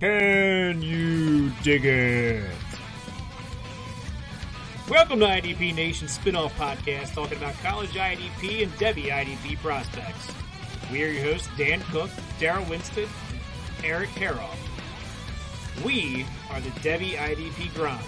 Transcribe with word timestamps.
Can 0.00 0.80
you 0.80 1.50
dig 1.64 1.84
it? 1.84 2.44
Welcome 4.88 5.18
to 5.18 5.26
IDP 5.26 5.74
Nation 5.74 6.06
spin-off 6.06 6.56
podcast 6.56 7.14
talking 7.14 7.36
about 7.36 7.54
college 7.64 7.90
IDP 7.94 8.62
and 8.62 8.72
Devy 8.74 9.06
IDP 9.06 9.56
prospects. 9.58 10.32
We 10.92 11.02
are 11.02 11.08
your 11.08 11.24
hosts, 11.24 11.48
Dan 11.56 11.80
Cook, 11.90 12.10
Daryl 12.38 12.68
Winston, 12.68 13.08
and 13.28 13.84
Eric 13.84 14.10
Harroff. 14.10 14.56
We 15.84 16.24
are 16.52 16.60
the 16.60 16.70
Devy 16.80 17.16
IDP 17.16 17.74
grind. 17.74 18.04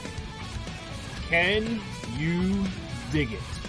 Can 1.28 1.80
you 2.16 2.64
dig 3.10 3.32
it? 3.32 3.59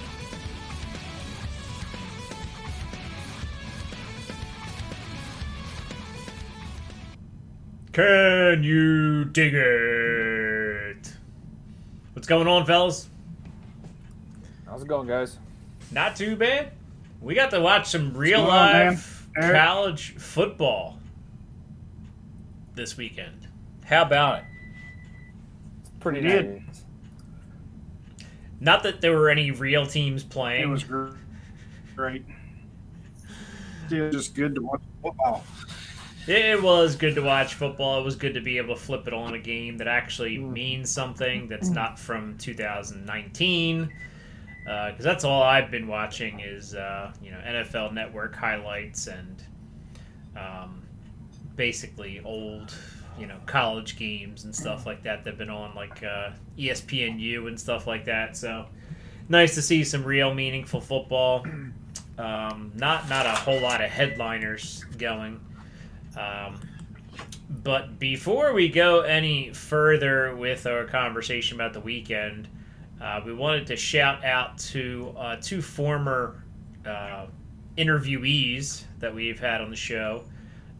Can 7.94 8.64
you 8.64 9.26
dig 9.26 9.54
it? 9.54 11.14
What's 12.14 12.28
going 12.28 12.48
on, 12.48 12.66
fellas? 12.66 13.08
How's 14.66 14.82
it 14.84 14.88
going, 14.88 15.08
guys? 15.08 15.38
Not 15.92 16.16
too 16.16 16.38
bad. 16.38 16.72
We 17.20 17.36
got 17.36 17.52
to 17.52 17.60
watch 17.60 17.90
some 17.90 18.16
real 18.16 18.46
going 18.46 18.50
on, 18.52 18.86
life 18.88 19.28
college 19.36 20.16
football 20.16 20.98
this 22.76 22.96
weekend. 22.96 23.48
How 23.84 24.04
about 24.04 24.40
it? 24.40 24.46
It's 25.82 25.90
Pretty 26.00 26.22
We 26.22 26.28
did. 26.28 26.64
nice. 26.66 26.84
Not 28.62 28.84
that 28.84 29.02
there 29.02 29.18
were 29.18 29.30
any 29.30 29.52
real 29.52 29.86
teams 29.86 30.24
playing. 30.24 30.64
It 30.64 30.68
was 30.68 30.84
gr- 30.86 31.10
great. 31.96 32.24
Still 33.88 34.10
just 34.12 34.34
good 34.34 34.56
to 34.56 34.62
watch 34.62 34.82
football. 35.02 35.44
It 36.28 36.62
was 36.62 36.96
good 36.96 37.16
to 37.16 37.22
watch 37.22 37.56
football. 37.56 38.00
It 38.00 38.04
was 38.04 38.16
good 38.16 38.36
to 38.36 38.42
be 38.42 38.58
able 38.58 38.76
to 38.76 38.80
flip 38.82 39.08
it 39.08 39.14
on 39.14 39.34
a 39.34 39.40
game 39.40 39.78
that 39.78 39.88
actually 39.88 40.38
Mm. 40.38 40.52
means 40.52 40.90
something 40.92 41.48
that's 41.48 41.70
not 41.70 41.98
from 42.00 42.38
2019. 42.38 43.92
Because 44.64 45.04
that's 45.04 45.24
all 45.24 45.42
I've 45.42 45.72
been 45.72 45.88
watching 45.88 46.40
is 46.40 46.76
uh, 46.76 47.12
you 47.22 47.32
know 47.32 47.40
NFL 47.40 47.94
Network 47.94 48.36
highlights 48.36 49.08
and 49.08 49.44
um, 50.38 50.84
basically 51.56 52.22
old 52.24 52.74
you 53.20 53.26
know 53.26 53.38
college 53.48 53.98
games 53.98 54.46
and 54.46 54.56
stuff 54.56 54.86
like 54.86 55.02
that 55.04 55.24
that've 55.24 55.38
been 55.40 55.50
on 55.50 55.74
like 55.76 56.04
uh, 56.04 56.30
ESPNU 56.60 57.48
and 57.48 57.60
stuff 57.60 57.88
like 57.88 58.06
that. 58.06 58.38
So 58.38 58.68
nice 59.30 59.56
to 59.56 59.62
see 59.64 59.84
some 59.84 60.04
real 60.04 60.34
meaningful 60.34 60.82
football. 60.82 61.46
Um, 62.18 62.72
not 62.76 63.10
not 63.10 63.26
a 63.26 63.32
whole 63.32 63.60
lot 63.62 63.82
of 63.84 63.90
headliners 63.90 64.84
going. 65.00 65.40
Um, 66.18 66.60
but 67.50 68.00
before 68.00 68.54
we 68.54 68.70
go 68.70 69.02
any 69.02 69.54
further 69.54 70.36
with 70.36 70.66
our 70.66 70.86
conversation 70.86 71.56
about 71.58 71.74
the 71.74 71.80
weekend, 71.80 72.48
uh, 73.02 73.22
we 73.26 73.34
wanted 73.34 73.68
to 73.68 73.76
shout 73.76 74.24
out 74.24 74.58
to 74.58 75.14
uh, 75.18 75.36
two 75.42 75.62
former 75.62 76.44
uh, 76.86 77.26
interviewees 77.78 78.84
that 79.00 79.14
we've 79.14 79.40
had 79.40 79.62
on 79.62 79.70
the 79.70 79.76
show 79.76 80.24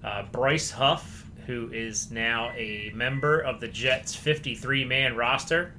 uh, 0.04 0.24
Bryce 0.32 0.72
Huff, 0.72 1.26
who 1.46 1.70
is 1.72 2.10
now 2.12 2.52
a 2.56 2.92
member 2.96 3.40
of 3.40 3.60
the 3.60 3.68
Jets 3.68 4.16
53 4.16 4.86
man 4.86 5.16
roster. 5.16 5.74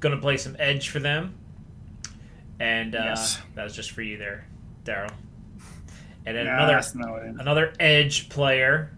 Going 0.00 0.14
to 0.14 0.20
play 0.20 0.36
some 0.36 0.54
edge 0.58 0.88
for 0.90 0.98
them. 1.00 1.34
And 2.60 2.94
uh, 2.94 3.00
Yes. 3.04 3.40
that 3.54 3.64
was 3.64 3.74
just 3.74 3.90
for 3.92 4.02
you 4.02 4.16
there, 4.18 4.46
Daryl. 4.84 5.10
And 6.28 6.36
then 6.36 6.46
Nah, 6.46 6.56
another 6.56 6.72
that's 6.74 6.94
no 6.94 7.14
it. 7.16 7.34
another 7.40 7.72
edge 7.80 8.28
player 8.28 8.90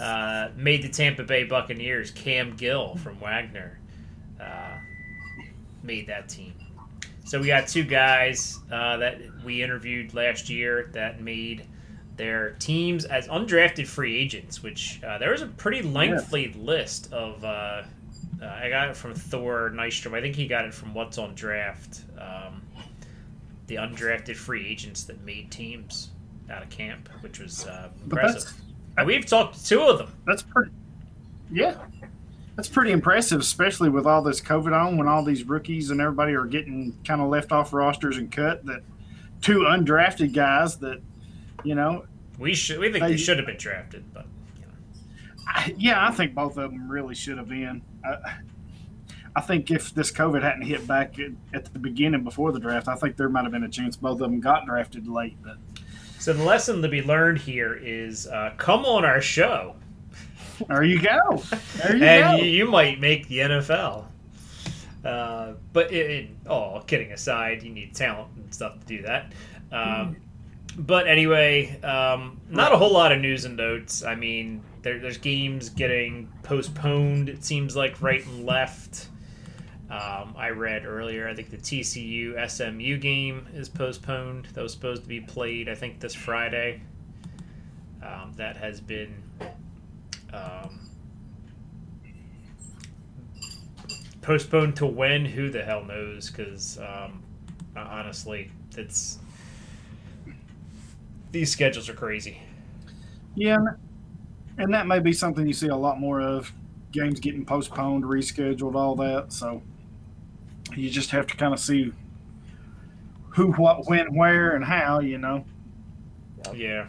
uh, 0.00 0.48
made 0.56 0.82
the 0.82 0.88
Tampa 0.88 1.22
Bay 1.22 1.44
Buccaneers. 1.44 2.10
Cam 2.10 2.56
Gill 2.56 2.96
from 2.96 3.18
Wagner 3.20 3.78
uh, 4.40 4.78
made 5.82 6.06
that 6.08 6.28
team. 6.28 6.54
So 7.24 7.40
we 7.40 7.46
got 7.48 7.68
two 7.68 7.84
guys 7.84 8.58
uh, 8.72 8.96
that 8.98 9.18
we 9.44 9.62
interviewed 9.62 10.14
last 10.14 10.48
year 10.50 10.90
that 10.92 11.20
made 11.20 11.66
their 12.16 12.50
teams 12.60 13.04
as 13.06 13.26
undrafted 13.28 13.86
free 13.86 14.16
agents. 14.16 14.62
Which 14.62 15.00
uh, 15.06 15.18
there 15.18 15.30
was 15.32 15.42
a 15.42 15.46
pretty 15.46 15.82
lengthy 15.82 16.54
list 16.58 17.12
of. 17.12 17.44
Uh, 17.44 17.82
uh, 18.42 18.46
I 18.46 18.68
got 18.68 18.88
it 18.88 18.96
from 18.96 19.14
Thor 19.14 19.70
Nystrom. 19.74 20.12
I 20.14 20.20
think 20.20 20.34
he 20.34 20.46
got 20.46 20.64
it 20.64 20.74
from 20.74 20.92
What's 20.92 21.18
on 21.18 21.34
Draft. 21.34 22.00
Um, 22.18 22.62
the 23.68 23.76
undrafted 23.76 24.36
free 24.36 24.66
agents 24.66 25.04
that 25.04 25.22
made 25.24 25.50
teams 25.50 26.10
out 26.50 26.62
of 26.62 26.70
camp, 26.70 27.08
which 27.20 27.38
was 27.40 27.66
uh, 27.66 27.90
impressive. 28.04 28.52
And 28.96 29.06
we've 29.06 29.26
talked 29.26 29.56
to 29.58 29.64
two 29.64 29.80
of 29.82 29.98
them. 29.98 30.12
that's 30.26 30.42
pretty. 30.42 30.70
Yeah, 31.50 31.76
that's 32.56 32.68
pretty 32.68 32.92
impressive, 32.92 33.40
especially 33.40 33.88
with 33.88 34.06
all 34.06 34.22
this 34.22 34.40
COVID 34.40 34.72
on, 34.72 34.96
when 34.96 35.08
all 35.08 35.24
these 35.24 35.44
rookies 35.44 35.90
and 35.90 36.00
everybody 36.00 36.34
are 36.34 36.46
getting 36.46 36.96
kind 37.04 37.20
of 37.20 37.28
left 37.28 37.52
off 37.52 37.72
rosters 37.72 38.16
and 38.18 38.30
cut. 38.30 38.64
That 38.66 38.82
two 39.40 39.60
undrafted 39.60 40.32
guys 40.32 40.76
that, 40.78 41.00
you 41.64 41.74
know, 41.74 42.06
We 42.38 42.54
should. 42.54 42.78
We 42.78 42.90
think 42.90 43.04
they 43.04 43.10
They- 43.12 43.16
should 43.16 43.36
have 43.38 43.46
been 43.46 43.56
drafted, 43.58 44.04
but 44.14 44.26
you 44.56 44.62
know. 44.62 44.72
I, 45.46 45.74
yeah, 45.76 46.06
I 46.06 46.10
think 46.12 46.34
both 46.34 46.56
of 46.56 46.70
them 46.70 46.88
really 46.88 47.14
should 47.14 47.38
have 47.38 47.48
been. 47.48 47.82
I, 48.04 48.36
I 49.36 49.40
think 49.40 49.70
if 49.72 49.92
this 49.92 50.12
COVID 50.12 50.42
hadn't 50.42 50.62
hit 50.62 50.86
back 50.86 51.18
at, 51.18 51.32
at 51.52 51.64
the 51.72 51.78
beginning 51.80 52.22
before 52.22 52.52
the 52.52 52.60
draft, 52.60 52.86
I 52.86 52.94
think 52.94 53.16
there 53.16 53.28
might 53.28 53.42
have 53.42 53.50
been 53.52 53.64
a 53.64 53.68
chance 53.68 53.96
both 53.96 54.20
of 54.20 54.30
them 54.30 54.38
got 54.40 54.64
drafted 54.66 55.08
late. 55.08 55.36
But 55.42 55.56
So 56.24 56.32
the 56.32 56.42
lesson 56.42 56.80
to 56.80 56.88
be 56.88 57.02
learned 57.02 57.36
here 57.36 57.74
is 57.74 58.26
uh, 58.26 58.54
come 58.56 58.86
on 58.86 59.04
our 59.04 59.20
show, 59.20 59.76
there 60.68 60.82
you 60.82 60.98
go. 60.98 61.42
There 61.76 61.96
you 61.96 62.02
and 62.02 62.38
go. 62.38 62.42
you, 62.42 62.50
you 62.50 62.66
might 62.66 62.98
make 62.98 63.28
the 63.28 63.40
NFL. 63.40 64.06
Uh, 65.04 65.52
but 65.74 65.92
it, 65.92 66.10
it, 66.10 66.30
all 66.48 66.80
kidding 66.80 67.12
aside, 67.12 67.62
you 67.62 67.68
need 67.68 67.94
talent 67.94 68.30
and 68.36 68.54
stuff 68.54 68.80
to 68.80 68.86
do 68.86 69.02
that. 69.02 69.34
Um, 69.70 70.16
but 70.78 71.08
anyway, 71.08 71.78
um, 71.82 72.40
not 72.48 72.72
a 72.72 72.78
whole 72.78 72.94
lot 72.94 73.12
of 73.12 73.20
news 73.20 73.44
and 73.44 73.58
notes. 73.58 74.02
I 74.02 74.14
mean, 74.14 74.62
there, 74.80 74.98
there's 74.98 75.18
games 75.18 75.68
getting 75.68 76.32
postponed. 76.42 77.28
It 77.28 77.44
seems 77.44 77.76
like 77.76 78.00
right 78.00 78.24
and 78.24 78.46
left. 78.46 79.08
Um, 79.90 80.34
I 80.36 80.50
read 80.50 80.86
earlier. 80.86 81.28
I 81.28 81.34
think 81.34 81.50
the 81.50 81.58
TCU 81.58 82.34
SMU 82.50 82.96
game 82.98 83.46
is 83.54 83.68
postponed. 83.68 84.46
That 84.54 84.62
was 84.62 84.72
supposed 84.72 85.02
to 85.02 85.08
be 85.08 85.20
played. 85.20 85.68
I 85.68 85.74
think 85.74 86.00
this 86.00 86.14
Friday. 86.14 86.82
Um, 88.02 88.32
that 88.36 88.56
has 88.58 88.80
been 88.82 89.14
um, 90.32 90.78
postponed 94.22 94.76
to 94.76 94.86
when? 94.86 95.24
Who 95.24 95.50
the 95.50 95.62
hell 95.62 95.84
knows? 95.84 96.30
Because 96.30 96.78
um, 96.78 97.22
honestly, 97.76 98.50
it's 98.76 99.18
these 101.32 101.50
schedules 101.50 101.88
are 101.88 101.94
crazy. 101.94 102.40
Yeah, 103.34 103.56
and- 103.56 103.68
and 104.56 104.72
that 104.72 104.86
may 104.86 105.00
be 105.00 105.12
something 105.12 105.46
you 105.48 105.52
see 105.52 105.66
a 105.68 105.76
lot 105.76 105.98
more 105.98 106.20
of. 106.20 106.52
Games 106.92 107.18
getting 107.18 107.44
postponed, 107.44 108.04
rescheduled, 108.04 108.76
all 108.76 108.94
that. 108.94 109.32
So 109.32 109.62
you 110.76 110.90
just 110.90 111.10
have 111.10 111.26
to 111.28 111.36
kind 111.36 111.52
of 111.52 111.60
see 111.60 111.92
who, 113.30 113.52
what, 113.52 113.86
when, 113.86 114.14
where, 114.14 114.54
and 114.54 114.64
how. 114.64 115.00
You 115.00 115.18
know. 115.18 115.44
Yeah. 116.54 116.86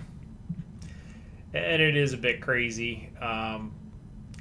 And 1.53 1.81
it 1.81 1.95
is 1.95 2.11
a 2.13 2.17
bit 2.17 2.41
crazy. 2.41 3.09
Um, 3.21 3.71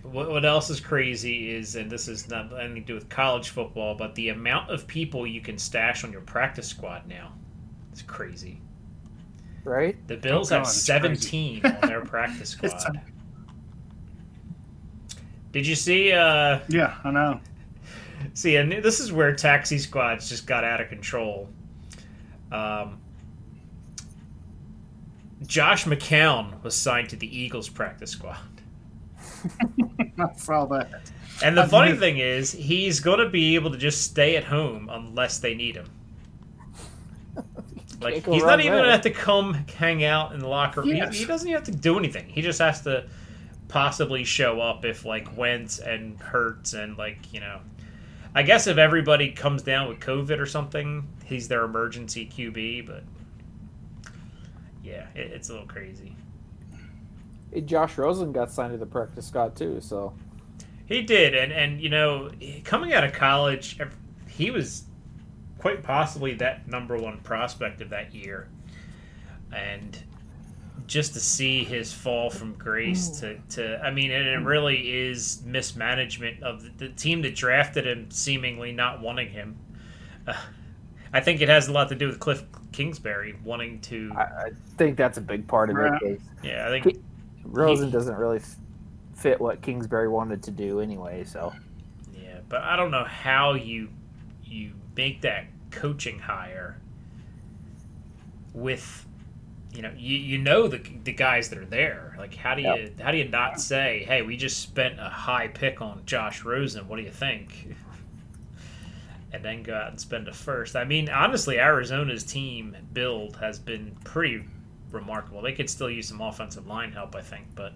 what, 0.03 0.29
what 0.31 0.45
else 0.45 0.69
is 0.69 0.81
crazy 0.81 1.51
is, 1.55 1.77
and 1.77 1.91
this 1.91 2.09
is 2.09 2.29
not 2.29 2.53
anything 2.59 2.75
to 2.75 2.81
do 2.81 2.95
with 2.95 3.09
college 3.09 3.51
football, 3.51 3.95
but 3.95 4.15
the 4.17 4.31
amount 4.31 4.71
of 4.71 4.87
people 4.87 5.27
you 5.27 5.41
can 5.41 5.57
stash 5.57 6.03
on 6.05 6.11
your 6.13 6.21
practice 6.23 6.67
squad 6.69 7.07
now. 7.07 7.33
It's 7.93 8.03
crazy. 8.03 8.61
Right? 9.63 9.97
The 10.09 10.17
Bills 10.17 10.51
Oh, 10.51 10.57
have 10.57 10.65
God, 10.65 10.71
it's 10.71 10.83
17 10.83 11.65
on 11.65 11.89
their 11.89 12.01
practice 12.05 12.51
squad. 12.51 13.01
Did 15.53 15.67
you 15.67 15.77
see? 15.77 16.13
Uh, 16.13 16.59
Yeah, 16.69 16.97
I 17.05 17.11
know. 17.13 17.41
See, 18.33 18.57
and 18.57 18.73
this 18.73 19.01
is 19.01 19.13
where 19.13 19.35
taxi 19.35 19.79
squads 19.79 20.29
just 20.29 20.47
got 20.47 20.65
out 20.65 20.81
of 20.81 20.89
control. 20.89 21.49
Um, 22.51 22.99
Josh 25.47 25.85
McCown 25.85 26.63
was 26.63 26.75
signed 26.75 27.11
to 27.11 27.17
the 27.17 27.39
Eagles 27.39 27.69
practice 27.69 28.11
squad. 28.13 28.39
I 30.19 30.33
saw 30.37 30.65
that. 30.67 31.11
And 31.43 31.57
the 31.57 31.63
I 31.63 31.67
funny 31.67 31.89
believe- 31.89 32.01
thing 32.01 32.19
is, 32.19 32.53
he's 32.53 33.01
going 33.01 33.19
to 33.19 33.29
be 33.29 33.55
able 33.57 33.71
to 33.73 33.79
just 33.79 34.03
stay 34.03 34.37
at 34.37 34.45
home 34.45 34.89
unless 34.91 35.39
they 35.39 35.55
need 35.55 35.77
him. 35.77 35.91
Like 38.01 38.17
he's 38.17 38.27
wrong 38.27 38.41
not 38.41 38.61
even 38.61 38.73
going 38.73 38.85
to 38.85 38.91
have 38.91 39.01
to 39.03 39.11
come 39.11 39.55
hang 39.55 40.05
out 40.05 40.33
in 40.33 40.41
the 40.41 40.49
locker 40.49 40.83
room. 40.83 40.95
Yes. 40.95 41.15
He, 41.15 41.21
he 41.21 41.25
doesn't 41.25 41.49
even 41.49 41.57
have 41.59 41.67
to 41.73 41.75
do 41.75 41.99
anything. 41.99 42.29
He 42.29 42.43
just 42.43 42.59
has 42.59 42.83
to 42.83 43.07
possibly 43.69 44.25
show 44.25 44.61
up 44.61 44.85
if 44.85 45.05
like 45.07 45.35
Wentz 45.37 45.79
and 45.79 46.21
Hurts 46.21 46.75
and 46.75 46.99
like 46.99 47.33
you 47.33 47.41
know. 47.41 47.61
I 48.35 48.43
guess 48.43 48.67
if 48.67 48.79
everybody 48.79 49.31
comes 49.31 49.63
down 49.63 49.89
with 49.89 50.01
COVID 50.01 50.41
or 50.41 50.47
something, 50.47 51.07
he's 51.25 51.47
their 51.49 51.65
emergency 51.65 52.27
QB. 52.27 52.87
But 52.87 53.05
yeah, 54.83 55.07
it, 55.15 55.33
it's 55.33 55.49
a 55.51 55.53
little 55.53 55.69
crazy. 55.69 56.17
Josh 57.65 57.97
Rosen 57.97 58.33
got 58.33 58.51
signed 58.51 58.73
to 58.73 58.79
the 58.79 58.87
practice 58.87 59.27
squad 59.27 59.55
too. 59.55 59.81
So 59.81 60.13
He 60.87 61.03
did, 61.03 61.35
and 61.35 61.53
and 61.53 61.81
you 61.81 61.89
know, 61.89 62.31
coming 62.65 62.93
out 62.93 63.05
of 63.05 63.13
college, 63.13 63.79
he 64.29 64.51
was 64.51 64.85
quite 65.59 65.83
possibly 65.83 66.35
that 66.35 66.69
number 66.69 66.97
one 66.97 67.21
prospect 67.21 67.81
of 67.81 67.91
that 67.91 68.15
year, 68.15 68.49
and 69.53 69.97
just 70.87 71.15
to 71.15 71.21
see 71.21 71.65
his 71.65 71.93
fall 71.93 72.31
from 72.31 72.53
grace 72.55 73.09
to, 73.21 73.39
to 73.51 73.81
I 73.83 73.91
mean, 73.91 74.11
and 74.11 74.27
it 74.29 74.47
really 74.47 74.93
is 75.09 75.43
mismanagement 75.45 76.43
of 76.43 76.63
the, 76.63 76.89
the 76.89 76.89
team 76.91 77.23
that 77.23 77.35
drafted 77.35 77.87
him, 77.87 78.11
seemingly 78.11 78.73
not 78.73 79.01
wanting 79.01 79.31
him. 79.31 79.57
Uh, 80.27 80.35
I 81.13 81.21
think 81.21 81.41
it 81.41 81.49
has 81.49 81.69
a 81.69 81.73
lot 81.73 81.89
to 81.91 81.95
do 81.95 82.09
with 82.09 82.19
Cliff 82.19 82.43
Kingsbury 82.73 83.37
wanting 83.45 83.81
to. 83.83 84.13
I, 84.17 84.21
I 84.23 84.51
think 84.77 84.97
that's 84.97 85.17
a 85.17 85.21
big 85.21 85.47
part 85.47 85.71
of 85.71 85.77
Right. 85.77 86.03
it. 86.03 86.21
Yeah, 86.43 86.67
I 86.69 86.71
think 86.71 86.99
Rosen 87.45 87.91
doesn't 87.91 88.17
really 88.17 88.41
fit 89.15 89.41
what 89.41 89.63
Kingsbury 89.63 90.09
wanted 90.09 90.43
to 90.43 90.51
do 90.51 90.81
anyway. 90.81 91.25
So 91.25 91.53
Yeah, 92.15 92.41
but 92.49 92.63
I 92.63 92.77
don't 92.77 92.91
know 92.91 93.05
how 93.05 93.55
you 93.55 93.89
you 94.45 94.73
make 94.97 95.23
that 95.23 95.47
coaching 95.71 96.19
hire 96.19 96.81
with 98.53 99.07
you 99.75 99.83
know 99.83 99.93
you, 99.97 100.17
you 100.17 100.39
know 100.39 100.69
the 100.69 100.81
the 101.05 101.13
guys 101.13 101.49
that 101.51 101.59
are 101.59 101.65
there. 101.65 102.15
Like 102.19 102.35
how 102.35 102.55
do 102.55 102.63
you 102.63 102.93
how 103.01 103.11
do 103.11 103.19
you 103.19 103.29
not 103.29 103.61
say, 103.61 104.05
"Hey, 104.07 104.23
we 104.23 104.37
just 104.37 104.61
spent 104.61 104.99
a 105.01 105.09
high 105.09 105.49
pick 105.49 105.81
on 105.83 106.03
Josh 106.07 106.45
Rosen. 106.45 106.87
What 106.89 106.97
do 106.97 107.03
you 107.03 107.11
think?" 107.11 107.75
And 109.33 109.45
then 109.45 109.65
go 109.65 109.75
out 109.75 109.91
and 109.91 110.01
spend 110.01 110.29
a 110.29 110.33
first. 110.33 110.77
I 110.77 110.85
mean, 110.85 111.09
honestly, 111.09 111.59
Arizona's 111.59 112.23
team 112.23 112.77
build 112.93 113.37
has 113.39 113.59
been 113.59 113.97
pretty 114.05 114.45
remarkable. 114.93 115.43
They 115.43 115.53
could 115.53 115.69
still 115.69 115.91
use 115.91 116.07
some 116.07 116.21
offensive 116.21 116.69
line 116.69 116.93
help, 116.93 117.17
I 117.17 117.21
think, 117.21 117.47
but 117.57 117.73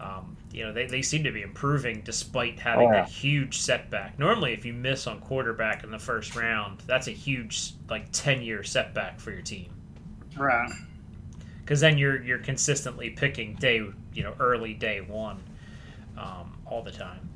um, 0.00 0.36
you 0.52 0.64
know 0.64 0.72
they, 0.72 0.86
they 0.86 1.02
seem 1.02 1.24
to 1.24 1.32
be 1.32 1.42
improving 1.42 2.02
despite 2.04 2.60
having 2.60 2.88
Oh, 2.88 2.92
yeah. 2.92 3.00
that 3.02 3.08
huge 3.08 3.58
setback. 3.58 4.16
Normally, 4.18 4.52
if 4.52 4.64
you 4.64 4.72
miss 4.72 5.08
on 5.08 5.18
quarterback 5.20 5.82
in 5.82 5.90
the 5.90 5.98
first 5.98 6.36
round, 6.36 6.80
that's 6.86 7.08
a 7.08 7.12
huge 7.12 7.72
like 7.90 8.06
ten 8.12 8.40
year 8.40 8.62
setback 8.62 9.18
for 9.18 9.32
your 9.32 9.42
team 9.42 9.66
Right. 10.36 10.70
because 11.60 11.80
then 11.80 11.98
you're 11.98 12.22
you're 12.22 12.38
consistently 12.38 13.10
picking 13.10 13.54
day 13.54 13.86
you 14.12 14.22
know 14.22 14.34
early 14.40 14.74
day 14.74 15.00
one 15.00 15.42
um, 16.16 16.56
all 16.66 16.82
the 16.82 16.90
time. 16.92 17.28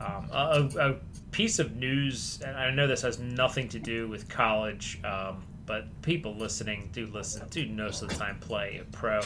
Um, 0.00 0.28
a, 0.30 0.68
a 0.78 0.94
piece 1.30 1.58
of 1.58 1.76
news, 1.76 2.40
and 2.44 2.56
I 2.56 2.70
know 2.70 2.86
this 2.86 3.02
has 3.02 3.18
nothing 3.18 3.68
to 3.70 3.78
do 3.78 4.08
with 4.08 4.28
college, 4.28 5.00
um, 5.04 5.42
but 5.64 5.86
people 6.02 6.34
listening 6.36 6.90
do 6.92 7.06
listen, 7.06 7.46
do 7.50 7.66
most 7.68 8.02
of 8.02 8.10
the 8.10 8.14
time 8.14 8.38
play 8.40 8.78
a 8.82 8.84
pro. 8.96 9.20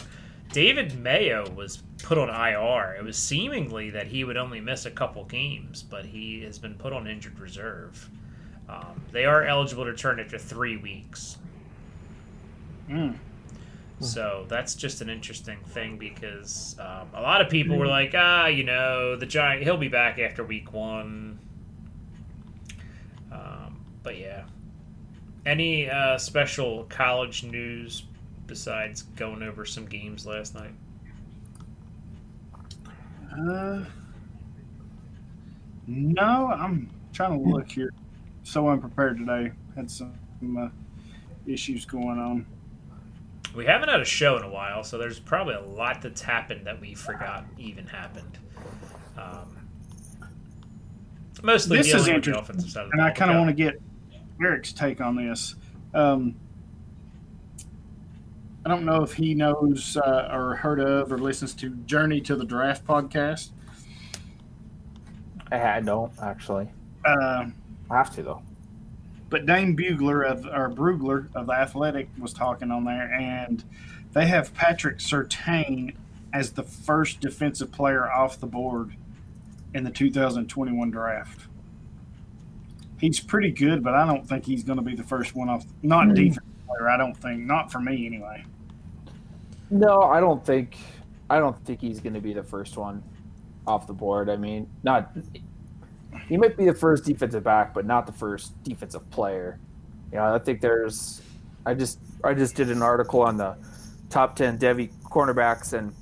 David 0.52 0.98
Mayo 0.98 1.48
was 1.50 1.82
put 2.02 2.18
on 2.18 2.28
IR. 2.28 2.96
It 2.98 3.04
was 3.04 3.16
seemingly 3.16 3.90
that 3.90 4.06
he 4.08 4.24
would 4.24 4.36
only 4.36 4.60
miss 4.60 4.84
a 4.86 4.90
couple 4.90 5.24
games, 5.24 5.82
but 5.82 6.04
he 6.04 6.42
has 6.42 6.58
been 6.58 6.74
put 6.74 6.92
on 6.92 7.06
injured 7.06 7.38
reserve. 7.38 8.08
Um, 8.68 9.00
they 9.12 9.24
are 9.24 9.44
eligible 9.44 9.84
to 9.84 9.90
return 9.90 10.18
after 10.20 10.38
three 10.38 10.76
weeks. 10.76 11.38
Mm. 12.90 13.16
So 14.00 14.46
that's 14.48 14.74
just 14.74 15.02
an 15.02 15.10
interesting 15.10 15.58
thing 15.68 15.98
because 15.98 16.74
um, 16.80 17.08
a 17.12 17.20
lot 17.20 17.42
of 17.42 17.50
people 17.50 17.76
were 17.76 17.86
like, 17.86 18.14
ah, 18.16 18.46
you 18.46 18.64
know, 18.64 19.14
the 19.14 19.26
giant, 19.26 19.62
he'll 19.62 19.76
be 19.76 19.88
back 19.88 20.18
after 20.18 20.42
week 20.42 20.72
one. 20.72 21.38
Um, 23.30 23.84
but 24.02 24.16
yeah, 24.18 24.44
any 25.44 25.90
uh, 25.90 26.16
special 26.16 26.84
college 26.84 27.44
news 27.44 28.04
besides 28.46 29.02
going 29.02 29.42
over 29.42 29.66
some 29.66 29.84
games 29.84 30.26
last 30.26 30.54
night? 30.54 30.72
Uh, 33.30 33.84
no, 35.86 36.46
I'm 36.46 36.88
trying 37.12 37.42
to 37.42 37.50
look 37.50 37.70
here. 37.70 37.92
So 38.44 38.68
unprepared 38.68 39.18
today. 39.18 39.52
Had 39.76 39.90
some 39.90 40.14
uh, 40.58 40.68
issues 41.46 41.84
going 41.84 42.18
on. 42.18 42.46
We 43.54 43.66
haven't 43.66 43.88
had 43.88 44.00
a 44.00 44.04
show 44.04 44.36
in 44.36 44.42
a 44.42 44.48
while, 44.48 44.84
so 44.84 44.96
there's 44.96 45.18
probably 45.18 45.54
a 45.54 45.60
lot 45.60 46.02
that's 46.02 46.20
happened 46.20 46.66
that 46.66 46.80
we 46.80 46.94
forgot 46.94 47.44
even 47.58 47.86
happened. 47.86 48.38
Um, 49.18 49.68
mostly 51.42 51.78
This 51.78 51.88
is 51.88 51.94
with 51.94 52.04
the 52.04 52.14
interesting, 52.14 52.42
offensive 52.42 52.70
side 52.70 52.84
of 52.84 52.90
the 52.90 52.98
And 52.98 53.02
I 53.02 53.10
kind 53.10 53.30
of 53.30 53.38
want 53.38 53.48
to 53.48 53.54
get 53.54 53.80
Eric's 54.40 54.72
take 54.72 55.00
on 55.00 55.16
this. 55.16 55.56
Um, 55.94 56.36
I 58.64 58.68
don't 58.68 58.84
know 58.84 59.02
if 59.02 59.14
he 59.14 59.34
knows 59.34 59.96
uh, 59.96 60.28
or 60.32 60.54
heard 60.54 60.80
of 60.80 61.12
or 61.12 61.18
listens 61.18 61.54
to 61.54 61.70
Journey 61.70 62.20
to 62.22 62.36
the 62.36 62.44
Draft 62.44 62.86
podcast. 62.86 63.50
I, 65.50 65.76
I 65.76 65.80
don't 65.80 66.12
actually. 66.22 66.68
Uh, 67.04 67.46
I 67.90 67.96
have 67.96 68.14
to 68.14 68.22
though. 68.22 68.42
But 69.30 69.46
Dane 69.46 69.74
Bugler 69.76 70.22
of 70.22 70.44
or 70.46 70.68
Brugler 70.68 71.28
of 71.34 71.46
the 71.46 71.52
Athletic 71.52 72.08
was 72.18 72.32
talking 72.32 72.70
on 72.70 72.84
there, 72.84 73.12
and 73.12 73.62
they 74.12 74.26
have 74.26 74.52
Patrick 74.54 74.98
Surtain 74.98 75.94
as 76.32 76.52
the 76.52 76.64
first 76.64 77.20
defensive 77.20 77.70
player 77.72 78.10
off 78.10 78.38
the 78.40 78.46
board 78.46 78.92
in 79.72 79.84
the 79.84 79.90
2021 79.90 80.90
draft. 80.90 81.46
He's 82.98 83.20
pretty 83.20 83.50
good, 83.50 83.82
but 83.82 83.94
I 83.94 84.04
don't 84.04 84.28
think 84.28 84.44
he's 84.44 84.62
going 84.64 84.76
to 84.78 84.84
be 84.84 84.94
the 84.94 85.02
first 85.04 85.34
one 85.34 85.48
off. 85.48 85.64
Not 85.82 86.08
Hmm. 86.08 86.14
defensive 86.14 86.42
player, 86.66 86.88
I 86.90 86.96
don't 86.96 87.16
think. 87.16 87.46
Not 87.46 87.70
for 87.72 87.80
me, 87.80 88.06
anyway. 88.06 88.44
No, 89.70 90.02
I 90.02 90.20
don't 90.20 90.44
think. 90.44 90.76
I 91.30 91.38
don't 91.38 91.56
think 91.64 91.80
he's 91.80 92.00
going 92.00 92.14
to 92.14 92.20
be 92.20 92.32
the 92.32 92.42
first 92.42 92.76
one 92.76 93.02
off 93.66 93.86
the 93.86 93.92
board. 93.92 94.28
I 94.28 94.36
mean, 94.36 94.68
not. 94.82 95.16
He 96.28 96.36
might 96.36 96.56
be 96.56 96.66
the 96.66 96.74
first 96.74 97.04
defensive 97.04 97.44
back, 97.44 97.74
but 97.74 97.86
not 97.86 98.06
the 98.06 98.12
first 98.12 98.60
defensive 98.62 99.08
player. 99.10 99.58
You 100.12 100.18
know, 100.18 100.34
I 100.34 100.38
think 100.38 100.60
there's. 100.60 101.22
I 101.66 101.74
just 101.74 101.98
I 102.24 102.34
just 102.34 102.54
did 102.54 102.70
an 102.70 102.82
article 102.82 103.22
on 103.22 103.36
the 103.36 103.56
top 104.08 104.36
ten 104.36 104.58
Devy 104.58 104.90
cornerbacks, 105.04 105.72
and 105.72 105.94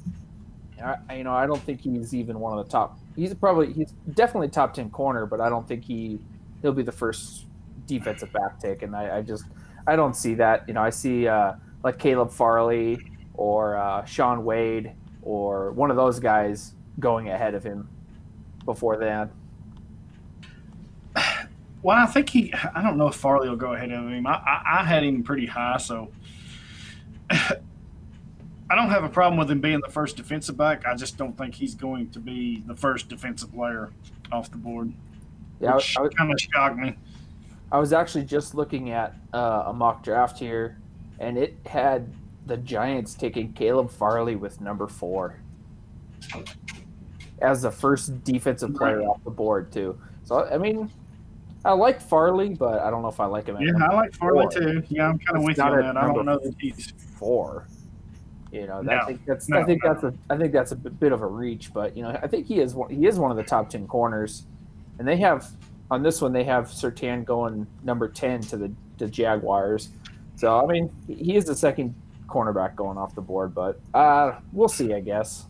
I, 0.82 1.16
you 1.16 1.25
know 1.25 1.32
I 1.32 1.46
don't 1.46 1.60
think 1.62 1.81
he's 1.81 2.14
even 2.14 2.38
one 2.38 2.58
of 2.58 2.64
the 2.64 2.70
top. 2.70 2.99
He's 3.16 3.34
probably 3.34 3.72
he's 3.72 3.93
definitely 4.14 4.49
top 4.49 4.75
ten 4.75 4.90
corner, 4.90 5.26
but 5.26 5.40
I 5.40 5.49
don't 5.49 5.66
think 5.66 5.84
he 5.84 6.19
he'll 6.62 6.72
be 6.72 6.82
the 6.82 6.93
first 6.93 7.46
defensive 7.87 8.32
back 8.32 8.60
taken. 8.60 8.94
I, 8.94 9.19
I 9.19 9.22
just 9.22 9.44
I 9.86 9.96
don't 9.96 10.15
see 10.15 10.34
that. 10.34 10.69
You 10.69 10.74
know, 10.74 10.82
I 10.82 10.91
see 10.91 11.27
uh, 11.27 11.55
like 11.82 11.98
Caleb 11.98 12.31
Farley 12.31 12.98
or 13.34 13.77
uh, 13.77 14.05
Shaun 14.05 14.44
Wade 14.44 14.93
or 15.22 15.72
one 15.72 15.91
of 15.91 15.96
those 15.96 16.20
guys 16.20 16.74
going 17.00 17.29
ahead 17.29 17.55
of 17.55 17.65
him 17.65 17.88
before 18.65 18.96
that. 18.98 19.31
Well, 21.82 21.97
I 21.97 22.06
think 22.06 22.29
he. 22.31 22.53
I 22.75 22.82
don't 22.82 22.97
know 22.97 23.08
if 23.08 23.15
Farley 23.15 23.49
will 23.49 23.56
go 23.56 23.75
ahead 23.75 23.93
of 23.93 24.08
him. 24.08 24.27
I, 24.27 24.32
I, 24.35 24.63
I 24.81 24.85
had 24.85 25.05
him 25.05 25.23
pretty 25.23 25.47
high, 25.47 25.77
so 25.79 26.11
I 27.31 28.75
don't 28.75 28.91
have 28.91 29.05
a 29.05 29.08
problem 29.08 29.39
with 29.39 29.51
him 29.51 29.61
being 29.61 29.81
the 29.81 29.91
first 29.91 30.17
defensive 30.17 30.56
back. 30.56 30.87
I 30.87 30.94
just 30.94 31.17
don't 31.17 31.37
think 31.39 31.55
he's 31.55 31.75
going 31.75 32.11
to 32.11 32.19
be 32.19 32.63
the 32.67 32.75
first 32.75 33.08
defensive 33.08 33.53
player 33.53 33.91
off 34.32 34.51
the 34.51 34.58
board, 34.58 34.93
Yeah, 35.61 35.73
I, 35.73 35.77
which 35.77 35.97
I 35.99 36.03
was- 36.03 36.15
kind 36.15 36.32
of 36.32 36.41
shocked 36.41 36.77
me. 36.79 36.94
I 37.70 37.79
was 37.79 37.93
actually 37.93 38.25
just 38.25 38.55
looking 38.55 38.91
at 38.91 39.15
uh, 39.35 39.65
a 39.67 39.73
mock 39.75 40.03
draft 40.03 40.39
here, 40.39 40.79
and 41.19 41.37
it 41.37 41.55
had 41.67 42.11
the 42.47 42.56
Giants 42.56 43.15
taking 43.15 43.53
Caleb 43.53 43.91
Farley 43.91 44.37
with 44.37 44.61
number 44.63 44.87
four 44.89 45.39
as 47.41 47.61
the 47.63 47.70
first 47.70 48.25
defensive 48.25 48.75
player 48.75 49.03
off 49.03 49.23
the 49.23 49.31
board 49.31 49.70
too. 49.70 49.99
So 50.25 50.44
I 50.47 50.56
mean, 50.56 50.91
I 51.69 51.72
like 51.72 52.01
Farley, 52.01 52.55
but 52.55 52.81
I 52.81 52.91
don't 52.91 53.03
know 53.03 53.08
if 53.08 53.20
I 53.20 53.27
like 53.27 53.46
him 53.46 53.58
Yeah, 53.60 53.72
I 53.91 53.94
like 53.94 54.15
Farley 54.15 54.44
four. 54.44 54.51
too. 54.51 54.82
Yeah, 54.89 55.08
I'm 55.10 55.19
kind 55.19 55.37
of 55.39 55.44
with 55.44 55.58
you 55.58 55.63
on 55.63 55.79
that. 55.81 55.96
I 55.98 56.13
don't 56.13 56.25
know 56.25 56.39
that 56.39 56.55
he's. 56.58 56.93
four. 57.19 57.67
You 58.51 58.67
know, 58.67 58.81
No, 58.81 58.93
I 58.96 59.05
think 59.05 59.20
that's 59.27 59.48
no, 59.51 59.58
I 59.58 59.65
think 59.65 59.84
no. 59.84 59.93
that's 59.93 60.05
a 60.05 60.15
I 60.31 60.39
think 60.39 60.53
that's 60.55 60.72
a 60.72 60.77
bit 60.77 61.13
of 61.13 61.20
a 61.20 61.27
reach, 61.27 61.70
but 61.75 61.94
you 61.94 62.03
know, 62.03 62.19
I 62.22 62.27
think 62.27 62.46
he 62.46 62.60
is 62.60 62.75
one, 62.75 62.89
he 62.89 63.06
is 63.06 63.19
one 63.19 63.31
of 63.31 63.37
the 63.37 63.43
top 63.43 63.69
ten 63.69 63.87
corners, 63.87 64.44
and 64.98 65.06
they 65.06 65.19
have 65.19 65.46
on 65.91 66.03
this 66.03 66.22
one 66.22 66.32
they 66.32 66.44
have 66.44 66.69
Surtain 66.69 67.25
going 67.27 67.67
number 67.84 68.08
ten 68.08 68.41
to 68.41 68.56
the 68.56 68.72
the 68.96 69.06
Jaguars. 69.06 69.91
So 70.37 70.58
I 70.58 70.67
mean, 70.67 70.91
he- 71.06 71.17
he 71.22 71.37
is 71.37 71.44
the 71.44 71.55
second 71.55 71.94
cornerback 72.27 72.75
going 72.77 72.96
off 72.96 73.15
the 73.15 73.20
board, 73.20 73.55
but 73.55 73.79
uh, 73.93 74.39
we'll 74.55 74.69
see, 74.69 74.94
I 74.94 75.01
guess. 75.01 75.44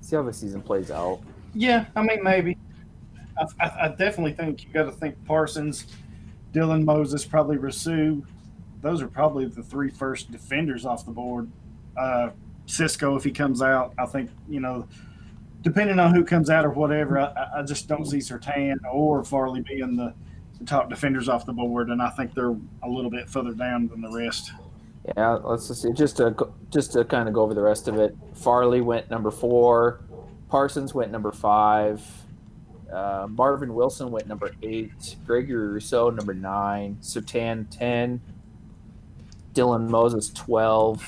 See 0.00 0.14
how 0.14 0.22
the 0.22 0.32
season 0.32 0.62
plays 0.62 0.92
out. 0.92 1.18
Yeah, 1.54 1.86
I 1.96 2.02
mean 2.02 2.22
maybe. 2.22 2.56
I, 3.38 3.70
I, 3.82 3.88
definitely 3.88 4.32
think 4.32 4.64
you 4.64 4.72
got 4.72 4.84
to 4.84 4.92
think 4.92 5.22
Parsons, 5.24 5.86
Dylan 6.52 6.84
Moses, 6.84 7.24
probably 7.24 7.56
Rousseau. 7.56 8.22
Those 8.80 9.00
are 9.02 9.08
probably 9.08 9.46
the 9.46 9.62
three 9.62 9.90
first 9.90 10.30
defenders 10.30 10.84
off 10.84 11.04
the 11.06 11.12
board. 11.12 11.50
Uh, 11.96 12.30
Cisco, 12.66 13.16
if 13.16 13.24
he 13.24 13.30
comes 13.30 13.62
out, 13.62 13.94
I 13.98 14.06
think 14.06 14.30
you 14.48 14.60
know, 14.60 14.86
depending 15.62 15.98
on 15.98 16.14
who 16.14 16.24
comes 16.24 16.50
out 16.50 16.64
or 16.64 16.70
whatever, 16.70 17.18
I, 17.18 17.60
I 17.60 17.62
just 17.62 17.88
don't 17.88 18.04
see 18.04 18.18
Surtain 18.18 18.76
or 18.90 19.24
Farley 19.24 19.60
being 19.60 19.96
the, 19.96 20.14
the 20.58 20.64
top 20.64 20.90
defenders 20.90 21.28
off 21.28 21.46
the 21.46 21.52
board, 21.52 21.88
and 21.88 22.02
I 22.02 22.10
think 22.10 22.34
they're 22.34 22.56
a 22.82 22.88
little 22.88 23.10
bit 23.10 23.30
further 23.30 23.52
down 23.52 23.88
than 23.88 24.00
the 24.00 24.10
rest. 24.10 24.52
Yeah, 25.16 25.38
let's 25.42 25.68
just 25.68 25.82
see. 25.82 25.92
Just 25.92 26.18
to 26.18 26.34
just 26.70 26.92
to 26.92 27.04
kind 27.04 27.28
of 27.28 27.34
go 27.34 27.42
over 27.42 27.54
the 27.54 27.62
rest 27.62 27.88
of 27.88 27.98
it. 27.98 28.16
Farley 28.34 28.80
went 28.80 29.10
number 29.10 29.30
four. 29.30 30.00
Parsons 30.48 30.94
went 30.94 31.10
number 31.10 31.32
five. 31.32 32.00
Uh, 32.92 33.26
Marvin 33.30 33.74
Wilson 33.74 34.10
went 34.10 34.26
number 34.26 34.50
eight. 34.62 35.16
Gregory 35.26 35.68
Rousseau 35.68 36.10
number 36.10 36.34
nine. 36.34 36.98
Surtain 37.00 37.66
ten. 37.70 38.20
Dylan 39.54 39.88
Moses 39.88 40.30
twelve. 40.30 41.02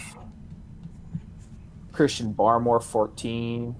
Christian 1.93 2.33
Barmore 2.33 2.83
fourteen. 2.83 3.77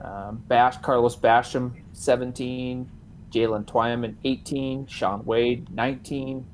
Um, 0.00 0.42
Bash 0.48 0.76
Carlos 0.78 1.16
Basham 1.16 1.72
seventeen. 1.92 2.90
Jalen 3.30 3.64
Twyman 3.64 4.16
eighteen. 4.24 4.86
Shaun 4.86 5.24
Wade 5.24 5.72
nineteen. 5.74 6.46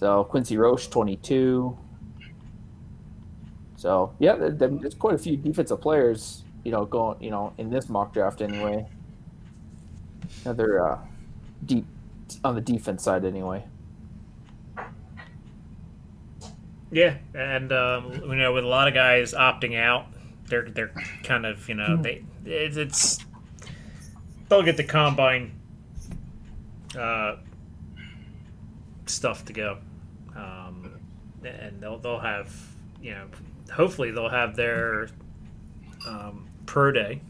So 0.00 0.24
Quincy 0.24 0.56
Roche, 0.56 0.88
22. 0.88 1.76
So 3.76 4.14
yeah, 4.18 4.34
there's 4.36 4.94
quite 4.94 5.14
a 5.14 5.18
few 5.18 5.36
defensive 5.36 5.80
players, 5.82 6.42
you 6.64 6.72
know, 6.72 6.84
going, 6.84 7.22
you 7.22 7.30
know, 7.30 7.52
in 7.58 7.70
this 7.70 7.88
mock 7.88 8.12
draft 8.12 8.40
anyway. 8.40 8.86
Another 10.44 10.84
uh, 10.84 10.98
deep 11.64 11.86
on 12.44 12.54
the 12.54 12.60
defense 12.60 13.02
side 13.02 13.24
anyway. 13.24 13.64
Yeah, 16.92 17.16
and 17.34 17.72
um, 17.72 18.12
you 18.24 18.34
know, 18.36 18.52
with 18.52 18.64
a 18.64 18.68
lot 18.68 18.88
of 18.88 18.94
guys 18.94 19.32
opting 19.32 19.78
out, 19.78 20.06
they're 20.50 20.68
they're 20.68 20.92
kind 21.22 21.46
of 21.46 21.68
you 21.68 21.76
know 21.76 21.96
they 21.96 22.24
it's, 22.44 22.76
it's 22.76 23.18
they'll 24.48 24.62
get 24.62 24.76
the 24.76 24.84
combine 24.84 25.52
uh, 26.98 27.36
stuff 29.06 29.44
to 29.46 29.52
go 29.52 29.78
um, 30.36 30.92
and 31.44 31.80
they'll 31.80 31.98
they'll 31.98 32.18
have 32.18 32.52
you 33.00 33.12
know 33.12 33.26
hopefully 33.72 34.10
they'll 34.10 34.28
have 34.28 34.56
their 34.56 35.08
um, 36.06 36.46
pro 36.66 36.92
day 36.92 37.20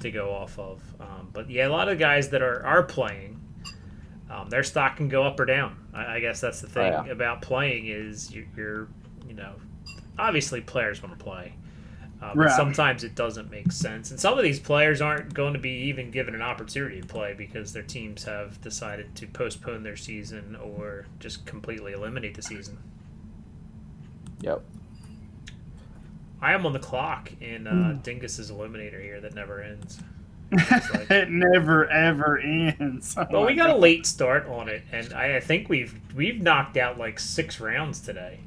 to 0.00 0.10
go 0.10 0.30
off 0.30 0.58
of. 0.58 0.80
Um, 1.00 1.28
but 1.32 1.50
yeah, 1.50 1.66
a 1.66 1.70
lot 1.70 1.88
of 1.88 1.98
guys 1.98 2.30
that 2.30 2.42
are 2.42 2.64
are 2.64 2.82
playing, 2.82 3.40
um, 4.30 4.48
their 4.48 4.62
stock 4.62 4.96
can 4.96 5.08
go 5.08 5.24
up 5.24 5.38
or 5.40 5.44
down. 5.44 5.76
I, 5.92 6.16
I 6.16 6.20
guess 6.20 6.40
that's 6.40 6.60
the 6.60 6.68
thing 6.68 6.92
oh, 6.92 7.04
yeah. 7.06 7.12
about 7.12 7.42
playing 7.42 7.86
is 7.86 8.30
you, 8.32 8.46
are 8.58 8.88
you 9.26 9.34
know 9.34 9.54
obviously 10.18 10.60
players 10.60 11.02
want 11.02 11.18
to 11.18 11.24
play. 11.24 11.54
Uh, 12.20 12.34
but 12.34 12.46
right. 12.46 12.56
sometimes 12.56 13.04
it 13.04 13.14
doesn't 13.14 13.48
make 13.48 13.70
sense. 13.70 14.10
And 14.10 14.18
some 14.18 14.36
of 14.36 14.42
these 14.42 14.58
players 14.58 15.00
aren't 15.00 15.32
going 15.32 15.52
to 15.52 15.58
be 15.60 15.70
even 15.70 16.10
given 16.10 16.34
an 16.34 16.42
opportunity 16.42 17.00
to 17.00 17.06
play 17.06 17.32
because 17.32 17.72
their 17.72 17.84
teams 17.84 18.24
have 18.24 18.60
decided 18.60 19.14
to 19.16 19.28
postpone 19.28 19.84
their 19.84 19.96
season 19.96 20.56
or 20.56 21.06
just 21.20 21.46
completely 21.46 21.92
eliminate 21.92 22.34
the 22.34 22.42
season. 22.42 22.76
Yep. 24.40 24.62
I 26.40 26.52
am 26.54 26.66
on 26.66 26.72
the 26.72 26.78
clock 26.78 27.32
in 27.40 27.66
uh, 27.66 27.72
mm. 27.72 28.02
Dingus's 28.02 28.50
Eliminator 28.50 29.02
here 29.02 29.20
that 29.20 29.34
never 29.34 29.60
ends. 29.60 29.98
Like, 30.50 30.62
it 31.10 31.30
never 31.30 31.88
ever 31.90 32.38
ends. 32.38 33.14
Oh 33.18 33.26
well, 33.30 33.46
we 33.46 33.54
got 33.54 33.66
God. 33.66 33.76
a 33.76 33.78
late 33.78 34.06
start 34.06 34.46
on 34.46 34.68
it, 34.68 34.82
and 34.92 35.12
I, 35.12 35.36
I, 35.36 35.40
think 35.40 35.68
we've 35.68 36.00
we've 36.14 36.40
knocked 36.40 36.76
out 36.78 36.96
like 36.96 37.18
six 37.20 37.60
rounds 37.60 38.00
today. 38.00 38.40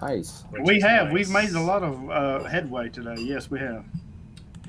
Nice. 0.00 0.44
We 0.52 0.80
have. 0.80 1.06
Nice. 1.06 1.14
We've 1.14 1.30
made 1.30 1.50
a 1.50 1.60
lot 1.60 1.82
of 1.82 2.10
uh, 2.10 2.44
headway 2.44 2.90
today. 2.90 3.16
Yes, 3.18 3.50
we 3.50 3.58
have. 3.58 3.84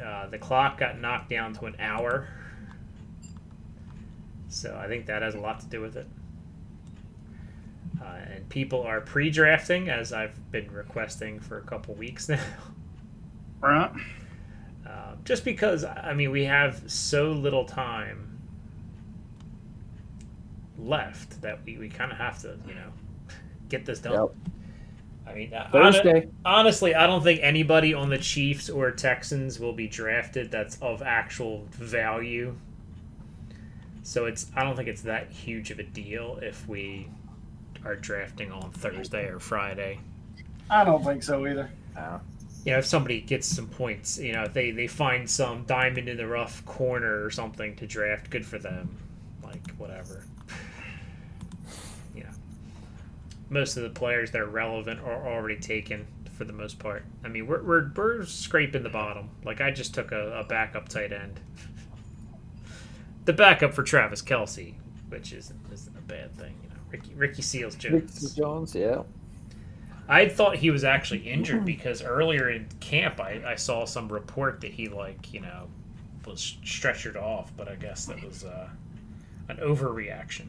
Uh, 0.03 0.27
the 0.27 0.39
clock 0.39 0.79
got 0.79 0.99
knocked 0.99 1.29
down 1.29 1.53
to 1.53 1.65
an 1.65 1.75
hour, 1.79 2.27
so 4.49 4.75
I 4.81 4.87
think 4.87 5.05
that 5.05 5.21
has 5.21 5.35
a 5.35 5.39
lot 5.39 5.59
to 5.59 5.67
do 5.67 5.79
with 5.79 5.95
it. 5.95 6.07
Uh, 8.01 8.17
and 8.33 8.49
people 8.49 8.81
are 8.81 9.01
pre-drafting, 9.01 9.89
as 9.89 10.11
I've 10.11 10.51
been 10.51 10.71
requesting 10.71 11.39
for 11.39 11.57
a 11.57 11.61
couple 11.61 11.93
weeks 11.95 12.29
now. 12.29 12.43
Right. 13.61 13.91
Uh, 14.87 15.15
just 15.23 15.45
because, 15.45 15.85
I 15.85 16.13
mean, 16.13 16.31
we 16.31 16.45
have 16.45 16.83
so 16.89 17.31
little 17.31 17.65
time 17.65 18.39
left 20.79 21.41
that 21.41 21.63
we, 21.63 21.77
we 21.77 21.89
kind 21.89 22.11
of 22.11 22.17
have 22.17 22.41
to, 22.41 22.57
you 22.67 22.73
know, 22.73 22.91
get 23.69 23.85
this 23.85 23.99
done. 23.99 24.13
Yep. 24.13 24.51
I 25.27 25.33
mean, 25.33 25.53
uh, 25.53 25.69
Thursday. 25.71 26.27
honestly, 26.43 26.95
I 26.95 27.07
don't 27.07 27.23
think 27.23 27.39
anybody 27.43 27.93
on 27.93 28.09
the 28.09 28.17
Chiefs 28.17 28.69
or 28.69 28.91
Texans 28.91 29.59
will 29.59 29.73
be 29.73 29.87
drafted 29.87 30.51
that's 30.51 30.77
of 30.81 31.01
actual 31.01 31.67
value. 31.71 32.55
So 34.03 34.25
it's 34.25 34.47
I 34.55 34.63
don't 34.63 34.75
think 34.75 34.87
it's 34.87 35.03
that 35.03 35.31
huge 35.31 35.71
of 35.71 35.79
a 35.79 35.83
deal 35.83 36.39
if 36.41 36.67
we 36.67 37.07
are 37.85 37.95
drafting 37.95 38.51
on 38.51 38.71
Thursday 38.71 39.25
or 39.27 39.39
Friday. 39.39 39.99
I 40.69 40.83
don't 40.83 41.03
think 41.03 41.23
so 41.23 41.45
either. 41.45 41.69
Uh, 41.97 42.19
you 42.65 42.71
know, 42.71 42.79
if 42.79 42.85
somebody 42.85 43.21
gets 43.21 43.47
some 43.47 43.67
points, 43.67 44.19
you 44.19 44.33
know, 44.33 44.43
if 44.43 44.53
they, 44.53 44.71
they 44.71 44.87
find 44.87 45.29
some 45.29 45.63
diamond 45.63 46.07
in 46.07 46.17
the 46.17 46.27
rough 46.27 46.63
corner 46.65 47.23
or 47.23 47.31
something 47.31 47.75
to 47.77 47.87
draft, 47.87 48.29
good 48.29 48.45
for 48.45 48.59
them. 48.59 48.97
Like, 49.43 49.71
whatever. 49.77 50.23
you 52.15 52.23
know, 52.23 52.29
most 53.49 53.77
of 53.77 53.83
the 53.83 53.89
players 53.89 54.31
that 54.31 54.41
are 54.41 54.49
relevant 54.49 54.99
are 55.01 55.27
already 55.27 55.59
taken 55.59 56.05
for 56.31 56.45
the 56.45 56.53
most 56.53 56.77
part. 56.79 57.03
I 57.23 57.27
mean, 57.27 57.47
we're, 57.47 57.63
we're, 57.63 57.91
we're 57.95 58.25
scraping 58.25 58.83
the 58.83 58.89
bottom. 58.89 59.29
Like, 59.43 59.59
I 59.59 59.71
just 59.71 59.93
took 59.93 60.11
a, 60.11 60.39
a 60.39 60.43
backup 60.43 60.89
tight 60.89 61.11
end. 61.11 61.39
The 63.23 63.33
backup 63.33 63.75
for 63.75 63.83
Travis 63.83 64.23
Kelce, 64.23 64.73
which 65.09 65.31
isn't, 65.31 65.59
isn't 65.71 65.95
a 65.95 66.01
bad 66.01 66.35
thing. 66.35 66.55
Ricky 66.91 67.13
Ricky 67.15 67.41
Seals 67.41 67.75
Jones. 67.75 68.21
Ricky 68.21 68.35
Jones, 68.35 68.75
yeah. 68.75 69.03
I 70.07 70.27
thought 70.27 70.57
he 70.57 70.71
was 70.71 70.83
actually 70.83 71.19
injured 71.19 71.63
because 71.63 72.03
earlier 72.03 72.49
in 72.49 72.67
camp 72.81 73.19
I, 73.19 73.41
I 73.45 73.55
saw 73.55 73.85
some 73.85 74.09
report 74.09 74.61
that 74.61 74.71
he 74.71 74.89
like 74.89 75.33
you 75.33 75.39
know 75.39 75.67
was 76.25 76.57
stretchered 76.63 77.15
off, 77.15 77.51
but 77.55 77.67
I 77.67 77.75
guess 77.75 78.05
that 78.05 78.23
was 78.23 78.43
uh, 78.43 78.69
an 79.47 79.57
overreaction. 79.57 80.47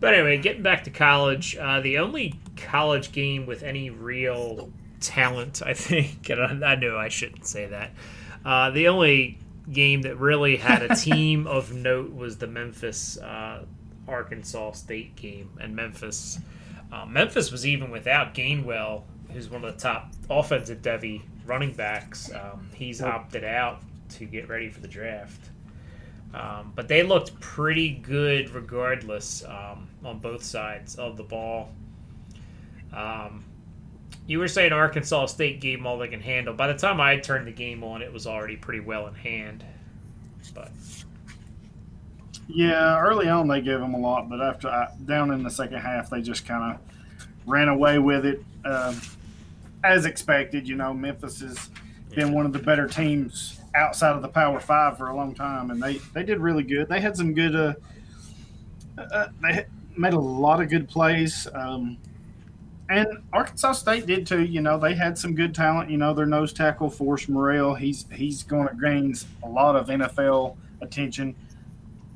But 0.00 0.14
anyway, 0.14 0.38
getting 0.38 0.62
back 0.62 0.84
to 0.84 0.90
college, 0.90 1.56
uh, 1.56 1.80
the 1.80 1.98
only 1.98 2.34
college 2.56 3.12
game 3.12 3.46
with 3.46 3.62
any 3.62 3.90
real 3.90 4.70
talent, 5.00 5.62
I 5.64 5.74
think, 5.74 6.28
and 6.28 6.64
I, 6.64 6.72
I 6.72 6.74
knew 6.74 6.96
I 6.96 7.08
shouldn't 7.08 7.46
say 7.46 7.66
that. 7.66 7.92
Uh, 8.44 8.70
the 8.70 8.88
only 8.88 9.38
game 9.70 10.02
that 10.02 10.18
really 10.18 10.56
had 10.56 10.82
a 10.82 10.94
team 10.96 11.46
of 11.46 11.72
note 11.72 12.14
was 12.14 12.36
the 12.36 12.46
Memphis 12.46 13.16
uh, 13.18 13.64
Arkansas 14.08 14.72
State 14.72 15.16
game 15.16 15.50
and 15.60 15.74
Memphis. 15.74 16.38
Um, 16.92 17.12
Memphis 17.12 17.50
was 17.50 17.66
even 17.66 17.90
without 17.90 18.34
Gainwell, 18.34 19.02
who's 19.32 19.48
one 19.48 19.64
of 19.64 19.74
the 19.74 19.80
top 19.80 20.12
offensive 20.30 20.82
devy 20.82 21.22
running 21.46 21.72
backs. 21.72 22.30
Um, 22.32 22.68
he's 22.74 23.02
opted 23.02 23.44
out 23.44 23.82
to 24.10 24.24
get 24.24 24.48
ready 24.48 24.68
for 24.68 24.80
the 24.80 24.88
draft. 24.88 25.50
Um, 26.34 26.72
but 26.74 26.88
they 26.88 27.02
looked 27.02 27.38
pretty 27.40 27.90
good 27.90 28.50
regardless 28.50 29.44
um, 29.44 29.88
on 30.04 30.18
both 30.18 30.42
sides 30.42 30.96
of 30.96 31.16
the 31.16 31.22
ball. 31.22 31.70
Um, 32.92 33.44
you 34.26 34.38
were 34.38 34.48
saying 34.48 34.72
Arkansas 34.72 35.26
State 35.26 35.60
gave 35.60 35.78
them 35.78 35.86
all 35.86 35.98
they 35.98 36.08
can 36.08 36.20
handle. 36.20 36.54
By 36.54 36.68
the 36.68 36.78
time 36.78 37.00
I 37.00 37.18
turned 37.18 37.46
the 37.46 37.52
game 37.52 37.84
on, 37.84 38.02
it 38.02 38.12
was 38.12 38.26
already 38.26 38.56
pretty 38.56 38.80
well 38.80 39.06
in 39.06 39.14
hand. 39.14 39.64
But 40.54 40.70
yeah, 42.48 42.98
early 43.00 43.28
on 43.28 43.48
they 43.48 43.60
gave 43.60 43.80
them 43.80 43.94
a 43.94 43.98
lot, 43.98 44.28
but 44.28 44.40
after 44.40 44.68
I, 44.68 44.88
down 45.04 45.30
in 45.30 45.42
the 45.42 45.50
second 45.50 45.78
half, 45.78 46.10
they 46.10 46.20
just 46.20 46.46
kind 46.46 46.74
of 46.74 46.80
ran 47.46 47.68
away 47.68 47.98
with 47.98 48.26
it. 48.26 48.44
Um, 48.64 49.00
as 49.82 50.06
expected, 50.06 50.66
you 50.68 50.76
know, 50.76 50.94
Memphis 50.94 51.40
has 51.40 51.70
been 52.14 52.32
one 52.32 52.46
of 52.46 52.52
the 52.52 52.58
better 52.58 52.86
teams 52.86 53.60
outside 53.74 54.14
of 54.14 54.22
the 54.22 54.28
Power 54.28 54.60
Five 54.60 54.96
for 54.96 55.08
a 55.08 55.16
long 55.16 55.34
time, 55.34 55.70
and 55.70 55.82
they 55.82 55.98
they 56.12 56.22
did 56.22 56.38
really 56.38 56.62
good. 56.62 56.88
They 56.88 57.00
had 57.00 57.16
some 57.16 57.34
good. 57.34 57.54
Uh, 57.54 57.74
uh, 58.96 59.28
they 59.42 59.66
made 59.96 60.12
a 60.12 60.20
lot 60.20 60.60
of 60.62 60.68
good 60.68 60.88
plays. 60.88 61.48
Um, 61.52 61.98
and 62.90 63.08
Arkansas 63.32 63.72
State 63.72 64.06
did 64.06 64.26
too. 64.26 64.44
You 64.44 64.60
know, 64.60 64.78
they 64.78 64.94
had 64.94 65.16
some 65.18 65.34
good 65.34 65.54
talent. 65.54 65.90
You 65.90 65.96
know, 65.96 66.14
their 66.14 66.26
nose 66.26 66.52
tackle, 66.52 66.90
Forrest 66.90 67.28
Merrill, 67.28 67.74
he's 67.74 68.06
he's 68.12 68.42
going 68.42 68.68
to 68.68 68.74
gain 68.74 69.14
a 69.42 69.48
lot 69.48 69.76
of 69.76 69.88
NFL 69.88 70.56
attention 70.80 71.34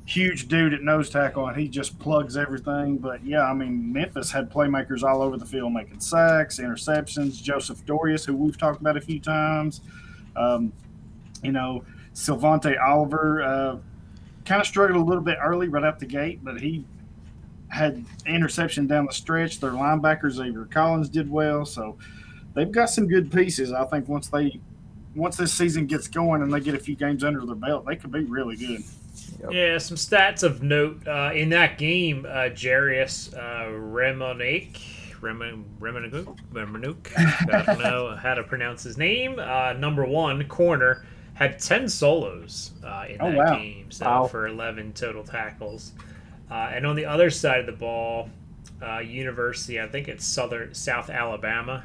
huge 0.09 0.47
dude 0.47 0.73
at 0.73 0.81
nose 0.81 1.07
tackle, 1.09 1.47
and 1.47 1.55
he 1.55 1.67
just 1.67 1.97
plugs 1.99 2.35
everything. 2.35 2.97
But 2.97 3.23
yeah, 3.23 3.43
I 3.43 3.53
mean, 3.53 3.93
Memphis 3.93 4.31
had 4.31 4.51
playmakers 4.51 5.03
all 5.03 5.21
over 5.21 5.37
the 5.37 5.45
field 5.45 5.71
making 5.71 5.99
sacks, 5.99 6.59
interceptions. 6.59 7.41
Joseph 7.41 7.85
Dorceus, 7.85 8.25
who 8.25 8.35
we've 8.35 8.57
talked 8.57 8.81
about 8.81 8.97
a 8.97 9.01
few 9.01 9.19
times, 9.19 9.81
um, 10.35 10.73
you 11.43 11.51
know, 11.51 11.83
Silvante 12.15 12.75
Oliver, 12.83 13.43
uh, 13.43 13.77
kind 14.45 14.59
of 14.59 14.65
struggled 14.65 14.99
a 14.99 15.05
little 15.05 15.23
bit 15.23 15.37
early 15.43 15.67
right 15.67 15.83
out 15.83 15.99
the 15.99 16.07
gate, 16.07 16.39
but 16.43 16.59
he 16.59 16.85
had 17.67 18.03
interception 18.25 18.87
down 18.87 19.05
the 19.05 19.13
stretch. 19.13 19.59
Their 19.59 19.71
linebackers, 19.71 20.31
Xavier 20.31 20.65
Cullens, 20.65 21.07
did 21.07 21.29
well. 21.29 21.65
So 21.65 21.99
they've 22.55 22.71
got 22.71 22.89
some 22.89 23.07
good 23.07 23.31
pieces. 23.31 23.71
I 23.71 23.85
think 23.85 24.09
once 24.09 24.27
they 24.27 24.59
once 25.13 25.37
this 25.37 25.53
season 25.53 25.85
gets 25.85 26.07
going 26.07 26.41
and 26.41 26.51
they 26.51 26.59
get 26.59 26.73
a 26.73 26.79
few 26.79 26.95
games 26.95 27.23
under 27.23 27.45
their 27.45 27.55
belt, 27.55 27.85
they 27.85 27.95
could 27.95 28.11
be 28.11 28.23
really 28.23 28.55
good. 28.55 28.83
Yep. 29.41 29.51
Yeah, 29.51 29.77
some 29.77 29.97
stats 29.97 30.43
of 30.43 30.61
note 30.63 31.07
uh, 31.07 31.31
in 31.33 31.49
that 31.49 31.77
game. 31.77 32.25
Uh, 32.27 32.49
Jarius 32.51 33.33
uh, 33.33 33.69
Remonik, 33.69 34.77
Remonuk, 35.21 36.37
Remonuk, 36.51 37.07
I 37.17 37.63
don't 37.63 37.79
know 37.83 38.15
how 38.15 38.33
to 38.33 38.43
pronounce 38.43 38.83
his 38.83 38.97
name. 38.97 39.39
Uh, 39.39 39.73
number 39.73 40.05
one 40.05 40.45
corner 40.47 41.05
had 41.35 41.59
ten 41.59 41.87
solos 41.87 42.71
uh, 42.83 43.05
in 43.09 43.17
Oh, 43.21 43.29
that 43.31 43.37
wow. 43.37 43.55
game, 43.55 43.91
so 43.91 44.05
Wow. 44.05 44.27
for 44.27 44.47
eleven 44.47 44.91
total 44.93 45.23
tackles. 45.23 45.93
Uh, 46.51 46.71
and 46.73 46.85
on 46.85 46.95
the 46.95 47.05
other 47.05 47.29
side 47.29 47.59
of 47.61 47.65
the 47.65 47.71
ball, 47.71 48.29
uh, 48.81 48.99
University, 48.99 49.79
I 49.79 49.87
think 49.87 50.07
it's 50.07 50.25
Southern 50.25 50.73
South 50.73 51.09
Alabama. 51.09 51.83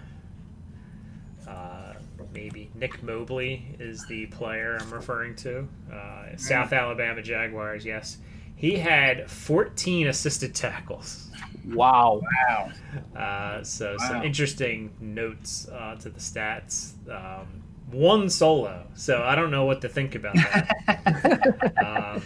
Maybe 2.35 2.71
Nick 2.75 3.03
Mobley 3.03 3.65
is 3.79 4.05
the 4.07 4.27
player 4.27 4.77
I'm 4.81 4.93
referring 4.93 5.37
to. 5.37 5.69
Uh, 5.93 6.37
South 6.37 6.73
Alabama 6.73 7.23
Jaguars, 7.23 7.85
yes. 7.85 8.19
He 8.57 8.77
had 8.77 9.31
14 9.31 10.09
assisted 10.09 10.55
tackles. 10.55 11.31
Wow. 11.67 12.21
Wow. 12.49 12.73
Uh, 13.17 13.63
so 13.63 13.97
Wow. 13.99 14.09
some 14.09 14.23
interesting 14.23 14.93
notes 15.01 15.69
uh, 15.69 15.97
to 15.97 16.11
the 16.11 16.21
stats. 16.21 16.93
Um, 17.09 17.63
one 17.91 18.29
solo, 18.29 18.87
so 18.95 19.23
I 19.23 19.35
don't 19.35 19.51
know 19.51 19.65
what 19.67 19.81
to 19.83 19.89
think 19.89 20.15
about 20.15 20.35
that. 20.35 21.73
um, 21.85 22.23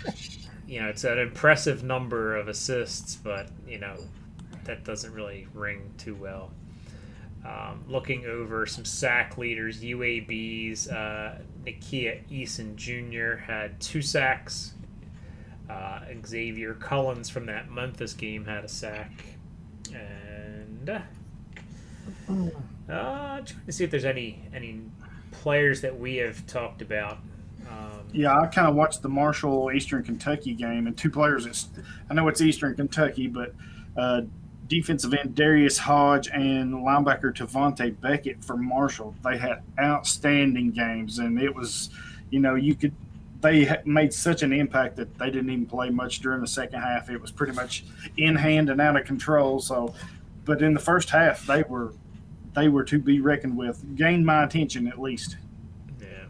you 0.66 0.80
know, 0.80 0.88
it's 0.88 1.04
an 1.04 1.18
impressive 1.18 1.82
number 1.82 2.36
of 2.36 2.48
assists, 2.48 3.16
but 3.16 3.48
you 3.66 3.78
know 3.78 3.96
that 4.64 4.84
doesn't 4.84 5.12
really 5.12 5.46
ring 5.54 5.92
too 5.98 6.14
well. 6.14 6.52
Um, 7.45 7.85
looking 7.88 8.26
over 8.26 8.66
some 8.66 8.85
sack 8.85 9.38
leaders, 9.38 9.80
UAB's 9.80 10.88
uh, 10.88 11.38
Nakia 11.64 12.21
Eason 12.30 12.75
Jr. 12.76 13.40
had 13.40 13.80
two 13.80 14.02
sacks. 14.02 14.75
Uh, 15.71 16.00
Xavier 16.26 16.75
Cullens 16.75 17.28
from 17.28 17.47
that 17.47 17.71
Memphis 17.71 18.14
game 18.14 18.45
had 18.45 18.64
a 18.64 18.68
sack, 18.68 19.11
and 19.92 20.88
uh, 20.88 21.00
trying 22.88 23.45
to 23.66 23.73
see 23.73 23.85
if 23.85 23.90
there's 23.90 24.07
any 24.07 24.40
any 24.54 24.80
players 25.30 25.83
that 25.83 25.99
we 25.99 26.16
have 26.16 26.47
talked 26.47 26.83
about. 26.83 27.18
Um, 27.68 28.00
Yeah, 28.12 28.35
I 28.38 28.47
kind 28.47 28.66
of 28.66 28.75
watched 28.75 29.02
the 29.02 29.11
Marshall 29.11 29.71
Eastern 29.73 30.02
Kentucky 30.02 30.54
game, 30.54 30.87
and 30.87 30.97
two 30.97 31.11
players. 31.11 31.47
It's, 31.47 31.68
I 32.11 32.14
know 32.14 32.28
it's 32.28 32.40
Eastern 32.40 32.75
Kentucky, 32.75 33.26
but 33.26 33.54
uh, 33.97 34.23
defensive 34.68 35.14
end 35.14 35.34
Darius 35.34 35.78
Hodge 35.78 36.28
and 36.28 36.75
linebacker 36.75 37.34
Devontae 37.34 37.98
Beckett 38.00 38.44
for 38.44 38.56
Marshall. 38.56 39.14
They 39.25 39.38
had 39.38 39.62
outstanding 39.80 40.70
games, 40.70 41.18
and 41.18 41.40
it 41.40 41.54
was, 41.54 41.90
you 42.30 42.40
know, 42.40 42.54
you 42.54 42.75
could. 42.75 42.94
They 43.40 43.76
made 43.84 44.12
such 44.12 44.42
an 44.42 44.52
impact 44.52 44.96
that 44.96 45.16
they 45.16 45.26
didn't 45.26 45.50
even 45.50 45.66
play 45.66 45.90
much 45.90 46.18
during 46.18 46.40
the 46.40 46.48
second 46.48 46.80
half. 46.80 47.08
It 47.08 47.20
was 47.20 47.30
pretty 47.30 47.52
much 47.52 47.84
in 48.16 48.34
hand 48.34 48.68
and 48.68 48.80
out 48.80 48.96
of 48.96 49.06
control. 49.06 49.60
So, 49.60 49.94
but 50.44 50.60
in 50.60 50.75
the 50.75 50.80
first 50.80 51.10
half, 51.10 51.46
they 51.46 51.62
were 51.62 51.92
they 52.54 52.68
were 52.68 52.84
to 52.84 52.98
be 52.98 53.20
reckoned 53.20 53.56
with. 53.56 53.96
Gained 53.96 54.26
my 54.26 54.44
attention 54.44 54.88
at 54.88 55.00
least. 55.00 55.37
Yeah. 56.00 56.26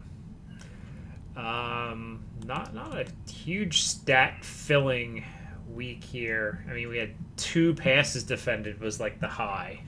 Um, 1.35 2.23
not 2.45 2.75
not 2.75 2.95
a 2.95 3.05
huge 3.31 3.81
stat 3.81 4.45
filling 4.45 5.25
week 5.67 6.03
here. 6.03 6.63
I 6.69 6.73
mean, 6.73 6.89
we 6.89 6.97
had 6.97 7.11
two 7.41 7.73
passes 7.73 8.23
defended 8.23 8.79
was 8.79 8.99
like 8.99 9.19
the 9.19 9.27
high. 9.27 9.81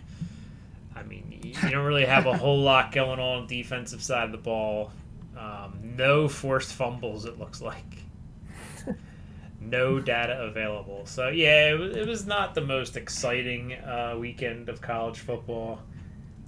I 0.96 1.04
mean, 1.04 1.40
you 1.44 1.70
don't 1.70 1.86
really 1.86 2.06
have 2.06 2.26
a 2.26 2.38
whole 2.38 2.60
lot 2.60 2.92
going 2.92 3.20
on 3.20 3.42
on 3.42 3.48
defensive 3.48 4.04
side 4.04 4.26
of 4.26 4.32
the 4.32 4.38
ball. 4.38 4.92
Um, 5.38 5.80
no 5.96 6.28
forced 6.28 6.74
fumbles. 6.74 7.26
It 7.26 7.40
looks 7.40 7.62
like. 7.62 7.98
No 9.64 10.00
data 10.00 10.42
available. 10.42 11.06
So 11.06 11.30
yeah, 11.30 11.70
it 11.70 11.80
was, 11.80 11.96
it 11.96 12.08
was 12.08 12.26
not 12.26 12.56
the 12.56 12.62
most 12.62 12.98
exciting 12.98 13.74
uh, 13.74 14.16
weekend 14.20 14.70
of 14.70 14.82
college 14.82 15.20
football. 15.20 15.80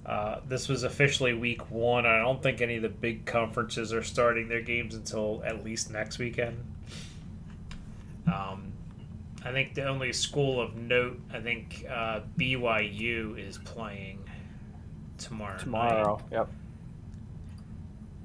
Uh, 0.04 0.40
this 0.46 0.68
was 0.68 0.82
officially 0.82 1.32
week 1.32 1.70
one. 1.70 2.04
I 2.04 2.18
don't 2.18 2.42
think 2.42 2.60
any 2.60 2.76
of 2.76 2.82
the 2.82 2.88
big 2.88 3.24
conferences 3.24 3.92
are 3.92 4.02
starting 4.02 4.48
their 4.48 4.60
games 4.60 4.94
until 4.94 5.42
at 5.46 5.64
least 5.64 5.90
next 5.90 6.18
weekend. 6.18 6.58
Um, 8.26 8.73
I 9.44 9.52
think 9.52 9.74
the 9.74 9.84
only 9.84 10.12
school 10.12 10.60
of 10.60 10.74
note, 10.74 11.20
I 11.32 11.38
think 11.38 11.84
uh, 11.90 12.20
BYU 12.38 13.38
is 13.38 13.58
playing 13.58 14.20
tomorrow. 15.18 15.58
Tomorrow. 15.58 16.22
Yep. 16.32 16.48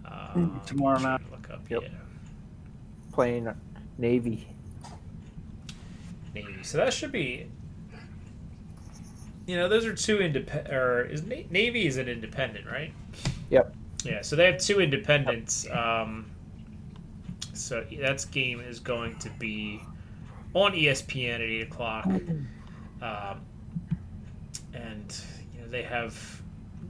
Um, 0.05 0.61
Tomorrow 0.65 0.99
night. 0.99 1.21
Look 1.29 1.49
up. 1.49 1.69
Yep. 1.69 1.83
Yeah. 1.83 1.89
Playing 3.11 3.53
Navy. 3.97 4.47
Navy. 6.33 6.63
So 6.63 6.77
that 6.77 6.93
should 6.93 7.11
be. 7.11 7.47
You 9.45 9.57
know, 9.57 9.67
those 9.67 9.85
are 9.85 9.93
two 9.93 10.19
independent. 10.19 10.73
Or 10.73 11.03
is 11.03 11.23
Na- 11.23 11.35
Navy 11.49 11.85
is 11.85 11.97
an 11.97 12.07
independent, 12.07 12.65
right? 12.65 12.93
Yep. 13.49 13.75
Yeah. 14.05 14.21
So 14.21 14.35
they 14.35 14.45
have 14.45 14.59
two 14.59 14.79
independents. 14.79 15.67
Um, 15.69 16.27
so 17.53 17.83
that 17.99 18.25
game 18.31 18.61
is 18.61 18.79
going 18.79 19.17
to 19.19 19.29
be 19.31 19.81
on 20.53 20.73
ESPN 20.73 21.35
at 21.35 21.41
eight 21.41 21.61
o'clock, 21.61 22.05
um, 23.01 23.41
and 24.73 25.21
you 25.55 25.61
know 25.61 25.67
they 25.67 25.83
have 25.83 26.41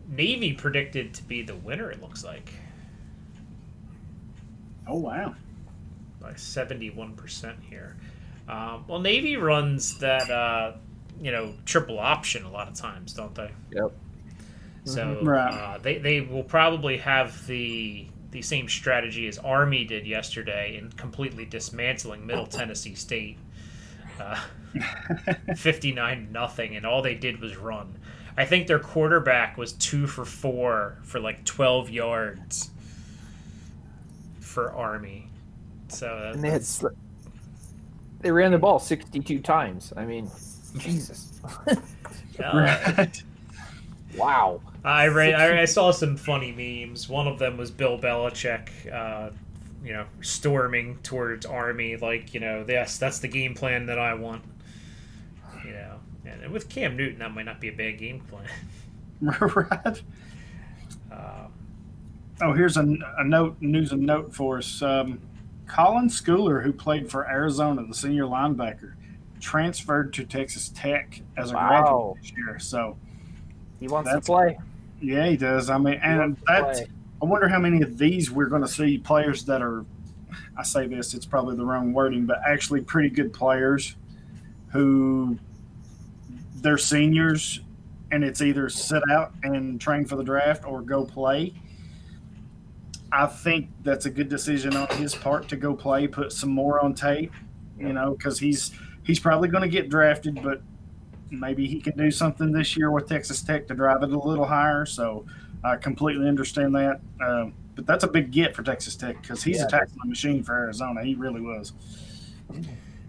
Navy 0.07 0.53
predicted 0.53 1.13
to 1.15 1.23
be 1.23 1.41
the 1.41 1.55
winner. 1.55 1.91
It 1.91 2.01
looks 2.01 2.23
like 2.23 2.51
Oh 4.87 4.97
wow. 4.97 5.35
by 6.19 6.33
seventy-one 6.35 7.13
percent 7.15 7.57
here. 7.69 7.95
Um, 8.47 8.85
well, 8.87 8.99
Navy 8.99 9.37
runs 9.37 9.99
that 9.99 10.29
uh, 10.29 10.73
you 11.21 11.31
know 11.31 11.53
triple 11.65 11.99
option 11.99 12.43
a 12.45 12.51
lot 12.51 12.67
of 12.67 12.73
times, 12.75 13.13
don't 13.13 13.35
they? 13.35 13.51
Yep. 13.71 13.91
So 14.85 15.05
Mhm. 15.21 15.25
Right. 15.27 15.53
uh, 15.53 15.77
they 15.77 15.97
they 15.99 16.21
will 16.21 16.43
probably 16.43 16.97
have 16.97 17.45
the 17.45 18.07
the 18.31 18.41
same 18.41 18.69
strategy 18.69 19.27
as 19.27 19.37
Army 19.39 19.85
did 19.85 20.05
yesterday 20.07 20.77
in 20.77 20.91
completely 20.91 21.45
dismantling 21.45 22.25
Middle 22.25 22.45
Tennessee 22.45 22.93
State, 22.95 23.37
uh, 24.19 24.39
fifty-nine 25.55 26.31
nothing, 26.31 26.75
and 26.75 26.85
all 26.85 27.01
they 27.01 27.15
did 27.15 27.39
was 27.41 27.57
run. 27.57 27.97
I 28.37 28.45
think 28.45 28.67
their 28.67 28.79
quarterback 28.79 29.57
was 29.57 29.73
two 29.73 30.07
for 30.07 30.25
four 30.25 30.97
for 31.03 31.19
like 31.19 31.45
twelve 31.45 31.89
yards 31.89 32.71
for 34.39 34.71
Army. 34.71 35.29
So 35.89 36.31
And 36.33 36.43
they 36.43 36.49
had 36.49 36.65
sl- 36.65 36.87
they 38.19 38.31
ran 38.31 38.51
the 38.51 38.57
ball 38.57 38.79
62 38.79 39.39
times. 39.39 39.93
I 39.95 40.05
mean, 40.05 40.29
Jesus. 40.77 41.39
uh, 42.43 43.05
wow. 44.15 44.61
I, 44.83 45.07
read, 45.07 45.33
I 45.35 45.61
I 45.61 45.65
saw 45.65 45.91
some 45.91 46.17
funny 46.17 46.51
memes. 46.51 47.07
One 47.07 47.27
of 47.27 47.39
them 47.39 47.57
was 47.57 47.71
Bill 47.71 47.97
Belichick, 47.97 48.69
uh, 48.91 49.31
you 49.83 49.93
know, 49.93 50.05
storming 50.21 50.97
towards 51.03 51.45
Army, 51.45 51.95
like 51.97 52.33
you 52.33 52.39
know, 52.39 52.65
yes, 52.67 52.97
that's 52.97 53.19
the 53.19 53.27
game 53.27 53.53
plan 53.53 53.85
that 53.87 53.99
I 53.99 54.13
want. 54.13 54.43
You 55.65 55.71
know, 55.71 55.99
and 56.25 56.51
with 56.51 56.69
Cam 56.69 56.95
Newton, 56.97 57.19
that 57.19 57.33
might 57.33 57.45
not 57.45 57.59
be 57.61 57.67
a 57.69 57.73
bad 57.73 57.97
game 57.97 58.21
plan. 58.21 58.47
right. 59.21 60.01
Uh, 61.11 61.47
Oh, 62.41 62.53
here's 62.53 62.77
a, 62.77 62.95
a 63.17 63.23
note, 63.25 63.57
news 63.59 63.91
and 63.91 64.03
note 64.03 64.33
for 64.33 64.59
us. 64.59 64.81
Um, 64.81 65.19
Colin 65.67 66.07
Schooler, 66.07 66.63
who 66.63 66.71
played 66.71 67.11
for 67.11 67.29
Arizona, 67.29 67.85
the 67.85 67.93
senior 67.93 68.23
linebacker, 68.23 68.93
transferred 69.41 70.13
to 70.13 70.23
Texas 70.23 70.69
Tech 70.69 71.21
as 71.35 71.51
a 71.51 71.55
Wow. 71.55 71.67
graduate 71.67 72.21
this 72.21 72.31
year. 72.37 72.57
So, 72.59 72.97
He 73.81 73.89
wants 73.89 74.09
to 74.13 74.21
play. 74.21 74.57
yeah, 75.01 75.27
he 75.27 75.35
does. 75.35 75.69
I 75.69 75.77
mean, 75.79 75.95
He 75.95 75.99
and 76.01 76.19
wants 76.19 76.41
that's, 76.47 76.79
play. 76.79 76.89
I 77.21 77.25
wonder 77.25 77.47
how 77.47 77.59
many 77.59 77.81
of 77.81 77.97
these 77.97 78.31
we're 78.31 78.47
going 78.47 78.61
to 78.61 78.67
see 78.67 78.97
players 78.97 79.43
that 79.45 79.61
are, 79.61 79.85
I 80.57 80.63
say 80.63 80.87
this, 80.87 81.13
it's 81.13 81.25
probably 81.25 81.57
the 81.57 81.65
wrong 81.65 81.91
wording, 81.91 82.25
but 82.25 82.39
actually 82.47 82.81
pretty 82.81 83.09
good 83.09 83.33
players 83.33 83.95
who 84.71 85.37
they're 86.55 86.77
seniors 86.77 87.61
and 88.11 88.23
it's 88.23 88.41
either 88.41 88.69
sit 88.69 89.03
out 89.11 89.33
and 89.43 89.79
train 89.79 90.05
for 90.05 90.15
the 90.15 90.23
draft 90.23 90.65
or 90.65 90.81
go 90.81 91.05
play. 91.05 91.53
I 93.11 93.25
think 93.25 93.69
that's 93.83 94.05
a 94.05 94.09
good 94.09 94.29
decision 94.29 94.75
on 94.75 94.87
his 94.97 95.15
part 95.15 95.47
to 95.49 95.55
go 95.55 95.75
play, 95.75 96.07
put 96.07 96.31
some 96.31 96.49
more 96.49 96.79
on 96.79 96.93
tape, 96.93 97.33
you 97.77 97.93
know, 97.93 98.11
because 98.11 98.39
he's 98.39 98.71
he's 99.03 99.19
probably 99.19 99.49
going 99.49 99.63
to 99.63 99.69
get 99.69 99.89
drafted, 99.89 100.41
but 100.43 100.61
maybe 101.31 101.67
he 101.67 101.79
can 101.79 101.97
do 101.97 102.11
something 102.11 102.51
this 102.51 102.77
year 102.77 102.91
with 102.91 103.07
Texas 103.07 103.41
Tech 103.41 103.67
to 103.67 103.73
drive 103.73 104.03
it 104.03 104.11
a 104.11 104.19
little 104.19 104.45
higher. 104.45 104.85
So 104.85 105.25
I 105.63 105.75
completely 105.77 106.27
understand 106.27 106.75
that. 106.75 107.01
Um, 107.21 107.53
but 107.75 107.85
that's 107.85 108.03
a 108.03 108.07
big 108.07 108.31
get 108.31 108.55
for 108.55 108.63
Texas 108.63 108.95
Tech 108.95 109.21
because 109.21 109.43
he's 109.43 109.61
Yeah, 109.61 109.63
a 109.63 109.67
tackling 109.67 110.09
machine 110.09 110.43
for 110.43 110.53
Arizona. 110.55 111.03
He 111.03 111.15
really 111.15 111.41
was. 111.41 111.73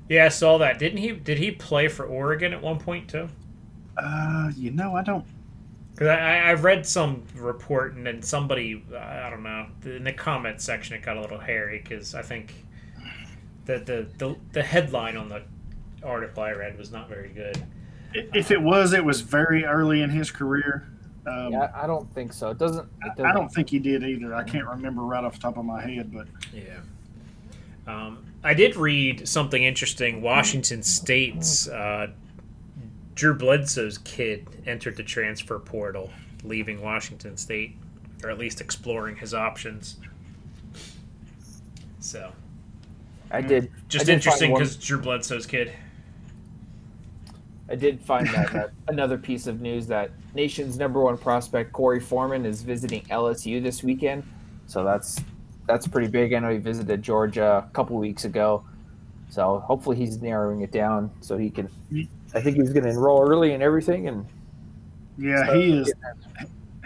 yeah, 0.09 0.27
I 0.27 0.29
saw 0.29 0.59
that. 0.59 0.79
Didn't 0.79 0.99
he? 0.99 1.13
Did 1.13 1.39
he 1.39 1.51
play 1.51 1.89
for 1.89 2.05
Oregon 2.05 2.53
at 2.53 2.61
one 2.63 2.79
point 2.79 3.09
too? 3.09 3.31
Uh, 3.97 4.51
you 4.57 4.71
know, 4.71 4.95
I 4.97 5.03
don't. 5.03 5.27
Because 5.95 6.09
I, 6.09 6.39
I 6.51 6.53
read 6.55 6.87
some 6.87 7.25
report 7.35 7.95
and 7.95 8.07
then 8.07 8.23
somebody, 8.23 8.85
I 8.97 9.29
don't 9.31 9.43
know, 9.43 9.67
in 9.85 10.05
the 10.05 10.13
comment 10.13 10.61
section 10.61 10.97
it 10.97 11.03
got 11.03 11.17
a 11.17 11.21
little 11.21 11.39
hairy 11.39 11.79
because 11.79 12.15
I 12.15 12.23
think 12.23 12.67
the, 13.65 13.79
the, 13.79 14.09
the, 14.19 14.37
the 14.53 14.63
headline 14.63 15.17
on 15.17 15.29
the 15.29 15.43
article 16.03 16.43
I 16.43 16.53
read 16.53 16.79
was 16.79 16.91
not 16.93 17.09
very 17.09 17.31
good. 17.31 17.67
If 18.13 18.51
it 18.51 18.61
was, 18.63 18.93
it 18.93 19.05
was 19.05 19.21
very 19.21 19.65
early 19.65 20.03
in 20.03 20.11
his 20.11 20.31
career. 20.31 20.89
Um, 21.31 21.53
yeah, 21.53 21.71
I 21.75 21.87
don't 21.87 22.13
think 22.15 22.33
so. 22.33 22.51
It 22.51 22.59
doesn't. 22.59 22.89
It 23.05 23.17
doesn't 23.17 23.27
I 23.27 23.33
don't 23.33 23.49
think 23.49 23.71
he 23.71 23.79
did 23.79 24.03
either. 24.03 24.35
I 24.35 24.43
can't 24.43 24.67
remember 24.67 25.03
right 25.03 25.23
off 25.23 25.35
the 25.35 25.41
top 25.41 25.57
of 25.57 25.65
my 25.65 25.81
head, 25.81 26.13
but 26.13 26.27
Yeah. 26.53 26.81
Um, 27.87 28.25
I 28.43 28.55
did 28.55 28.77
read 28.77 29.29
something 29.29 29.63
interesting. 29.63 30.23
Washington 30.23 30.83
State's 30.83 31.69
uh, 31.69 32.09
Drew 33.15 33.35
Bledsoe's 33.35 33.99
kid 33.99 34.47
entered 34.67 34.97
the 34.97 35.03
transfer 35.03 35.59
portal, 35.59 36.11
leaving 36.43 36.81
Washington 36.81 37.37
State, 37.37 37.77
or 38.23 38.31
at 38.31 38.39
least 38.39 38.61
exploring 38.61 39.17
his 39.17 39.35
options. 39.35 39.97
So, 42.01 42.33
I 43.31 43.43
did. 43.43 43.71
just 43.89 44.05
I 44.05 44.07
did 44.07 44.15
interesting 44.15 44.55
because 44.55 44.77
Drew 44.77 45.01
Bledsoe's 45.01 45.47
kid. 45.47 45.73
I 47.71 47.77
did 47.77 48.01
find 48.01 48.27
that, 48.29 48.53
that 48.53 48.71
another 48.89 49.17
piece 49.17 49.47
of 49.47 49.61
news 49.61 49.87
that 49.87 50.11
nation's 50.35 50.77
number 50.77 51.01
one 51.01 51.17
prospect 51.17 51.73
Korey 51.73 52.03
Foreman 52.03 52.45
is 52.45 52.63
visiting 52.63 53.03
LSU 53.03 53.63
this 53.63 53.83
weekend. 53.85 54.25
So 54.67 54.83
that's 54.85 55.21
that's 55.69 55.87
pretty 55.87 56.09
big. 56.09 56.33
I 56.35 56.41
know 56.41 56.51
he 56.51 56.59
visited 56.59 57.01
Georgia 57.03 57.65
a 57.69 57.73
couple 57.73 57.97
weeks 57.97 58.25
ago. 58.25 58.65
So 59.29 59.61
hopefully 59.61 59.97
he's 59.97 60.21
narrowing 60.21 60.63
it 60.63 60.73
down 60.73 61.13
so 61.21 61.39
he 61.39 61.49
can. 61.51 61.69
I 62.35 62.41
think 62.41 62.57
he's 62.57 62.73
going 62.73 62.83
to 62.83 62.91
enroll 62.91 63.23
early 63.23 63.53
and 63.55 63.63
everything. 63.63 64.09
And 64.09 64.27
yeah, 65.17 65.55
he 65.55 65.79
is 65.79 65.93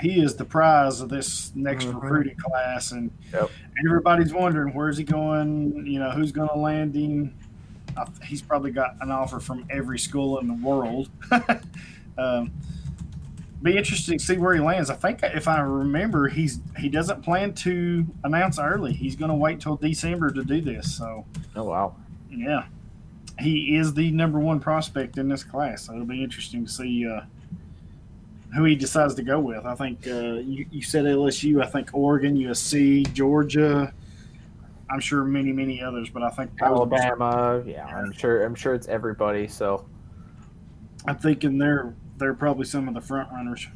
he 0.00 0.20
is 0.20 0.34
the 0.34 0.44
prize 0.44 1.00
of 1.00 1.08
this 1.08 1.52
next 1.54 1.86
Mhm. 1.86 1.94
recruiting 2.02 2.36
class, 2.36 2.92
and 2.92 3.10
Yep. 3.32 3.48
everybody's 3.86 4.34
wondering 4.34 4.74
where's 4.74 4.98
he 4.98 5.04
going. 5.04 5.86
You 5.86 6.00
know, 6.00 6.10
who's 6.10 6.32
going 6.32 6.48
to 6.50 6.58
land 6.58 6.94
him? 6.94 7.32
He's 8.24 8.42
probably 8.42 8.70
got 8.70 8.96
an 9.00 9.10
offer 9.10 9.40
from 9.40 9.66
every 9.70 9.98
school 9.98 10.38
in 10.38 10.48
the 10.48 10.54
world. 10.54 11.10
um, 12.18 12.52
be 13.64 13.78
interesting 13.78 14.18
to 14.18 14.24
see 14.24 14.36
where 14.36 14.54
he 14.54 14.60
lands. 14.60 14.90
I 14.90 14.94
think 14.94 15.20
if 15.22 15.48
I 15.48 15.60
remember, 15.60 16.28
he's 16.28 16.60
he 16.78 16.90
doesn't 16.90 17.22
plan 17.22 17.54
to 17.54 18.06
announce 18.22 18.58
early. 18.58 18.92
He's 18.92 19.16
going 19.16 19.30
to 19.30 19.34
wait 19.34 19.60
till 19.60 19.76
December 19.76 20.30
to 20.30 20.44
do 20.44 20.60
this. 20.60 20.94
So 20.94 21.24
Oh 21.56 21.64
wow. 21.64 21.96
yeah, 22.30 22.64
he 23.38 23.74
is 23.76 23.94
the 23.94 24.10
number 24.10 24.38
one 24.38 24.60
prospect 24.60 25.16
in 25.16 25.28
this 25.28 25.42
class. 25.42 25.86
So 25.86 25.94
it'll 25.94 26.04
be 26.04 26.22
interesting 26.22 26.66
to 26.66 26.70
see 26.70 27.08
uh, 27.08 27.22
who 28.54 28.64
he 28.64 28.76
decides 28.76 29.14
to 29.14 29.22
go 29.22 29.40
with. 29.40 29.64
I 29.64 29.74
think 29.74 30.06
uh, 30.06 30.34
you, 30.44 30.66
you 30.70 30.82
said 30.82 31.06
LSU. 31.06 31.62
I 31.62 31.66
think 31.66 31.88
Oregon, 31.94 32.36
USC, 32.36 33.10
Georgia. 33.14 33.94
I'm 34.94 35.00
sure 35.00 35.24
many 35.24 35.50
many 35.50 35.82
others, 35.82 36.08
but 36.08 36.22
I 36.22 36.30
think 36.30 36.52
Alabama. 36.62 37.64
Yeah, 37.66 37.84
I'm 37.84 38.12
sure. 38.12 38.44
I'm 38.44 38.54
sure 38.54 38.74
it's 38.74 38.86
everybody. 38.86 39.48
So 39.48 39.84
I'm 41.08 41.18
thinking 41.18 41.58
they're 41.58 41.96
they're 42.18 42.32
probably 42.32 42.64
some 42.64 42.86
of 42.86 42.94
the 42.94 43.00
front 43.00 43.28
runners. 43.32 43.66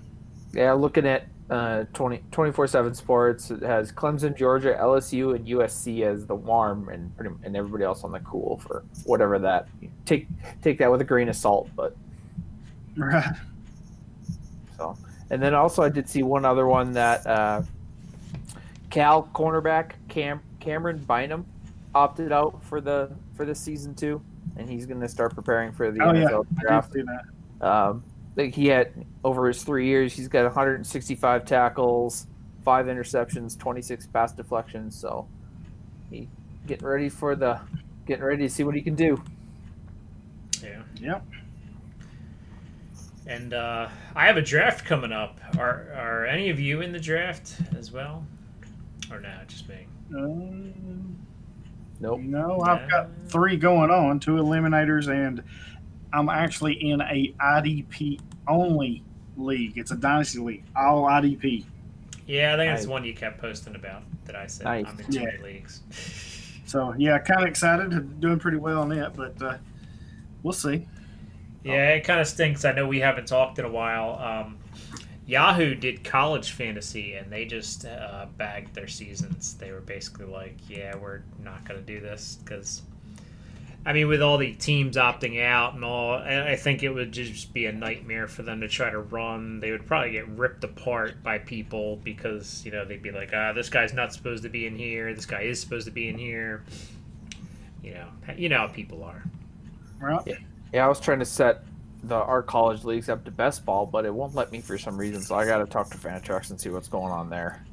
yeah, 0.52 0.72
looking 0.74 1.08
at 1.08 1.26
uh, 1.50 1.86
20, 1.92 2.18
24/7 2.30 2.94
Sports, 2.94 3.50
it 3.50 3.62
has 3.62 3.90
Clemson, 3.90 4.36
Georgia, 4.36 4.78
LSU, 4.80 5.34
and 5.34 5.44
USC 5.48 6.02
as 6.02 6.24
the 6.24 6.36
warm, 6.36 6.88
and 6.88 7.16
pretty, 7.16 7.34
and 7.42 7.56
everybody 7.56 7.82
else 7.82 8.04
on 8.04 8.12
the 8.12 8.20
cool 8.20 8.58
for 8.58 8.84
whatever 9.04 9.40
that. 9.40 9.66
Take 10.06 10.28
take 10.62 10.78
that 10.78 10.88
with 10.88 11.00
a 11.00 11.04
grain 11.04 11.28
of 11.28 11.34
salt, 11.34 11.68
but 11.74 11.96
Right. 12.96 13.34
so. 14.76 14.96
And 15.30 15.42
then 15.42 15.52
also, 15.52 15.82
I 15.82 15.88
did 15.88 16.08
see 16.08 16.22
one 16.22 16.44
other 16.44 16.68
one 16.68 16.92
that 16.92 17.26
uh, 17.26 17.62
Cal 18.88 19.28
cornerback 19.34 19.92
Cam 20.08 20.40
Camryn 20.60 21.06
Bynum 21.06 21.46
opted 21.94 22.32
out 22.32 22.62
for 22.64 22.80
the 22.80 23.10
for 23.34 23.44
this 23.44 23.60
season 23.60 23.94
too, 23.94 24.20
and 24.56 24.68
he's 24.68 24.86
going 24.86 25.00
to 25.00 25.08
start 25.08 25.34
preparing 25.34 25.72
for 25.72 25.90
the 25.90 26.02
Oh 26.02 26.12
yeah, 26.12 26.24
NFL 26.28 26.46
I 26.58 26.60
draft. 26.62 26.92
see 26.92 27.02
that. 27.02 27.66
Um, 27.66 28.04
like 28.36 28.54
he 28.54 28.66
had 28.66 28.92
over 29.24 29.48
his 29.48 29.62
three 29.62 29.86
years, 29.86 30.12
he's 30.12 30.28
got 30.28 30.44
165 30.44 31.44
tackles, 31.44 32.26
five 32.64 32.86
interceptions, 32.86 33.58
26 33.58 34.06
pass 34.08 34.32
deflections. 34.32 34.94
So 34.94 35.26
he 36.10 36.28
getting 36.66 36.86
ready 36.86 37.08
for 37.08 37.34
the 37.34 37.60
getting 38.06 38.24
ready 38.24 38.42
to 38.44 38.50
see 38.50 38.62
what 38.64 38.74
he 38.74 38.80
can 38.82 38.94
do. 38.94 39.22
Yeah. 40.62 40.82
Yep. 41.00 41.24
And 43.26 43.52
uh, 43.52 43.88
I 44.16 44.26
have 44.26 44.36
a 44.38 44.42
draft 44.42 44.86
coming 44.86 45.12
up. 45.12 45.38
Are, 45.58 45.92
are 45.94 46.26
any 46.26 46.48
of 46.48 46.58
you 46.58 46.80
in 46.80 46.92
the 46.92 46.98
draft 47.00 47.54
as 47.76 47.92
well? 47.92 48.24
Or 49.10 49.20
no, 49.20 49.30
just 49.46 49.68
me? 49.68 49.86
Um, 50.16 51.16
Nope. 52.00 52.20
No, 52.20 52.60
I've 52.60 52.88
got 52.88 53.08
three 53.26 53.56
going 53.56 53.90
on, 53.90 54.20
two 54.20 54.36
eliminators, 54.36 55.08
and 55.08 55.42
I'm 56.12 56.28
actually 56.28 56.74
in 56.90 57.00
a 57.00 57.34
IDP 57.40 58.20
only 58.46 59.02
league. 59.36 59.76
It's 59.76 59.90
a 59.90 59.96
dynasty 59.96 60.38
league, 60.38 60.64
all 60.76 61.04
IDP. 61.06 61.64
Yeah, 62.26 62.54
I 62.54 62.56
think 62.56 62.72
it's 62.72 62.84
the 62.84 62.90
one 62.90 63.04
you 63.04 63.14
kept 63.14 63.40
posting 63.40 63.74
about 63.74 64.02
that 64.26 64.36
I 64.36 64.46
said 64.46 64.64
Nice. 64.64 64.86
I'm 64.86 65.00
in 65.00 65.06
two 65.06 65.20
Yeah. 65.20 65.42
leagues. 65.42 65.80
So 66.68 66.94
yeah, 66.98 67.18
kind 67.18 67.40
of 67.40 67.48
excited, 67.48 68.20
doing 68.20 68.38
pretty 68.38 68.58
well 68.58 68.82
on 68.82 68.92
it, 68.92 69.14
but 69.16 69.40
uh, 69.40 69.56
we'll 70.42 70.52
see. 70.52 70.86
Yeah, 71.64 71.94
it 71.94 72.04
kind 72.04 72.20
of 72.20 72.26
stinks. 72.26 72.66
I 72.66 72.72
know 72.72 72.86
we 72.86 73.00
haven't 73.00 73.26
talked 73.26 73.58
in 73.58 73.64
a 73.64 73.70
while. 73.70 74.18
Um, 74.18 74.57
Yahoo 75.28 75.74
did 75.74 76.02
college 76.04 76.52
fantasy, 76.52 77.12
and 77.12 77.30
they 77.30 77.44
just 77.44 77.84
uh, 77.84 78.24
bagged 78.38 78.74
their 78.74 78.88
seasons. 78.88 79.54
They 79.58 79.70
were 79.72 79.82
basically 79.82 80.24
like, 80.24 80.56
"Yeah, 80.70 80.96
we're 80.96 81.20
not 81.44 81.68
going 81.68 81.78
to 81.78 81.86
do 81.86 82.00
this 82.00 82.38
because." 82.42 82.80
I 83.84 83.92
mean, 83.92 84.08
with 84.08 84.22
all 84.22 84.38
the 84.38 84.54
teams 84.54 84.96
opting 84.96 85.42
out 85.42 85.74
and 85.74 85.84
all, 85.84 86.14
I 86.14 86.52
I 86.52 86.56
think 86.56 86.82
it 86.82 86.88
would 86.88 87.12
just 87.12 87.52
be 87.52 87.66
a 87.66 87.72
nightmare 87.72 88.26
for 88.26 88.42
them 88.42 88.62
to 88.62 88.68
try 88.68 88.88
to 88.88 89.00
run. 89.00 89.60
They 89.60 89.70
would 89.70 89.86
probably 89.86 90.12
get 90.12 90.26
ripped 90.28 90.64
apart 90.64 91.22
by 91.22 91.38
people 91.38 91.96
because 91.96 92.64
you 92.64 92.72
know 92.72 92.86
they'd 92.86 93.02
be 93.02 93.12
like, 93.12 93.30
"Ah, 93.34 93.52
this 93.52 93.68
guy's 93.68 93.92
not 93.92 94.14
supposed 94.14 94.44
to 94.44 94.48
be 94.48 94.66
in 94.66 94.76
here. 94.76 95.14
This 95.14 95.26
guy 95.26 95.42
is 95.42 95.60
supposed 95.60 95.84
to 95.84 95.92
be 95.92 96.08
in 96.08 96.16
here." 96.16 96.64
You 97.82 97.94
know, 97.94 98.08
you 98.34 98.48
know 98.48 98.58
how 98.60 98.68
people 98.68 99.04
are. 99.04 99.22
Right? 100.00 100.38
Yeah, 100.72 100.86
I 100.86 100.88
was 100.88 101.00
trying 101.00 101.18
to 101.18 101.26
set 101.26 101.64
the 102.04 102.14
our 102.14 102.42
college 102.42 102.84
leagues 102.84 103.08
up 103.08 103.24
to 103.24 103.30
best 103.30 103.64
ball, 103.64 103.86
but 103.86 104.04
it 104.04 104.14
won't 104.14 104.34
let 104.34 104.52
me 104.52 104.60
for 104.60 104.78
some 104.78 104.96
reason. 104.96 105.20
So 105.20 105.34
I 105.34 105.44
got 105.44 105.58
to 105.58 105.66
talk 105.66 105.90
to 105.90 105.98
Fantrax 105.98 106.50
and 106.50 106.60
see 106.60 106.70
what's 106.70 106.88
going 106.88 107.12
on 107.12 107.28
there. 107.28 107.64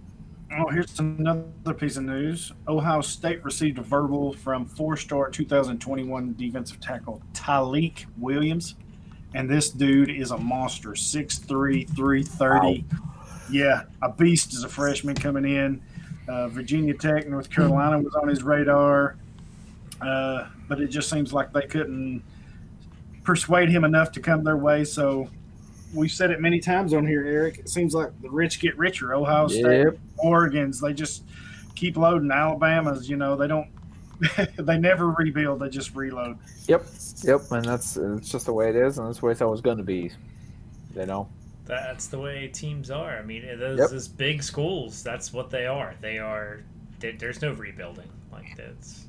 Oh, 0.58 0.70
here's 0.70 1.00
another 1.00 1.74
piece 1.76 1.98
of 1.98 2.04
news. 2.04 2.52
Ohio 2.68 3.02
State 3.02 3.44
received 3.44 3.80
a 3.80 3.82
verbal 3.82 4.34
from 4.34 4.66
four-star 4.66 5.30
2021 5.30 6.36
defensive 6.38 6.80
tackle 6.80 7.22
Tyleik 7.34 8.06
Williams, 8.18 8.76
and 9.34 9.50
this 9.50 9.70
dude 9.70 10.10
is 10.10 10.32
a 10.32 10.38
monster, 10.38 10.90
6'3", 10.92 11.90
330. 11.96 12.86
Yeah, 13.52 13.84
a 14.02 14.12
beast 14.12 14.54
as 14.54 14.64
a 14.64 14.70
freshman 14.70 15.16
coming 15.16 15.46
in. 15.46 15.82
Uh, 16.28 16.48
Virginia 16.48 16.94
Tech, 16.94 17.28
North 17.28 17.50
Carolina 17.50 18.00
was 18.00 18.16
on 18.16 18.28
his 18.28 18.44
radar, 18.44 19.18
uh, 20.02 20.48
but 20.68 20.80
it 20.80 20.88
just 20.88 21.10
seems 21.10 21.34
like 21.34 21.52
they 21.54 21.66
couldn't 21.68 22.24
persuade 23.26 23.70
him 23.70 23.84
enough 23.84 24.12
to 24.14 24.22
come 24.22 24.44
their 24.44 24.56
way. 24.56 24.86
So 24.86 25.28
we've 25.94 26.12
said 26.12 26.32
it 26.32 26.40
many 26.40 26.60
times 26.60 26.94
on 26.94 27.06
here, 27.06 27.26
Eric. 27.26 27.58
It 27.58 27.70
seems 27.70 27.94
like 27.94 28.10
the 28.22 28.30
rich 28.30 28.60
get 28.62 28.78
richer. 28.78 29.14
Ohio 29.14 29.48
State, 29.48 29.84
Yep. 29.84 29.98
Oregon's, 30.18 30.80
they 30.80 30.94
just 30.94 31.24
keep 31.76 31.98
loading. 31.98 32.32
Alabama's, 32.32 33.10
you 33.10 33.18
know, 33.18 33.36
they 33.36 33.48
don't, 33.48 33.68
they 34.58 34.78
never 34.78 35.10
rebuild. 35.10 35.60
They 35.60 35.70
just 35.70 35.94
reload. 35.96 36.38
Yep. 36.68 36.86
Yep. 37.24 37.52
And 37.52 37.66
that's 37.66 37.98
it's 37.98 38.30
just 38.30 38.46
the 38.46 38.54
way 38.54 38.70
it 38.70 38.76
is, 38.76 38.98
and 38.98 39.08
that's 39.08 39.20
the 39.20 39.26
way 39.26 39.32
it's 39.34 39.42
always 39.42 39.62
going 39.62 39.78
to 39.78 39.84
be. 39.84 40.12
You 40.96 41.06
know. 41.06 41.28
That's 41.66 42.08
the 42.08 42.20
way 42.20 42.48
teams 42.48 42.92
are. 42.92 43.18
I 43.18 43.24
mean, 43.24 43.44
eh, 43.44 43.56
those, 43.56 43.80
Yep. 43.80 43.90
those 43.90 44.08
big 44.08 44.44
schools, 44.44 45.02
that's 45.04 45.34
what 45.34 45.50
they 45.50 45.66
are. 45.66 45.96
They 46.00 46.20
are. 46.20 46.62
There, 47.00 47.14
there's 47.14 47.42
no 47.42 47.54
rebuilding. 47.54 48.08
Like 48.32 48.56
that's. 48.56 49.06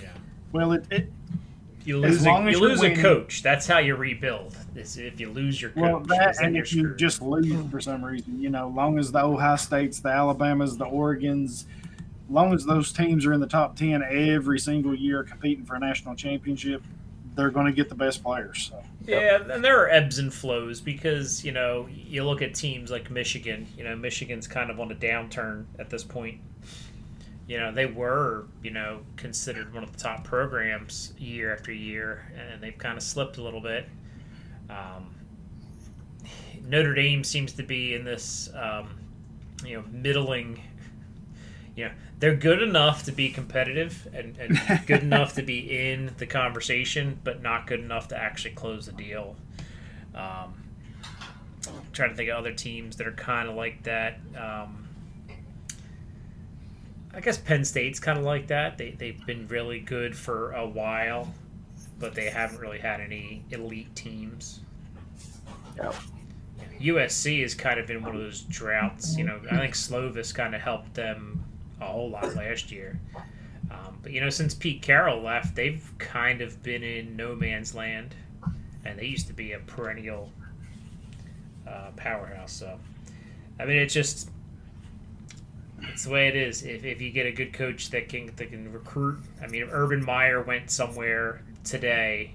Yeah. 0.00 0.12
Well, 0.52 0.72
it, 0.72 0.84
it 0.90 1.10
you 1.86 2.04
As 2.04 2.24
lose. 2.24 2.26
A, 2.26 2.30
as 2.30 2.52
you 2.54 2.60
lose 2.60 2.80
winning- 2.80 2.98
a 2.98 3.02
coach. 3.02 3.42
That's 3.42 3.66
how 3.66 3.78
you 3.78 3.94
rebuild. 3.96 4.56
Is 4.74 4.96
if 4.98 5.20
you 5.20 5.30
lose 5.30 5.60
your 5.60 5.70
coach. 5.70 5.80
well 5.82 5.98
'cause 6.00 6.08
that 6.08 6.36
and 6.42 6.54
you're 6.54 6.64
if 6.64 6.72
you 6.74 6.94
just 6.96 7.22
lose 7.22 7.70
for 7.70 7.80
some 7.80 8.04
reason, 8.04 8.40
you 8.40 8.50
know, 8.50 8.68
long 8.68 8.98
as 8.98 9.12
the 9.12 9.22
Ohio 9.22 9.56
States, 9.56 10.00
the 10.00 10.08
Alabamas, 10.10 10.76
the 10.76 10.84
Oregons, 10.86 11.64
long 12.28 12.52
as 12.52 12.64
those 12.64 12.92
teams 12.92 13.24
are 13.24 13.32
in 13.32 13.40
the 13.40 13.46
top 13.46 13.76
ten 13.76 14.02
every 14.02 14.58
single 14.58 14.94
year 14.94 15.22
competing 15.22 15.64
for 15.64 15.76
a 15.76 15.78
national 15.78 16.14
championship, 16.14 16.82
they're 17.36 17.50
going 17.50 17.66
to 17.66 17.72
get 17.72 17.88
the 17.88 17.94
best 17.94 18.22
players. 18.22 18.70
So. 18.70 18.82
Yeah, 19.06 19.38
and 19.50 19.62
there 19.64 19.80
are 19.80 19.88
ebbs 19.88 20.18
and 20.18 20.32
flows 20.34 20.80
because 20.80 21.44
you 21.44 21.52
know 21.52 21.86
you 21.90 22.24
look 22.24 22.42
at 22.42 22.54
teams 22.54 22.90
like 22.90 23.10
Michigan. 23.10 23.66
You 23.78 23.84
know, 23.84 23.94
Michigan's 23.94 24.48
kind 24.48 24.70
of 24.70 24.80
on 24.80 24.90
a 24.90 24.94
downturn 24.96 25.66
at 25.78 25.88
this 25.90 26.02
point. 26.02 26.40
You 27.46 27.58
know, 27.58 27.72
they 27.72 27.86
were 27.86 28.46
you 28.62 28.70
know 28.70 29.00
considered 29.16 29.72
one 29.72 29.82
of 29.82 29.92
the 29.92 29.98
top 29.98 30.24
programs 30.24 31.12
year 31.18 31.54
after 31.54 31.72
year, 31.72 32.32
and 32.36 32.62
they've 32.62 32.76
kind 32.76 32.96
of 32.96 33.02
slipped 33.02 33.38
a 33.38 33.42
little 33.42 33.60
bit. 33.60 33.88
Um, 34.68 35.14
Notre 36.66 36.94
Dame 36.94 37.22
seems 37.22 37.52
to 37.54 37.62
be 37.62 37.94
in 37.94 38.04
this, 38.04 38.50
um, 38.54 38.98
you 39.64 39.76
know, 39.76 39.84
middling. 39.90 40.60
You 41.76 41.86
know, 41.86 41.90
they're 42.18 42.34
good 42.34 42.62
enough 42.62 43.04
to 43.04 43.12
be 43.12 43.28
competitive 43.30 44.08
and, 44.12 44.36
and 44.38 44.58
good 44.86 45.02
enough 45.02 45.34
to 45.34 45.42
be 45.42 45.58
in 45.90 46.12
the 46.18 46.26
conversation, 46.26 47.20
but 47.22 47.42
not 47.42 47.66
good 47.66 47.80
enough 47.80 48.08
to 48.08 48.16
actually 48.16 48.54
close 48.54 48.86
the 48.86 48.92
deal. 48.92 49.36
Um, 50.14 50.54
trying 51.92 52.10
to 52.10 52.16
think 52.16 52.30
of 52.30 52.36
other 52.36 52.52
teams 52.52 52.96
that 52.96 53.06
are 53.06 53.12
kind 53.12 53.48
of 53.48 53.54
like 53.54 53.82
that. 53.84 54.18
Um, 54.36 54.85
I 57.16 57.20
guess 57.20 57.38
Penn 57.38 57.64
State's 57.64 57.98
kind 57.98 58.18
of 58.18 58.24
like 58.24 58.48
that. 58.48 58.76
They 58.76 58.90
they've 58.90 59.24
been 59.24 59.48
really 59.48 59.80
good 59.80 60.14
for 60.14 60.52
a 60.52 60.66
while, 60.66 61.32
but 61.98 62.14
they 62.14 62.28
haven't 62.28 62.60
really 62.60 62.78
had 62.78 63.00
any 63.00 63.42
elite 63.50 63.94
teams. 63.96 64.60
Yep. 65.78 65.94
USC 66.78 67.40
has 67.40 67.54
kind 67.54 67.80
of 67.80 67.86
been 67.86 68.02
one 68.02 68.14
of 68.14 68.20
those 68.20 68.42
droughts. 68.42 69.16
You 69.16 69.24
know, 69.24 69.40
I 69.50 69.56
think 69.56 69.74
Slovis 69.74 70.34
kind 70.34 70.54
of 70.54 70.60
helped 70.60 70.92
them 70.92 71.42
a 71.80 71.86
whole 71.86 72.10
lot 72.10 72.34
last 72.34 72.70
year. 72.70 73.00
Um, 73.70 73.98
but 74.02 74.12
you 74.12 74.20
know, 74.20 74.28
since 74.28 74.54
Pete 74.54 74.82
Carroll 74.82 75.22
left, 75.22 75.56
they've 75.56 75.90
kind 75.96 76.42
of 76.42 76.62
been 76.62 76.82
in 76.82 77.16
no 77.16 77.34
man's 77.34 77.74
land, 77.74 78.14
and 78.84 78.98
they 78.98 79.06
used 79.06 79.26
to 79.28 79.32
be 79.32 79.52
a 79.52 79.58
perennial 79.60 80.30
uh, 81.66 81.92
powerhouse. 81.96 82.52
So, 82.52 82.78
I 83.58 83.64
mean, 83.64 83.78
it's 83.78 83.94
just 83.94 84.30
it's 85.82 86.04
the 86.04 86.10
way 86.10 86.28
it 86.28 86.36
is. 86.36 86.62
If, 86.62 86.84
if 86.84 87.00
you 87.00 87.10
get 87.10 87.26
a 87.26 87.32
good 87.32 87.52
coach 87.52 87.90
that 87.90 88.08
can 88.08 88.30
that 88.36 88.50
can 88.50 88.72
recruit, 88.72 89.18
I 89.42 89.46
mean, 89.46 89.62
if 89.62 89.68
Urban 89.72 90.04
Meyer 90.04 90.42
went 90.42 90.70
somewhere 90.70 91.42
today, 91.64 92.32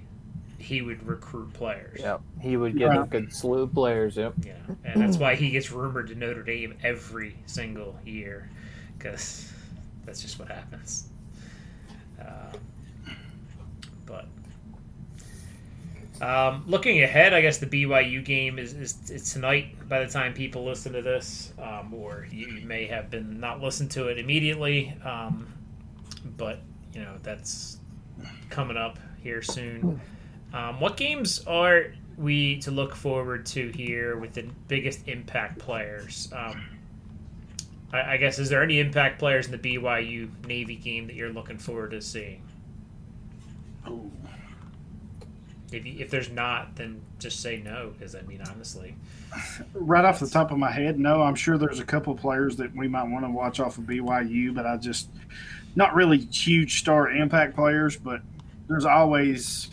he 0.57 0.81
would 0.81 1.05
recruit 1.07 1.51
players. 1.53 1.99
Yep. 2.01 2.21
He 2.39 2.57
would 2.57 2.77
get 2.77 2.93
Yeah. 2.93 3.03
a 3.03 3.07
good 3.07 3.33
slew 3.33 3.63
of 3.63 3.73
players. 3.73 4.15
Yep. 4.17 4.33
Yeah, 4.45 4.53
and 4.83 5.01
that's 5.01 5.17
why 5.17 5.35
he 5.35 5.49
gets 5.49 5.71
rumored 5.71 6.07
to 6.09 6.15
Notre 6.15 6.43
Dame 6.43 6.75
every 6.83 7.35
single 7.47 7.97
year, 8.05 8.49
because 8.97 9.51
that's 10.05 10.21
just 10.21 10.37
what 10.39 10.47
happens. 10.49 11.07
Uh, 12.19 12.53
but 14.05 14.27
um, 16.21 16.63
looking 16.67 17.01
ahead, 17.01 17.33
I 17.33 17.41
guess 17.41 17.57
the 17.57 17.65
BYU 17.65 18.23
game 18.23 18.59
is, 18.59 18.73
is, 18.73 19.33
tonight. 19.33 19.89
By 19.89 20.05
the 20.05 20.11
time 20.11 20.33
people 20.33 20.63
listen 20.63 20.93
to 20.93 21.01
this, 21.01 21.51
um, 21.59 21.93
or 21.93 22.27
you, 22.31 22.47
you 22.47 22.65
may 22.67 22.85
have 22.85 23.09
been 23.09 23.39
not 23.39 23.59
listened 23.59 23.89
to 23.91 24.07
it 24.07 24.19
immediately, 24.19 24.93
um, 25.03 25.51
but 26.37 26.59
you 26.93 27.01
know 27.01 27.15
that's 27.23 27.77
coming 28.49 28.77
up 28.77 28.99
here 29.23 29.41
soon. 29.41 29.99
Um, 30.53 30.79
what 30.79 30.95
games 30.95 31.43
are 31.47 31.93
we 32.17 32.59
to 32.59 32.71
look 32.71 32.95
forward 32.95 33.45
to 33.47 33.69
here 33.69 34.17
with 34.17 34.33
the 34.33 34.43
biggest 34.67 35.07
impact 35.07 35.57
players? 35.57 36.31
Um, 36.35 36.79
I, 37.91 38.13
I 38.13 38.17
guess 38.17 38.37
is 38.37 38.49
there 38.49 38.61
any 38.61 38.79
impact 38.79 39.17
players 39.17 39.47
in 39.47 39.51
the 39.53 39.57
BYU 39.57 40.29
Navy 40.45 40.75
game 40.75 41.07
that 41.07 41.15
you're 41.15 41.33
looking 41.33 41.57
forward 41.57 41.91
to 41.91 42.01
seeing? 42.01 42.43
Ooh. 43.89 44.11
If 45.71 45.85
you, 45.85 45.95
if 45.99 46.09
there's 46.09 46.29
not, 46.29 46.75
then 46.75 47.01
just 47.19 47.39
say 47.39 47.57
no 47.57 47.93
because 47.97 48.15
I 48.15 48.21
mean 48.23 48.41
honestly, 48.41 48.95
Right 49.73 50.03
off 50.03 50.19
the 50.19 50.27
top 50.27 50.51
of 50.51 50.57
my 50.57 50.71
head, 50.71 50.99
no. 50.99 51.21
I'm 51.21 51.35
sure 51.35 51.57
there's 51.57 51.79
a 51.79 51.85
couple 51.85 52.13
players 52.15 52.57
that 52.57 52.75
we 52.75 52.87
might 52.87 53.07
want 53.07 53.23
to 53.25 53.31
watch 53.31 53.59
off 53.59 53.77
of 53.77 53.85
BYU, 53.85 54.53
but 54.53 54.65
I 54.65 54.75
just 54.77 55.09
not 55.75 55.95
really 55.95 56.17
huge 56.17 56.79
star 56.79 57.09
impact 57.09 57.55
players, 57.55 57.95
but 57.95 58.21
there's 58.67 58.85
always 58.85 59.69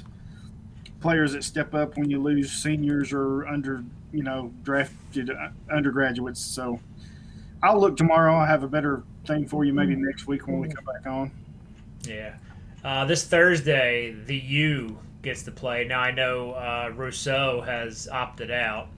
players 1.01 1.33
that 1.33 1.43
step 1.43 1.75
up 1.75 1.97
when 1.97 2.09
you 2.09 2.23
lose 2.23 2.53
seniors 2.53 3.13
or 3.13 3.47
under 3.49 3.83
you 4.13 4.23
know 4.23 4.53
drafted 4.63 5.31
uh, 5.31 5.49
undergraduates. 5.73 6.41
So 6.41 6.79
I'll 7.63 7.81
look 7.81 7.97
tomorrow. 7.97 8.37
I'll 8.37 8.47
have 8.47 8.63
a 8.63 8.69
better 8.69 9.03
thing 9.27 9.49
for 9.49 9.65
you 9.65 9.73
maybe 9.73 9.97
next 9.97 10.29
week 10.29 10.47
when 10.47 10.61
we 10.61 10.69
come 10.69 10.85
back 10.85 11.07
on. 11.07 11.33
yeah. 12.05 12.35
Uh, 12.85 13.05
this 13.05 13.25
Thursday, 13.27 14.13
the 14.27 14.37
U 14.37 15.01
gets 15.23 15.43
to 15.45 15.51
play. 15.51 15.85
Now 15.85 16.01
I 16.01 16.11
know 16.11 16.53
uh, 16.53 16.93
Rousseau 16.95 17.61
has 17.63 18.09
opted 18.09 18.51
out. 18.51 18.89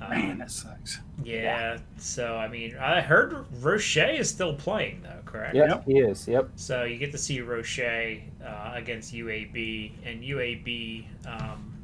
Um, 0.00 0.10
Man, 0.10 0.38
that 0.38 0.50
sucks. 0.50 1.00
yeah, 1.24 1.78
so 1.96 2.36
I 2.36 2.46
mean, 2.46 2.76
I 2.78 3.00
heard 3.00 3.44
Roche 3.60 3.96
is 3.96 4.28
still 4.28 4.54
playing 4.54 5.02
though, 5.02 5.20
correct? 5.24 5.56
Yep, 5.56 5.68
Yep. 5.68 5.84
he 5.86 5.98
is. 5.98 6.28
Yep. 6.28 6.50
So 6.54 6.84
you 6.84 6.98
get 6.98 7.10
to 7.12 7.18
see 7.18 7.40
Roche 7.40 7.80
uh, 7.80 8.72
against 8.74 9.12
UAB, 9.12 9.90
and 10.04 10.22
UAB, 10.22 11.04
um, 11.26 11.74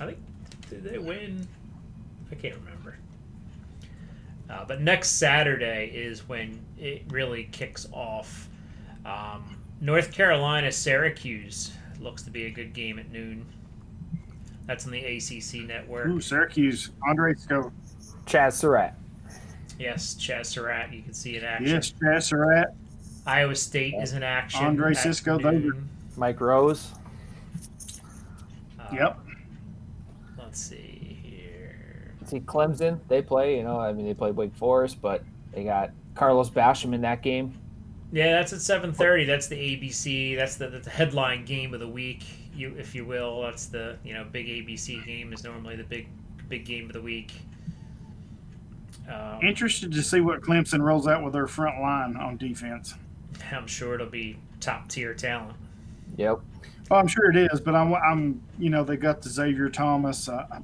I 0.00 0.06
think, 0.06 0.18
did 0.68 0.82
they 0.82 0.98
win? 0.98 1.46
I 2.32 2.34
can't 2.34 2.56
remember. 2.56 2.96
Uh, 4.50 4.64
but 4.66 4.80
next 4.80 5.10
Saturday 5.10 5.92
is 5.94 6.28
when 6.28 6.58
it 6.76 7.04
really 7.08 7.44
kicks 7.52 7.86
off. 7.92 8.48
Um, 9.06 9.56
North 9.80 10.12
Carolina 10.12 10.72
Syracuse 10.72 11.72
looks 12.04 12.22
to 12.22 12.30
be 12.30 12.44
a 12.46 12.50
good 12.50 12.72
game 12.72 12.98
at 12.98 13.10
noon. 13.10 13.46
That's 14.66 14.86
on 14.86 14.92
the 14.92 15.04
ACC 15.04 15.66
network. 15.66 16.06
Ooh, 16.06 16.20
Syracuse, 16.20 16.90
Andre 17.06 17.34
Sco. 17.34 17.72
Chaz 18.26 18.52
Surratt. 18.52 18.94
Yes, 19.78 20.14
Chaz 20.14 20.46
Surratt, 20.46 20.92
you 20.92 21.02
can 21.02 21.12
see 21.12 21.36
in 21.36 21.44
action. 21.44 21.66
Yes, 21.66 21.92
Chaz 22.00 22.22
Surratt. 22.24 22.74
Iowa 23.26 23.54
State 23.54 23.94
is 23.94 24.12
in 24.12 24.22
action. 24.22 24.64
Andre 24.64 24.90
at 24.90 24.98
Cisco, 24.98 25.38
those. 25.38 25.72
Mike 26.16 26.40
Rose. 26.40 26.92
Uh, 28.78 28.84
Yep. 28.92 29.18
Let's 30.38 30.60
see 30.60 31.18
here. 31.22 32.12
See 32.26 32.40
Clemson. 32.40 33.00
They 33.08 33.22
play. 33.22 33.56
You 33.56 33.64
know, 33.64 33.80
I 33.80 33.92
mean, 33.92 34.06
they 34.06 34.14
play 34.14 34.30
Wake 34.30 34.54
Forest, 34.54 35.00
but 35.00 35.24
they 35.52 35.64
got 35.64 35.90
Carlos 36.14 36.50
Basham 36.50 36.94
in 36.94 37.00
that 37.00 37.22
game. 37.22 37.58
Yeah, 38.12 38.32
that's 38.32 38.52
at 38.52 38.60
seven 38.60 38.92
thirty. 38.92 39.24
That's 39.24 39.48
the 39.48 39.56
ABC. 39.56 40.36
That's 40.36 40.56
the, 40.56 40.68
the 40.68 40.90
headline 40.90 41.44
game 41.44 41.74
of 41.74 41.80
the 41.80 41.88
week, 41.88 42.24
you 42.54 42.74
if 42.78 42.94
you 42.94 43.04
will. 43.04 43.42
That's 43.42 43.66
the 43.66 43.96
you 44.04 44.14
know 44.14 44.24
big 44.24 44.46
ABC 44.46 45.04
game 45.04 45.32
is 45.32 45.42
normally 45.42 45.76
the 45.76 45.84
big 45.84 46.08
big 46.48 46.64
game 46.64 46.86
of 46.86 46.92
the 46.92 47.02
week. 47.02 47.32
Um, 49.08 49.40
Interested 49.42 49.92
to 49.92 50.02
see 50.02 50.20
what 50.20 50.40
Clemson 50.40 50.80
rolls 50.80 51.06
out 51.06 51.22
with 51.22 51.32
their 51.32 51.46
front 51.46 51.80
line 51.80 52.16
on 52.16 52.36
defense. 52.36 52.94
I'm 53.52 53.66
sure 53.66 53.94
it'll 53.94 54.06
be 54.06 54.38
top 54.60 54.88
tier 54.88 55.14
talent. 55.14 55.56
Yep. 56.16 56.40
Oh, 56.90 56.96
I'm 56.96 57.06
sure 57.06 57.30
it 57.30 57.36
is, 57.36 57.60
but 57.60 57.74
I'm, 57.74 57.94
I'm 57.94 58.42
you 58.58 58.70
know, 58.70 58.84
they 58.84 58.96
got 58.96 59.22
the 59.22 59.28
Xavier 59.28 59.68
Thomas. 59.68 60.28
Uh, 60.28 60.46
I 60.50 60.58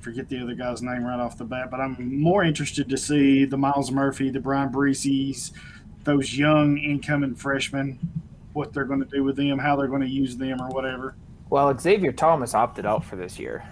forget 0.00 0.28
the 0.28 0.40
other 0.40 0.54
guy's 0.54 0.82
name 0.82 1.04
right 1.04 1.18
off 1.18 1.36
the 1.36 1.44
bat, 1.44 1.70
but 1.70 1.80
I'm 1.80 2.20
more 2.20 2.44
interested 2.44 2.88
to 2.88 2.96
see 2.96 3.44
the 3.44 3.56
Myles 3.56 3.90
Murphy, 3.90 4.30
the 4.30 4.40
Bryan 4.40 4.70
Bresees, 4.70 5.52
those 6.04 6.36
young 6.36 6.78
incoming 6.78 7.34
freshmen, 7.34 7.98
what 8.52 8.72
they're 8.72 8.84
going 8.84 9.00
to 9.00 9.06
do 9.06 9.24
with 9.24 9.36
them, 9.36 9.58
how 9.58 9.76
they're 9.76 9.86
going 9.88 10.02
to 10.02 10.08
use 10.08 10.36
them, 10.36 10.60
or 10.60 10.68
whatever. 10.68 11.14
Well, 11.50 11.76
Xavier 11.78 12.12
Thomas 12.12 12.54
opted 12.54 12.86
out 12.86 13.04
for 13.04 13.16
this 13.16 13.38
year. 13.38 13.64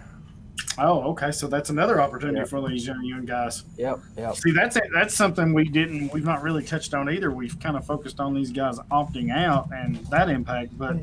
Oh, 0.79 1.11
okay, 1.11 1.31
so 1.33 1.47
that's 1.49 1.69
another 1.71 2.01
opportunity 2.01 2.39
Yeah. 2.39 2.45
for 2.45 2.67
these 2.69 2.87
young 2.87 3.05
young 3.05 3.25
guys. 3.27 3.65
Yep. 3.77 3.99
Yep. 4.17 4.37
See, 4.37 4.53
that's 4.53 4.77
it. 4.77 4.85
That's 4.95 5.15
something 5.15 5.53
we 5.53 5.69
didn't, 5.69 6.13
we've 6.13 6.25
not 6.25 6.43
really 6.43 6.63
touched 6.63 6.95
on 6.95 7.11
either. 7.11 7.31
We've 7.31 7.59
kind 7.59 7.77
of 7.77 7.85
focused 7.85 8.21
on 8.21 8.35
these 8.35 8.51
guys 8.51 8.79
opting 8.91 9.31
out 9.35 9.69
and 9.73 9.97
that 10.07 10.29
impact, 10.31 10.77
but 10.79 10.97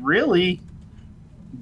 really, 0.00 0.60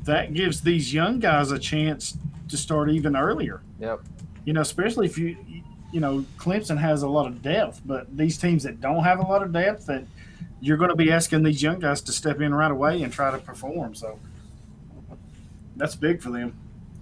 that 0.04 0.34
gives 0.34 0.60
these 0.60 0.92
young 0.92 1.18
guys 1.18 1.50
a 1.50 1.58
chance 1.58 2.18
to 2.48 2.56
start 2.56 2.90
even 2.90 3.16
earlier. 3.16 3.62
Yep. 3.80 4.00
You 4.44 4.52
know, 4.52 4.60
especially 4.60 5.06
if 5.06 5.16
you, 5.18 5.36
you 5.92 6.00
know, 6.00 6.24
Clemson 6.38 6.78
has 6.78 7.02
a 7.02 7.08
lot 7.08 7.26
of 7.26 7.42
depth, 7.42 7.80
but 7.84 8.14
these 8.16 8.38
teams 8.38 8.62
that 8.64 8.80
don't 8.80 9.04
have 9.04 9.18
a 9.18 9.22
lot 9.22 9.42
of 9.42 9.52
depth, 9.52 9.86
that 9.86 10.04
you're 10.60 10.76
going 10.76 10.90
to 10.90 10.96
be 10.96 11.12
asking 11.12 11.42
these 11.42 11.62
young 11.62 11.78
guys 11.78 12.00
to 12.02 12.12
step 12.12 12.40
in 12.40 12.54
right 12.54 12.70
away 12.70 13.02
and 13.02 13.12
try 13.12 13.30
to 13.30 13.38
perform. 13.38 13.94
So 13.94 14.18
that's 15.76 15.94
big 15.94 16.22
for 16.22 16.30
them. 16.30 16.56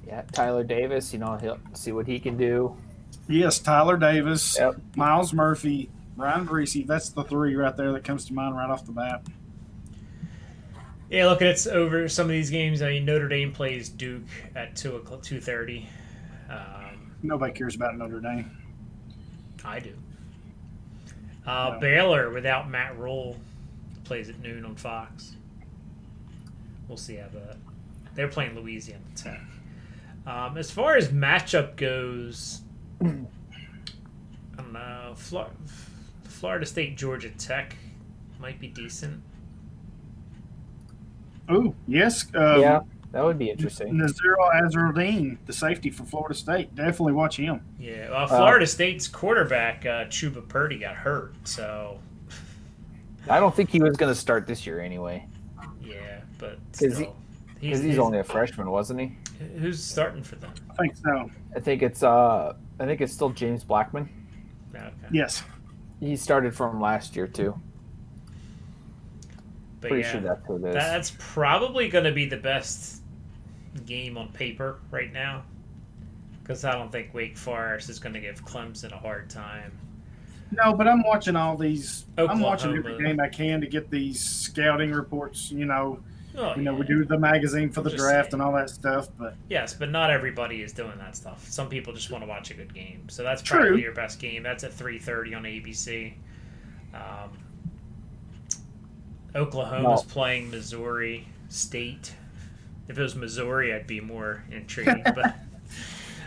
Yeah. 0.07 0.23
Tyler 0.33 0.65
Davis. 0.65 1.13
You 1.13 1.19
know, 1.21 1.37
he'll 1.37 1.59
see 1.73 1.93
what 1.93 2.07
he 2.07 2.19
can 2.19 2.37
do. 2.37 2.77
Yes, 3.29 3.59
Tyler 3.59 3.97
Davis, 3.97 4.57
Yep. 4.59 4.77
Myles 4.97 5.33
Murphy, 5.33 5.89
Ryan 6.17 6.45
Greasy. 6.45 6.83
That's 6.83 7.09
the 7.09 7.25
three 7.25 7.55
right 7.57 7.75
there 7.77 7.93
that 7.93 8.05
comes 8.05 8.27
to 8.27 8.35
mind 8.35 8.55
right 8.57 8.69
off 8.69 8.85
the 8.85 8.93
bat. 8.93 9.23
Yeah, 11.11 11.27
look, 11.27 11.41
at 11.43 11.49
it's 11.49 11.67
over 11.67 12.09
some 12.09 12.25
of 12.25 12.31
these 12.31 12.51
games. 12.51 12.83
I 12.83 12.91
mean, 12.91 13.05
Notre 13.05 13.29
Dame 13.29 13.53
plays 13.53 13.89
Duke 13.89 14.25
at 14.55 14.75
two 14.77 14.97
o'clock, 14.97 15.23
two 15.23 15.41
thirty. 15.41 15.89
Um, 16.51 17.13
Nobody 17.23 17.53
cares 17.53 17.77
about 17.77 17.97
Notre 17.97 18.21
Dame. 18.21 18.51
I 19.65 19.81
do. 19.81 19.93
Uh, 21.47 21.71
No. 21.75 21.81
Baylor 21.81 22.31
without 22.31 22.69
Matt 22.71 22.99
Rhule 22.99 23.37
plays 24.05 24.29
at 24.29 24.39
noon 24.41 24.65
on 24.65 24.75
Fox. 24.77 25.33
We'll 26.89 26.97
see 26.99 27.17
how 27.17 27.29
that. 27.29 27.57
They're 28.15 28.29
playing 28.29 28.55
Louisiana 28.55 29.03
Tech. 29.17 29.41
Um, 30.27 30.57
as 30.57 30.71
far 30.71 30.97
as 30.97 31.09
matchup 31.09 31.77
goes, 31.77 32.61
I 33.03 33.07
don't 34.57 34.73
know. 34.73 35.13
Flor- 35.17 35.51
Florida 36.25 36.65
State 36.67 36.97
Georgia 36.97 37.31
Tech 37.31 37.77
might 38.41 38.59
be 38.61 38.69
decent. 38.69 39.23
Oh, 41.49 41.75
yes. 41.87 42.27
Um, 42.35 42.61
yeah. 42.61 42.81
That 43.15 43.25
would 43.25 43.39
be 43.39 43.49
interesting. 43.49 43.95
Naziro 43.95 44.53
Azardine, 44.61 45.39
the 45.47 45.53
safety 45.53 45.89
for 45.89 46.03
Florida 46.05 46.35
State. 46.35 46.75
Definitely 46.75 47.13
watch 47.13 47.37
him. 47.37 47.61
Yeah, 47.79 48.11
well, 48.11 48.27
Florida 48.27 48.67
State's 48.67 49.07
quarterback 49.07 49.87
uh, 49.87 50.07
Chubba 50.07 50.47
Purdy 50.49 50.79
got 50.81 50.97
hurt, 50.97 51.33
so 51.45 52.01
I 53.31 53.39
don't 53.39 53.55
think 53.55 53.71
he 53.71 53.81
was 53.81 53.97
going 53.97 54.13
to 54.13 54.19
start 54.19 54.49
this 54.49 54.67
year 54.67 54.81
anyway. 54.81 55.27
yeah, 55.81 56.23
but 56.39 56.59
Is 56.81 56.99
he- 56.99 57.05
still, 57.05 57.17
Because 57.61 57.83
he's, 57.83 57.99
only 58.01 58.19
a 58.19 58.25
freshman, 58.25 58.69
wasn't 58.69 58.99
he? 59.01 59.17
who's 59.61 59.83
starting 59.83 60.25
for 60.25 60.35
them? 60.35 60.53
I 60.71 60.75
think 60.75 60.97
so. 60.97 61.31
I 61.55 61.61
think 61.61 61.83
it's 61.83 62.03
uh 62.03 62.55
I 62.81 62.85
think 62.87 63.01
it's 63.01 63.13
still 63.13 63.31
James 63.31 63.63
Blackman. 63.63 64.09
Okay. 64.75 64.91
Yes. 65.13 65.43
He 66.01 66.17
started 66.17 66.55
from 66.55 66.81
last 66.81 67.15
year 67.15 67.27
too. 67.29 67.55
But 69.81 69.89
Pretty 69.91 70.03
yeah, 70.05 70.13
sure 70.13 70.21
that's 70.21 70.47
who 70.47 70.57
it 70.57 70.69
is. 70.69 70.75
that's 70.75 71.13
probably 71.19 71.89
going 71.89 72.05
to 72.05 72.13
be 72.13 72.27
the 72.27 72.37
best 72.39 73.03
game 73.81 74.17
on 74.17 74.29
paper 74.33 74.79
right 74.91 75.13
now. 75.13 75.43
Because 76.43 76.65
I 76.65 76.73
don't 76.73 76.93
think 76.93 77.15
Wake 77.15 77.37
Forest 77.39 77.89
is 77.89 77.99
going 77.99 78.13
to 78.15 78.21
give 78.21 78.45
Clemson 78.45 78.93
a 78.93 78.99
hard 78.99 79.31
time. 79.31 79.73
No, 80.51 80.75
but 80.75 80.87
I'm 80.87 81.03
watching 81.03 81.37
all 81.37 81.57
these. 81.57 82.05
I'm 82.19 82.41
watching 82.41 82.77
every 82.77 83.03
game 83.03 83.19
I 83.19 83.29
can 83.29 83.61
to 83.63 83.67
get 83.67 83.91
these 83.91 84.21
scouting 84.21 84.93
reports. 84.93 85.51
You 85.51 85.65
know, 85.65 86.01
Oh, 86.37 86.53
you 86.57 86.63
know, 86.63 86.75
we 86.75 86.85
do 86.85 87.05
the 87.05 87.17
magazine 87.19 87.71
for 87.71 87.81
the 87.81 87.91
draft 87.91 88.33
saying. 88.33 88.35
and 88.35 88.43
all 88.43 88.53
that 88.53 88.69
stuff. 88.69 89.09
But 89.19 89.37
Yes, 89.49 89.73
but 89.73 89.91
not 89.91 90.11
everybody 90.11 90.63
is 90.63 90.73
doing 90.73 90.99
that 90.99 91.15
stuff. 91.17 91.49
Some 91.49 91.69
people 91.69 91.93
just 91.93 92.11
want 92.11 92.25
to 92.25 92.29
watch 92.29 92.51
a 92.51 92.55
good 92.55 92.75
game. 92.75 93.09
So 93.09 93.23
that's 93.23 93.41
True. 93.41 93.61
probably 93.61 93.83
your 93.83 93.93
best 93.93 94.19
game. 94.21 94.43
That's 94.43 94.65
at 94.65 94.73
3:30 94.73 95.35
on 95.37 95.45
ABC. 95.45 96.15
Um, 96.93 97.39
Oklahoma's 99.35 100.07
No. 100.07 100.13
playing 100.13 100.51
Missouri 100.51 101.27
State. 101.49 102.15
If 102.89 102.99
it 102.99 103.03
was 103.03 103.15
Missouri, 103.15 103.73
I'd 103.73 103.87
be 103.87 104.01
more 104.01 104.45
intrigued. 104.51 105.05
but 105.05 105.35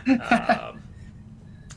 um, 0.31 0.81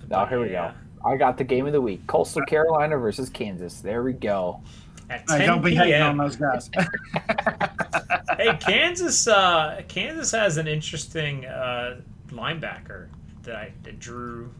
Now 0.08 0.26
here 0.26 0.40
we 0.40 0.50
yeah. 0.50 0.72
go. 1.02 1.08
I 1.10 1.16
got 1.16 1.36
the 1.38 1.44
game 1.44 1.66
of 1.66 1.72
the 1.72 1.80
week: 1.80 2.06
Coastal 2.06 2.42
Carolina 2.46 2.96
versus 2.98 3.28
Kansas. 3.30 3.80
There 3.80 4.02
we 4.02 4.12
go. 4.12 4.60
At 5.08 5.20
hey, 5.28 5.38
10 5.38 5.46
don't 5.46 5.62
be 5.64 5.74
hating 5.74 6.00
on 6.00 6.16
p.m. 6.16 6.18
those 6.18 6.36
guys. 6.36 6.70
hey, 8.36 8.56
Kansas. 8.60 9.26
Uh, 9.26 9.82
Kansas 9.88 10.30
has 10.32 10.56
an 10.56 10.66
interesting 10.68 11.46
uh, 11.46 12.00
linebacker 12.28 13.08
that 13.42 13.56
I 13.56 13.72
that 13.82 13.98
Drew. 13.98 14.52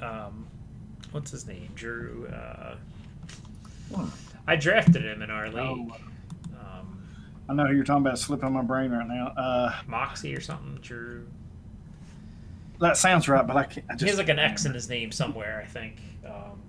Um, 0.00 0.46
what's 1.12 1.30
his 1.30 1.46
name? 1.46 1.70
Drew. 1.74 2.28
Uh, 2.32 2.76
Hmm. 3.94 4.06
I 4.46 4.54
drafted 4.54 5.04
him 5.04 5.20
in 5.20 5.30
our 5.30 5.48
league. 5.48 5.56
Oh, 5.58 5.96
I 7.50 7.52
know 7.52 7.66
who 7.66 7.74
you're 7.74 7.84
talking 7.84 8.06
about. 8.06 8.16
Slipping 8.18 8.52
my 8.52 8.62
brain 8.62 8.92
right 8.92 9.08
now. 9.08 9.28
Uh, 9.36 9.74
Moxie 9.88 10.36
or 10.36 10.40
something. 10.40 10.78
Drew. 10.82 11.26
that 12.78 12.96
sounds 12.96 13.28
right, 13.28 13.44
but 13.44 13.56
I 13.56 13.64
can't. 13.64 13.84
I 13.90 13.94
just, 13.94 14.02
He 14.04 14.08
has 14.08 14.18
like 14.18 14.28
an 14.28 14.38
X 14.38 14.66
in 14.66 14.72
his 14.72 14.88
name 14.88 15.10
somewhere. 15.10 15.60
I 15.60 15.68
think. 15.68 15.96
Um, 16.24 16.62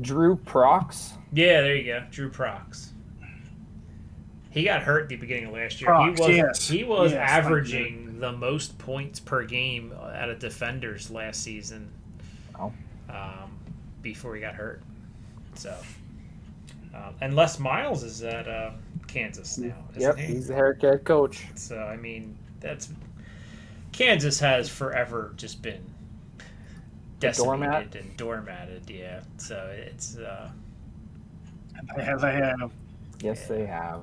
Drew 0.00 0.34
Prox. 0.34 1.12
yeah, 1.32 1.60
there 1.60 1.76
you 1.76 1.84
go. 1.84 2.02
Drew 2.10 2.28
Prox. 2.28 2.92
He 4.50 4.64
got 4.64 4.82
hurt 4.82 5.04
at 5.04 5.08
the 5.10 5.16
beginning 5.16 5.46
of 5.46 5.52
last 5.52 5.80
year. 5.80 5.90
Prox, 5.90 6.18
he 6.18 6.22
was 6.26 6.36
yes. 6.36 6.68
he 6.68 6.84
was 6.84 7.12
Yes, 7.12 7.30
averaging 7.30 8.18
the 8.18 8.32
most 8.32 8.76
points 8.78 9.20
per 9.20 9.44
game 9.44 9.92
out 10.14 10.30
of 10.30 10.38
defenders 10.40 11.10
last 11.12 11.42
season. 11.42 11.92
Wow. 12.58 12.72
Um, 13.08 13.52
before 14.02 14.34
he 14.34 14.40
got 14.40 14.54
hurt. 14.54 14.82
So, 15.54 15.76
um, 16.94 17.14
and 17.20 17.36
Les 17.36 17.58
Miles 17.60 18.02
is 18.02 18.22
at 18.22 18.48
uh, 18.48 18.70
Kansas 19.06 19.58
now. 19.58 19.74
Isn't 19.96 20.02
Yep, 20.02 20.16
he? 20.18 20.26
he's 20.34 20.48
the 20.48 20.54
haircut 20.54 21.04
coach. 21.04 21.44
So 21.54 21.78
I 21.78 21.96
mean, 21.96 22.36
that's 22.60 22.90
Kansas 23.92 24.38
has 24.40 24.68
forever 24.68 25.32
just 25.36 25.62
been 25.62 25.82
decimated 27.20 27.90
doormat? 27.90 27.94
and 27.96 28.16
doormatted. 28.18 28.90
Yeah. 28.90 29.20
So 29.38 29.56
it's 29.74 30.16
uh, 30.18 30.50
They 31.96 32.04
have. 32.04 32.20
They 32.20 32.32
have. 32.34 32.70
Yes, 33.22 33.46
they 33.48 33.64
have. 33.66 34.02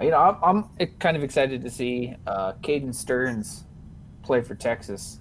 You 0.00 0.10
know, 0.10 0.18
I'm, 0.42 0.64
I'm 0.78 0.86
kind 1.00 1.16
of 1.16 1.24
excited 1.24 1.60
to 1.62 1.70
see 1.70 2.14
uh, 2.26 2.52
Caden 2.62 2.94
Sterns 2.94 3.64
play 4.22 4.40
for 4.42 4.54
Texas. 4.54 5.18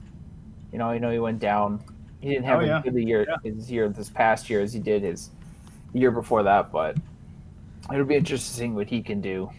You 0.72 0.78
know, 0.78 0.92
you 0.92 1.00
know 1.00 1.10
he 1.10 1.18
went 1.20 1.40
down. 1.40 1.84
He 2.20 2.30
didn't 2.30 2.46
have 2.46 2.60
Oh, 2.60 2.64
yeah. 2.64 2.78
as 2.80 2.84
good 2.84 2.96
a 2.96 3.04
year 3.04 3.26
Yeah. 3.28 3.38
his 3.44 3.72
year 3.72 3.90
this 3.90 4.10
past 4.10 4.50
year 4.50 4.62
as 4.62 4.74
he 4.74 4.80
did 4.80 5.02
his 5.02 5.32
year 5.94 6.12
before 6.12 6.44
that, 6.44 6.72
but 6.72 6.96
it'll 7.92 8.06
be 8.06 8.16
interesting 8.16 8.76
what 8.76 8.88
he 8.88 9.02
can 9.02 9.22
do. 9.22 9.50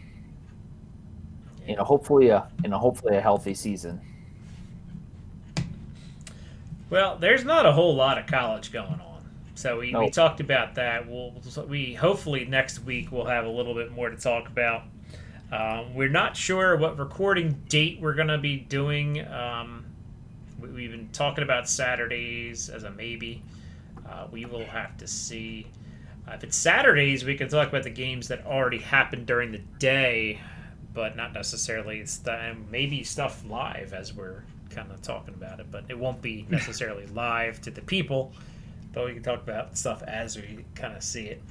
You 1.66 1.76
know, 1.76 1.84
hopefully 1.84 2.28
a 2.28 2.48
in 2.64 2.72
a 2.72 2.78
hopefully 2.78 3.16
a 3.16 3.20
healthy 3.20 3.54
season. 3.54 4.00
well, 6.90 7.16
there's 7.18 7.44
not 7.44 7.66
a 7.66 7.72
whole 7.72 7.94
lot 7.94 8.18
of 8.18 8.26
college 8.26 8.72
going 8.72 8.88
on. 8.88 9.24
So 9.54 9.80
we, 9.80 9.94
we 9.94 10.08
talked 10.08 10.40
about 10.40 10.76
that. 10.76 11.08
We'll 11.08 11.34
we 11.66 11.94
hopefully 11.94 12.44
next 12.44 12.84
week 12.84 13.10
we'll 13.10 13.26
have 13.26 13.44
a 13.44 13.48
little 13.48 13.74
bit 13.74 13.90
more 13.90 14.08
to 14.08 14.16
talk 14.16 14.48
about. 14.48 14.84
Um, 15.50 15.94
we're 15.94 16.10
not 16.10 16.36
sure 16.36 16.76
what 16.76 16.98
recording 16.98 17.62
date 17.68 18.00
we're 18.00 18.14
going 18.14 18.28
to 18.28 18.38
be 18.38 18.56
doing. 18.56 19.26
Um, 19.26 19.86
we, 20.60 20.68
we've 20.68 20.90
been 20.90 21.08
talking 21.08 21.42
about 21.42 21.68
Saturdays 21.68 22.68
as 22.68 22.84
a 22.84 22.90
maybe. 22.90 23.42
Uh, 24.08 24.26
we 24.30 24.44
will 24.44 24.64
have 24.64 24.96
to 24.98 25.06
see. 25.06 25.66
Uh, 26.28 26.34
if 26.34 26.44
it's 26.44 26.56
Saturdays, 26.56 27.24
we 27.24 27.36
can 27.36 27.48
talk 27.48 27.68
about 27.68 27.84
the 27.84 27.90
games 27.90 28.28
that 28.28 28.44
already 28.44 28.78
happened 28.78 29.26
during 29.26 29.52
the 29.52 29.62
day, 29.78 30.40
but 30.92 31.16
not 31.16 31.32
necessarily 31.32 32.04
st- 32.04 32.38
and 32.40 32.70
maybe 32.70 33.02
stuff 33.02 33.44
live 33.48 33.92
as 33.92 34.12
we're 34.12 34.42
kind 34.70 34.90
of 34.90 35.00
talking 35.00 35.34
about 35.34 35.60
it. 35.60 35.70
But 35.70 35.84
it 35.88 35.98
won't 35.98 36.20
be 36.20 36.46
necessarily 36.50 37.06
live 37.06 37.60
to 37.62 37.70
the 37.70 37.80
people, 37.80 38.32
but 38.92 39.06
we 39.06 39.14
can 39.14 39.22
talk 39.22 39.42
about 39.42 39.78
stuff 39.78 40.02
as 40.02 40.36
we 40.36 40.64
kind 40.74 40.94
of 40.94 41.02
see 41.02 41.26
it. 41.26 41.42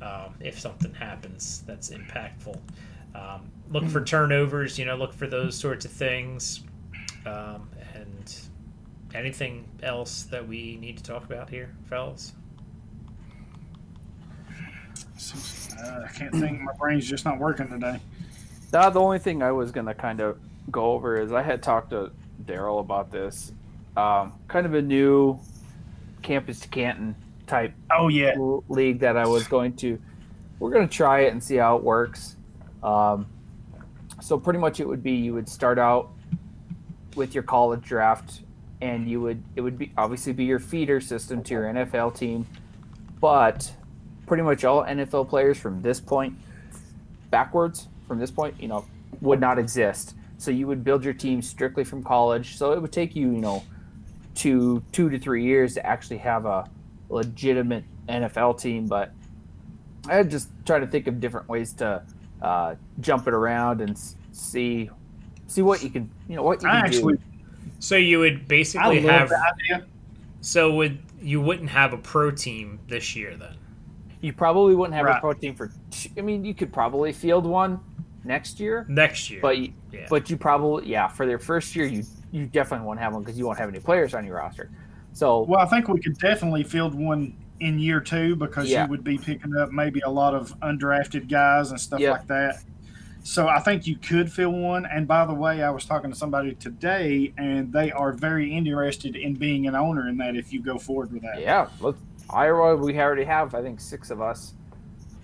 Um, 0.00 0.34
if 0.40 0.58
something 0.58 0.92
happens 0.94 1.62
that's 1.64 1.90
impactful, 1.90 2.58
um, 3.14 3.48
look 3.70 3.86
for 3.86 4.02
turnovers. 4.02 4.78
You 4.78 4.86
know, 4.86 4.96
look 4.96 5.12
for 5.14 5.28
those 5.28 5.56
sorts 5.56 5.84
of 5.84 5.92
things, 5.92 6.64
um, 7.24 7.68
and 7.94 8.40
anything 9.14 9.64
else 9.80 10.24
that 10.24 10.48
we 10.48 10.76
need 10.80 10.96
to 10.96 11.04
talk 11.04 11.24
about 11.24 11.50
here, 11.50 11.72
fellas. 11.88 12.32
Uh, 15.78 16.02
I 16.08 16.08
can't 16.12 16.34
think. 16.34 16.60
My 16.60 16.72
brain's 16.74 17.06
just 17.08 17.24
not 17.24 17.38
working 17.38 17.68
today. 17.68 18.00
Now, 18.72 18.88
the 18.90 19.00
only 19.00 19.18
thing 19.18 19.42
I 19.42 19.52
was 19.52 19.70
gonna 19.70 19.94
kind 19.94 20.20
of 20.20 20.38
go 20.70 20.92
over 20.92 21.20
is 21.20 21.32
I 21.32 21.42
had 21.42 21.62
talked 21.62 21.90
to 21.90 22.10
Daryl 22.44 22.80
about 22.80 23.10
this. 23.10 23.52
Um, 23.96 24.32
kind 24.48 24.64
of 24.64 24.74
a 24.74 24.82
new 24.82 25.38
campus 26.22 26.60
to 26.60 26.68
Canton 26.68 27.14
type 27.46 27.74
Oh 27.90 28.08
yeah. 28.08 28.34
league 28.68 29.00
that 29.00 29.16
I 29.16 29.26
was 29.26 29.46
going 29.48 29.74
to. 29.76 30.00
We're 30.58 30.70
going 30.70 30.88
to 30.88 30.94
try 30.94 31.20
it 31.22 31.32
and 31.32 31.42
see 31.42 31.56
how 31.56 31.76
it 31.76 31.82
works. 31.82 32.36
Um, 32.82 33.26
so 34.20 34.38
pretty 34.38 34.60
much 34.60 34.78
it 34.80 34.86
would 34.86 35.02
be 35.02 35.12
you 35.12 35.34
would 35.34 35.48
start 35.48 35.78
out 35.78 36.10
with 37.16 37.34
your 37.34 37.42
college 37.42 37.82
draft, 37.82 38.42
and 38.80 39.08
you 39.08 39.20
would 39.20 39.42
it 39.56 39.60
would 39.60 39.76
be 39.76 39.92
obviously 39.98 40.32
be 40.32 40.44
your 40.44 40.60
feeder 40.60 41.00
system 41.00 41.42
to 41.42 41.54
your 41.54 41.64
NFL 41.64 42.16
team, 42.16 42.46
but 43.20 43.72
pretty 44.32 44.42
much 44.42 44.64
all 44.64 44.82
NFL 44.82 45.28
players 45.28 45.58
from 45.58 45.82
this 45.82 46.00
point 46.00 46.34
backwards 47.30 47.88
from 48.08 48.18
this 48.18 48.30
point, 48.30 48.54
you 48.58 48.66
know, 48.66 48.86
would 49.20 49.38
not 49.38 49.58
exist. 49.58 50.16
So 50.38 50.50
you 50.50 50.66
would 50.66 50.82
build 50.82 51.04
your 51.04 51.12
team 51.12 51.42
strictly 51.42 51.84
from 51.84 52.02
college. 52.02 52.56
So 52.56 52.72
it 52.72 52.80
would 52.80 52.92
take 52.92 53.14
you, 53.14 53.30
you 53.30 53.42
know, 53.42 53.62
two 54.34 54.82
two 54.90 55.10
to 55.10 55.18
three 55.18 55.44
years 55.44 55.74
to 55.74 55.84
actually 55.84 56.16
have 56.16 56.46
a 56.46 56.66
legitimate 57.10 57.84
NFL 58.08 58.58
team. 58.58 58.86
But 58.86 59.12
I 60.08 60.22
just 60.22 60.48
try 60.64 60.78
to 60.78 60.86
think 60.86 61.08
of 61.08 61.20
different 61.20 61.46
ways 61.50 61.74
to 61.74 62.02
uh, 62.40 62.76
jump 63.00 63.28
it 63.28 63.34
around 63.34 63.82
and 63.82 63.98
see 64.32 64.88
see 65.46 65.60
what 65.60 65.82
you 65.82 65.90
can, 65.90 66.10
you 66.26 66.36
know, 66.36 66.42
what 66.42 66.62
you 66.62 66.70
I 66.70 66.76
can 66.76 66.86
actually, 66.86 67.16
do. 67.18 67.22
So 67.80 67.96
you 67.96 68.20
would 68.20 68.32
I 68.32 68.44
basically 68.44 69.02
love 69.02 69.28
have. 69.28 69.28
the 69.28 69.74
idea. 69.74 69.86
So 70.40 70.72
would 70.72 71.00
you 71.20 71.42
wouldn't 71.42 71.68
have 71.68 71.92
a 71.92 71.98
pro 71.98 72.30
team 72.30 72.78
this 72.88 73.14
year 73.14 73.36
then? 73.36 73.56
You 74.22 74.32
probably 74.32 74.74
wouldn't 74.74 74.94
have 74.94 75.04
a 75.04 75.10
Right. 75.10 75.20
pro 75.20 75.32
team 75.34 75.54
for. 75.54 75.70
Two, 75.90 76.08
I 76.16 76.20
mean, 76.22 76.44
you 76.44 76.54
could 76.54 76.72
probably 76.72 77.12
field 77.12 77.44
one 77.44 77.80
next 78.24 78.58
year, 78.60 78.86
Next 78.88 79.28
year, 79.30 79.40
but 79.42 79.58
you, 79.58 79.72
yeah. 79.92 80.06
but 80.08 80.30
you 80.30 80.36
probably 80.36 80.86
yeah 80.88 81.08
for 81.08 81.26
their 81.26 81.40
first 81.40 81.74
year 81.76 81.86
you 81.86 82.04
you 82.30 82.46
definitely 82.46 82.86
won't 82.86 83.00
have 83.00 83.12
one 83.12 83.22
because 83.22 83.36
you 83.36 83.44
won't 83.44 83.58
have 83.58 83.68
any 83.68 83.80
players 83.80 84.14
on 84.14 84.24
your 84.24 84.36
roster. 84.36 84.70
So 85.12 85.42
Well, 85.42 85.60
I 85.60 85.66
think 85.66 85.88
we 85.88 86.00
could 86.00 86.16
definitely 86.18 86.62
field 86.62 86.94
one 86.94 87.34
in 87.60 87.78
year 87.78 88.00
two 88.00 88.36
because 88.36 88.70
Yeah. 88.70 88.84
you 88.84 88.90
would 88.90 89.04
be 89.04 89.18
picking 89.18 89.54
up 89.56 89.70
maybe 89.72 90.00
a 90.06 90.08
lot 90.10 90.34
of 90.34 90.58
undrafted 90.60 91.28
guys 91.28 91.70
and 91.72 91.80
stuff 91.80 92.00
Yeah. 92.00 92.12
like 92.12 92.26
that. 92.28 92.62
So 93.24 93.46
I 93.48 93.58
think 93.60 93.86
you 93.86 93.96
could 93.96 94.32
fill 94.32 94.50
one. 94.50 94.84
And 94.86 95.06
by 95.06 95.24
the 95.26 95.34
way, 95.34 95.62
I 95.62 95.70
was 95.70 95.84
talking 95.84 96.10
to 96.10 96.16
somebody 96.16 96.54
today, 96.54 97.32
and 97.38 97.72
they 97.72 97.92
are 97.92 98.12
very 98.12 98.52
interested 98.52 99.14
in 99.14 99.34
being 99.34 99.68
an 99.68 99.76
owner 99.76 100.08
in 100.08 100.16
that. 100.16 100.34
If 100.34 100.52
you 100.52 100.60
go 100.60 100.76
forward 100.78 101.12
with 101.12 101.22
that, 101.22 101.40
Yeah, 101.40 101.68
look, 101.80 101.96
Iowa, 102.30 102.76
we 102.76 102.98
already 102.98 103.24
have, 103.24 103.54
I 103.54 103.62
think, 103.62 103.80
six 103.80 104.10
of 104.10 104.20
us. 104.20 104.54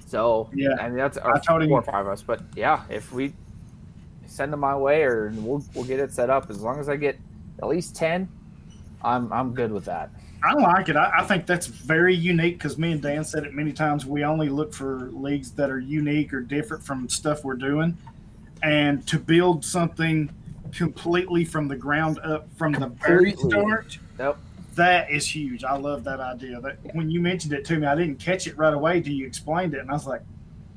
So 0.07 0.49
Yeah. 0.55 0.77
I 0.81 0.89
mean 0.89 0.97
that's 0.97 1.19
or 1.19 1.41
four 1.47 1.63
or 1.63 1.83
five 1.83 2.07
of 2.07 2.13
us. 2.13 2.23
But 2.23 2.41
yeah, 2.57 2.85
if 2.89 3.13
we 3.13 3.35
send 4.27 4.53
them 4.53 4.61
my 4.61 4.77
way, 4.77 5.03
or 5.03 5.33
we'll 5.35 5.63
we'll 5.75 5.85
get 5.85 6.01
it 6.01 6.13
set 6.13 6.31
up. 6.31 6.51
As 6.51 6.61
long 6.61 6.81
as 6.81 6.89
I 6.89 6.97
get 6.97 7.19
at 7.61 7.69
least 7.69 7.95
ten, 7.95 8.29
I'm 9.03 9.33
I'm 9.33 9.55
good 9.55 9.71
with 9.71 9.85
that. 9.85 10.11
I 10.43 10.55
like 10.55 10.89
it. 10.89 10.97
I, 10.97 11.19
I 11.19 11.25
think 11.25 11.47
that's 11.47 11.67
very 11.67 12.15
unique 12.15 12.59
because 12.59 12.79
me 12.79 12.93
and 12.93 13.03
Dan 13.03 13.25
said 13.25 13.45
it 13.45 13.55
many 13.55 13.73
times. 13.73 14.07
We 14.07 14.25
only 14.25 14.49
look 14.49 14.73
for 14.73 15.11
leagues 15.13 15.51
that 15.53 15.69
are 15.69 15.81
unique 15.81 16.33
or 16.33 16.41
different 16.41 16.85
from 16.85 17.09
stuff 17.09 17.45
we're 17.45 17.57
doing, 17.57 17.97
and 18.63 19.07
to 19.09 19.19
build 19.19 19.65
something 19.65 20.31
completely 20.73 21.45
from 21.45 21.67
the 21.69 21.77
ground 21.77 22.19
up 22.23 22.49
from 22.57 22.73
the 22.73 22.87
very 23.07 23.33
start. 23.33 23.99
Yep. 24.19 24.39
That 24.79 25.11
is 25.11 25.27
huge. 25.27 25.65
I 25.65 25.77
love 25.77 26.05
that 26.05 26.21
idea. 26.21 26.61
That 26.61 26.79
when 26.95 27.11
you 27.11 27.21
mentioned 27.21 27.53
it 27.53 27.65
to 27.65 27.77
me, 27.77 27.87
I 27.89 27.97
didn't 27.97 28.21
catch 28.21 28.47
it 28.47 28.57
right 28.57 28.73
away 28.73 29.01
till 29.01 29.13
you 29.13 29.27
explained 29.27 29.75
it, 29.75 29.81
and 29.81 29.91
I 29.91 29.93
was 29.93 30.07
like, 30.07 30.23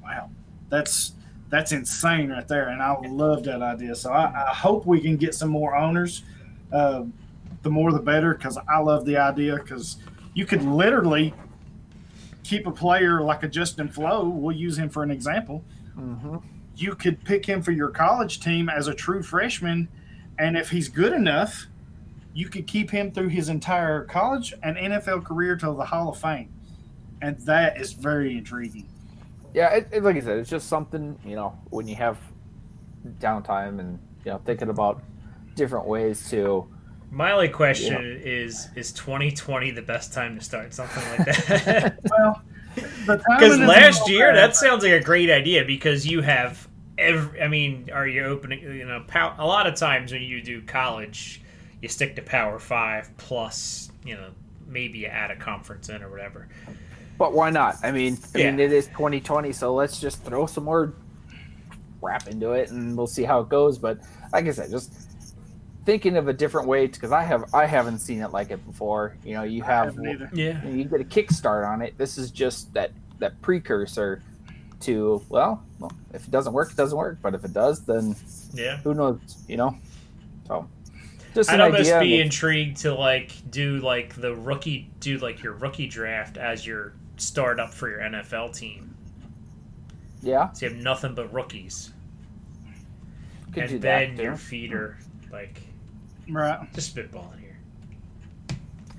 "Wow, 0.02 0.32
that's 0.70 1.14
that's 1.52 1.72
insane 1.72 2.32
right 2.32 2.48
there." 2.48 2.70
And 2.70 2.82
I 2.82 3.00
love 3.08 3.44
that 3.44 3.62
idea. 3.62 3.94
So 3.94 4.12
I, 4.12 4.48
I 4.50 4.56
hope 4.56 4.88
we 4.88 5.00
can 5.00 5.18
get 5.18 5.36
some 5.36 5.50
more 5.50 5.76
owners. 5.76 6.24
Uh, 6.74 7.04
the 7.62 7.70
more 7.70 7.92
the 7.92 8.00
better, 8.00 8.34
because 8.34 8.58
I 8.68 8.80
love 8.80 9.06
the 9.06 9.18
idea. 9.18 9.58
Because 9.58 9.98
you 10.34 10.48
could 10.48 10.64
literally 10.64 11.32
keep 12.44 12.66
a 12.66 12.72
player 12.72 13.22
like 13.22 13.44
a 13.44 13.48
Justin 13.48 13.88
Flowe. 13.88 14.28
We'll 14.28 14.56
use 14.56 14.80
him 14.80 14.90
for 14.90 15.04
an 15.04 15.12
example. 15.12 15.64
Mm-hmm. 15.96 16.38
You 16.76 16.96
could 16.96 17.24
pick 17.24 17.46
him 17.46 17.62
for 17.62 17.72
your 17.72 17.90
college 17.90 18.40
team 18.40 18.68
as 18.68 18.88
a 18.88 18.96
true 18.96 19.22
freshman, 19.22 19.90
and 20.40 20.58
if 20.58 20.72
he's 20.72 20.90
good 20.90 21.14
enough, 21.14 21.68
you 22.34 22.48
could 22.50 22.68
keep 22.68 22.90
him 22.92 23.12
through 23.12 23.28
his 23.30 23.50
entire 23.50 24.06
college 24.06 24.54
and 24.64 24.78
NFL 24.78 25.26
career 25.26 25.56
to 25.58 25.68
the 25.74 25.86
Hall 25.86 26.10
of 26.10 26.18
Fame, 26.20 26.50
and 27.22 27.38
that 27.42 27.80
is 27.80 27.94
very 27.94 28.38
intriguing. 28.38 28.88
Yeah, 29.54 29.70
it, 29.74 29.90
it, 29.92 30.04
like 30.04 30.16
I 30.16 30.22
said, 30.22 30.38
it's 30.40 30.50
just 30.50 30.68
something 30.70 31.18
you 31.26 31.36
know 31.36 31.58
when 31.70 31.88
you 31.88 31.96
have 31.96 32.18
downtime 33.20 33.80
and 33.80 34.00
you 34.24 34.32
know 34.32 34.42
thinking 34.46 34.70
about 34.70 35.02
different 35.56 35.86
ways 35.86 36.30
to. 36.30 36.68
My 37.10 37.32
only 37.34 37.50
question 37.50 38.22
is: 38.24 38.70
Is 38.76 38.94
2020 38.94 39.72
the 39.72 39.82
best 39.82 40.14
time 40.14 40.38
to 40.38 40.44
start 40.44 40.74
something 40.74 41.04
like 41.10 41.36
that? 41.36 42.00
Well, 42.10 42.42
Because 43.06 43.60
last 43.60 44.10
year, 44.10 44.32
bad. 44.32 44.38
that 44.38 44.56
sounds 44.56 44.84
like 44.84 44.94
a 44.94 45.04
great 45.04 45.30
idea 45.30 45.66
because 45.66 46.08
you 46.08 46.22
have 46.22 46.70
every. 46.98 47.42
I 47.42 47.50
mean, 47.50 47.90
are 47.94 48.08
you 48.08 48.24
opening? 48.24 48.62
You 48.62 48.86
know, 48.86 49.04
pow, 49.08 49.36
a 49.38 49.46
lot 49.46 49.68
of 49.68 49.76
times 49.76 50.14
when 50.14 50.22
you 50.22 50.42
do 50.42 50.62
college, 50.62 51.42
you 51.82 51.90
stick 51.90 52.16
to 52.16 52.22
Power 52.22 52.60
Five 52.60 53.10
plus. 53.18 53.92
You 54.06 54.16
know, 54.16 54.30
maybe 54.68 55.00
you 55.00 55.08
add 55.08 55.32
a 55.32 55.36
conference 55.36 55.90
in 55.90 56.02
or 56.04 56.10
whatever. 56.10 56.48
But 57.18 57.34
why 57.34 57.50
not? 57.52 57.78
I 57.84 57.92
mean, 57.92 58.18
I 58.34 58.38
mean, 58.40 58.60
it 58.60 58.72
is 58.74 58.88
2020, 58.88 59.52
so 59.54 59.74
let's 59.76 60.00
just 60.00 60.24
throw 60.24 60.46
some 60.48 60.64
more 60.64 60.94
crap 62.02 62.28
into 62.28 62.52
it, 62.54 62.72
and 62.72 62.98
we'll 62.98 63.06
see 63.08 63.24
how 63.24 63.42
it 63.42 63.50
goes. 63.50 63.78
But 63.78 64.00
like 64.34 64.48
I 64.48 64.52
said, 64.52 64.72
just 64.72 64.92
thinking 65.86 66.16
of 66.18 66.28
a 66.28 66.34
different 66.34 66.68
way 66.68 66.88
because 66.88 67.12
I 67.12 67.24
have 67.24 67.54
I 67.54 67.66
haven't 67.66 68.00
seen 68.00 68.22
it 68.22 68.32
like 68.32 68.50
it 68.52 68.66
before. 68.66 69.18
You 69.24 69.36
know, 69.36 69.44
you 69.44 69.62
have 69.64 69.86
haven't 69.96 70.08
either. 70.08 70.30
Yeah. 70.34 70.64
you 70.66 70.84
get 70.86 71.02
a 71.02 71.04
kickstart 71.04 71.68
on 71.68 71.82
it. 71.82 71.98
This 71.98 72.18
is 72.18 72.32
just 72.32 72.74
that 72.74 72.92
that 73.20 73.40
precursor 73.42 74.24
to 74.82 75.24
well, 75.30 75.64
well, 75.80 75.92
if 76.14 76.24
it 76.28 76.32
doesn't 76.32 76.54
work, 76.54 76.72
it 76.72 76.78
doesn't 76.78 76.98
work. 76.98 77.20
But 77.22 77.36
if 77.36 77.46
it 77.46 77.54
does, 77.54 77.86
then 77.86 78.16
Yeah. 78.54 78.78
who 78.78 78.94
knows? 78.96 79.20
You 79.48 79.58
know, 79.58 79.78
so 80.48 80.68
just 81.34 81.50
I'd 81.50 81.56
an 81.56 81.62
almost 81.62 81.82
idea. 81.92 82.00
be 82.00 82.14
and- 82.16 82.24
intrigued 82.26 82.78
to 82.78 82.94
like 82.94 83.32
do 83.50 83.78
like 83.80 84.16
the 84.16 84.36
rookie, 84.36 84.90
do 85.00 85.18
like 85.20 85.42
your 85.44 85.54
rookie 85.54 85.88
draft 85.88 86.38
as 86.38 86.66
your 86.66 86.94
startup 87.18 87.74
for 87.74 87.90
your 87.90 88.00
NFL 88.00 88.56
team. 88.58 88.96
yeah, 90.22 90.52
So 90.54 90.66
you 90.66 90.74
have 90.74 90.82
nothing 90.82 91.14
but 91.16 91.32
rookies, 91.34 91.92
could 93.54 93.68
do 93.68 93.76
and 93.76 93.82
that 93.84 94.00
then 94.08 94.18
too. 94.18 94.24
your 94.24 94.36
feeder, 94.36 94.98
like 95.32 95.62
Right. 96.30 96.60
just 96.74 96.96
spitballing 96.96 97.40
here. 97.40 97.58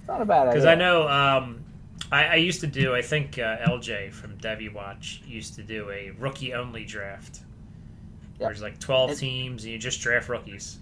Not 0.08 0.20
a 0.20 0.24
bad 0.24 0.48
idea. 0.48 0.52
Because 0.52 0.66
I 0.66 0.74
know 0.74 1.08
um, 1.08 1.62
I, 2.10 2.24
I 2.26 2.34
used 2.36 2.60
to 2.60 2.66
do. 2.66 2.94
I 2.94 3.00
think 3.02 3.38
uh, 3.38 3.58
LJ 3.58 4.12
from 4.12 4.36
Devy 4.38 4.72
Watch 4.72 5.22
used 5.26 5.54
to 5.54 5.62
do 5.62 5.88
a 5.90 6.10
rookie 6.18 6.52
only 6.54 6.84
draft. 6.84 7.40
Yep. 8.38 8.48
There's 8.48 8.62
like 8.62 8.78
12 8.80 9.10
And- 9.10 9.18
teams, 9.18 9.64
and 9.64 9.72
you 9.72 9.78
just 9.78 10.00
draft 10.00 10.28
rookies. 10.28 10.78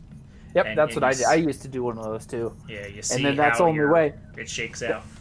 Yep, 0.54 0.66
and- 0.66 0.78
that's 0.78 0.94
and 0.94 1.02
what 1.02 1.08
I 1.10 1.16
did. 1.16 1.26
I 1.26 1.34
used 1.34 1.62
to 1.62 1.68
do 1.68 1.82
one 1.84 1.98
of 1.98 2.04
those 2.04 2.26
too. 2.26 2.56
Yeah, 2.68 2.86
you 2.86 3.02
see 3.02 3.16
And 3.16 3.24
then 3.24 3.36
that's 3.36 3.58
how 3.58 3.64
the 3.64 3.68
only 3.68 3.76
your- 3.76 3.92
way. 3.92 4.14
it 4.36 4.48
shakes 4.48 4.82
out. 4.82 5.02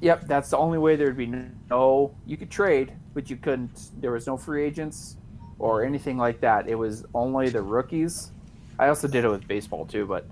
Yep, 0.00 0.28
that's 0.28 0.50
the 0.50 0.56
only 0.56 0.78
way 0.78 0.94
there'd 0.94 1.16
be 1.16 1.26
no. 1.68 2.14
You 2.24 2.36
could 2.36 2.52
trade, 2.52 2.92
but 3.14 3.28
you 3.28 3.36
couldn't. 3.36 3.90
There 4.00 4.12
was 4.12 4.28
no 4.28 4.36
free 4.36 4.62
agents 4.64 5.16
or 5.58 5.82
anything 5.82 6.16
like 6.16 6.40
that. 6.42 6.68
It 6.68 6.76
was 6.76 7.04
only 7.14 7.48
the 7.48 7.62
rookies. 7.62 8.30
I 8.78 8.86
also 8.90 9.08
did 9.08 9.24
it 9.24 9.28
with 9.28 9.48
baseball 9.48 9.86
too, 9.86 10.06
but 10.06 10.24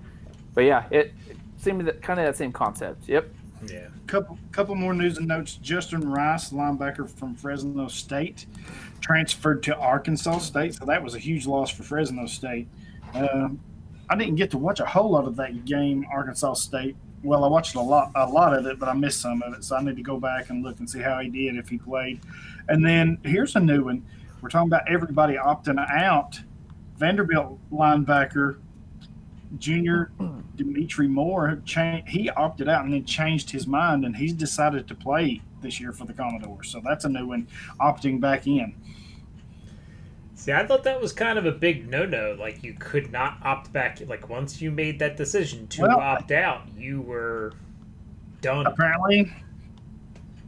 but 0.53 0.63
yeah, 0.63 0.85
it, 0.89 1.13
it 1.29 1.35
seemed 1.57 1.85
that 1.85 2.01
kind 2.01 2.17
of 2.17 2.25
that 2.25 2.37
same 2.37 2.53
concept. 2.53 3.09
Yep. 3.09 3.29
yeah. 3.69 3.87
couple 4.07 4.37
couple 4.53 4.73
more 4.75 4.93
news 4.93 5.17
and 5.17 5.27
notes. 5.27 5.55
Justin 5.55 6.09
Rice, 6.09 6.51
linebacker 6.51 7.09
from 7.09 7.35
Fresno 7.35 7.89
State, 7.89 8.45
transferred 9.01 9.63
to 9.63 9.75
Arkansas 9.75 10.37
State, 10.37 10.75
so 10.75 10.85
that 10.85 11.03
was 11.03 11.13
a 11.13 11.19
huge 11.19 11.45
loss 11.45 11.69
for 11.69 11.83
Fresno 11.83 12.25
State. 12.25 12.69
Um, 13.13 13.59
I 14.09 14.15
didn't 14.15 14.35
get 14.35 14.51
to 14.51 14.57
watch 14.57 14.79
a 14.79 14.85
whole 14.85 15.11
lot 15.11 15.25
of 15.25 15.35
that 15.37 15.65
game, 15.65 16.05
Arkansas 16.11 16.53
State. 16.53 16.95
Well, 17.23 17.43
I 17.43 17.47
watched 17.47 17.75
a 17.75 17.81
lot 17.81 18.11
a 18.15 18.27
lot 18.27 18.53
of 18.53 18.65
it, 18.67 18.79
but 18.79 18.87
I 18.87 18.93
missed 18.93 19.21
some 19.21 19.41
of 19.41 19.53
it, 19.53 19.63
so 19.63 19.75
I 19.75 19.83
need 19.83 19.97
to 19.97 20.03
go 20.03 20.19
back 20.19 20.49
and 20.49 20.63
look 20.63 20.79
and 20.79 20.89
see 20.89 20.99
how 20.99 21.19
he 21.19 21.29
did 21.29 21.57
if 21.57 21.67
he 21.67 21.77
played. 21.77 22.21
And 22.69 22.85
then 22.85 23.17
here's 23.23 23.55
a 23.55 23.59
new 23.59 23.85
one. 23.85 24.05
We're 24.41 24.49
talking 24.49 24.69
about 24.69 24.87
everybody 24.89 25.35
opting 25.35 25.79
out. 25.89 26.39
Vanderbilt 26.97 27.59
linebacker 27.71 28.57
Junior 29.57 30.11
Dimitri 30.55 31.07
Moore 31.07 31.61
cha- 31.65 32.01
he 32.07 32.29
opted 32.31 32.67
out 32.67 32.83
and 32.85 32.93
then 32.93 33.05
changed 33.05 33.49
his 33.49 33.67
mind 33.67 34.05
and 34.05 34.15
he's 34.15 34.33
decided 34.33 34.87
to 34.87 34.95
play 34.95 35.41
this 35.61 35.79
year 35.79 35.91
for 35.91 36.05
the 36.05 36.13
Commodores. 36.13 36.69
So 36.69 36.81
that's 36.83 37.05
a 37.05 37.09
new 37.09 37.27
one, 37.27 37.47
opting 37.79 38.19
back 38.19 38.47
in. 38.47 38.75
See, 40.47 40.53
I 40.53 40.65
thought 40.65 40.85
that 40.85 41.01
was 41.01 41.11
kind 41.11 41.37
of 41.37 41.45
a 41.45 41.51
big 41.51 41.89
no-no. 41.89 42.37
Like 42.39 42.63
you 42.63 42.73
could 42.73 43.11
not 43.11 43.37
opt 43.43 43.73
back. 43.73 43.99
Like 44.07 44.29
once 44.29 44.61
you 44.61 44.71
made 44.71 44.97
that 44.99 45.17
decision 45.17 45.67
to 45.67 45.81
Well- 45.81 45.99
opt 45.99 46.31
out, 46.31 46.61
you 46.77 47.01
were 47.01 47.51
done. 48.39 48.65
Apparently, 48.65 49.29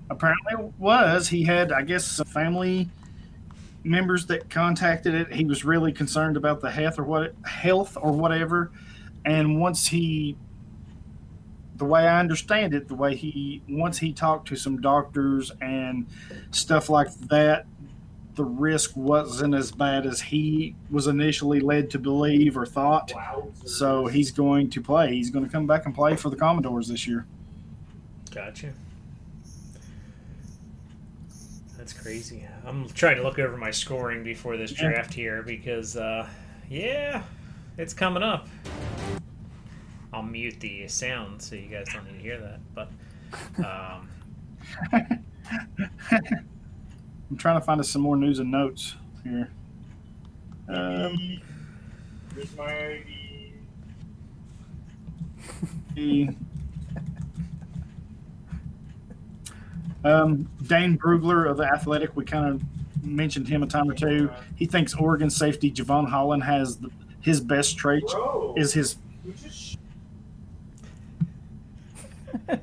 apparently 0.10 0.72
was 0.78 1.28
he 1.28 1.44
had 1.44 1.74
I 1.74 1.82
guess 1.82 2.06
some 2.06 2.28
family 2.28 2.88
members 3.84 4.26
that 4.28 4.50
contacted 4.50 5.16
it. 5.16 5.34
He 5.34 5.44
was 5.44 5.66
really 5.66 5.92
concerned 5.92 6.38
about 6.38 6.62
the 6.62 6.72
health 6.72 6.98
or 6.98 7.04
what 7.04 7.34
health 7.44 7.98
or 8.00 8.14
whatever. 8.14 8.72
And 9.26 9.60
once 9.60 9.88
he 9.88 10.38
the 11.76 11.84
way 11.84 12.08
I 12.08 12.22
understand 12.22 12.74
it, 12.74 12.88
the 12.88 12.96
way 12.96 13.18
he 13.18 13.62
once 13.68 13.98
he 13.98 14.14
talked 14.14 14.48
to 14.48 14.56
some 14.56 14.80
doctors 14.80 15.52
and 15.60 16.08
stuff 16.52 16.90
like 16.90 17.14
that, 17.28 17.66
the 18.40 18.46
risk 18.46 18.96
wasn't 18.96 19.54
as 19.54 19.70
bad 19.70 20.06
as 20.06 20.22
he 20.22 20.74
was 20.90 21.08
initially 21.08 21.60
led 21.60 21.90
to 21.90 22.00
believe 22.00 22.56
or 22.56 22.66
thought. 22.66 23.12
So 23.66 24.08
he's 24.08 24.32
going 24.32 24.70
to 24.70 24.82
play. 24.82 25.12
He's 25.12 25.30
going 25.30 25.44
to 25.44 25.52
come 25.52 25.68
back 25.68 25.86
and 25.86 25.94
play 25.94 26.16
for 26.16 26.30
the 26.30 26.38
Commodores 26.38 26.88
this 26.88 27.06
year. 27.06 27.26
Gotcha. 28.32 28.72
That's 31.78 31.92
crazy. 31.92 32.48
I'm 32.66 32.88
trying 32.92 33.18
to 33.18 33.24
look 33.24 33.40
over 33.40 33.58
my 33.58 33.72
scoring 33.72 34.24
before 34.24 34.56
this 34.56 34.72
draft 34.72 35.14
here 35.14 35.44
because, 35.44 35.98
uh, 35.98 36.26
yeah, 36.70 37.24
it's 37.78 37.94
coming 37.94 38.24
up. 38.24 38.48
I'll 40.14 40.24
mute 40.24 40.62
the 40.62 40.88
sound 40.88 41.42
so 41.42 41.56
you 41.56 41.68
guys 41.68 41.88
don't 41.94 42.06
need 42.06 42.20
to 42.20 42.24
hear 42.24 42.40
that. 42.40 42.60
But 42.74 42.90
um, 43.66 44.10
I'm 47.30 47.38
trying 47.38 47.60
to 47.60 47.66
find 47.66 47.80
us 47.80 47.90
some 47.90 48.02
more 48.02 48.18
news 48.18 48.40
and 48.40 48.50
notes 48.50 48.96
here. 49.24 49.50
Um, 50.68 51.42
Here's 52.36 52.56
my 52.56 52.66
ID. 52.66 53.54
the, 55.96 56.30
um, 60.10 60.50
Dane 60.66 60.98
Brugler 60.98 61.50
of 61.50 61.58
the 61.58 61.64
Athletic, 61.64 62.16
we 62.16 62.26
kind 62.26 62.48
of 62.48 62.64
mentioned 63.04 63.48
him 63.48 63.64
a 63.64 63.68
time 63.68 63.90
or 63.90 63.94
two. 63.94 64.30
He 64.56 64.66
thinks 64.66 64.94
Oregon 64.96 65.30
safety 65.30 65.72
Jevon 65.72 66.08
Holland 66.08 66.44
has 66.44 66.78
the, 66.78 66.90
his 67.22 67.42
best 67.42 67.78
trait 67.78 68.04
Bro, 68.08 68.56
is 68.58 68.74
his 68.74 68.98
you 69.26 69.34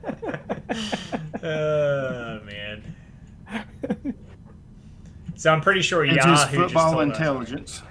oh 1.42 2.40
man. 2.44 2.94
So 5.36 5.52
I'm 5.52 5.60
pretty 5.60 5.82
sure 5.82 6.04
is 6.04 6.16
Yahoo 6.16 6.30
his 6.30 6.40
just 6.40 6.54
football 6.54 6.92
told 6.92 7.02
intelligence. 7.04 7.82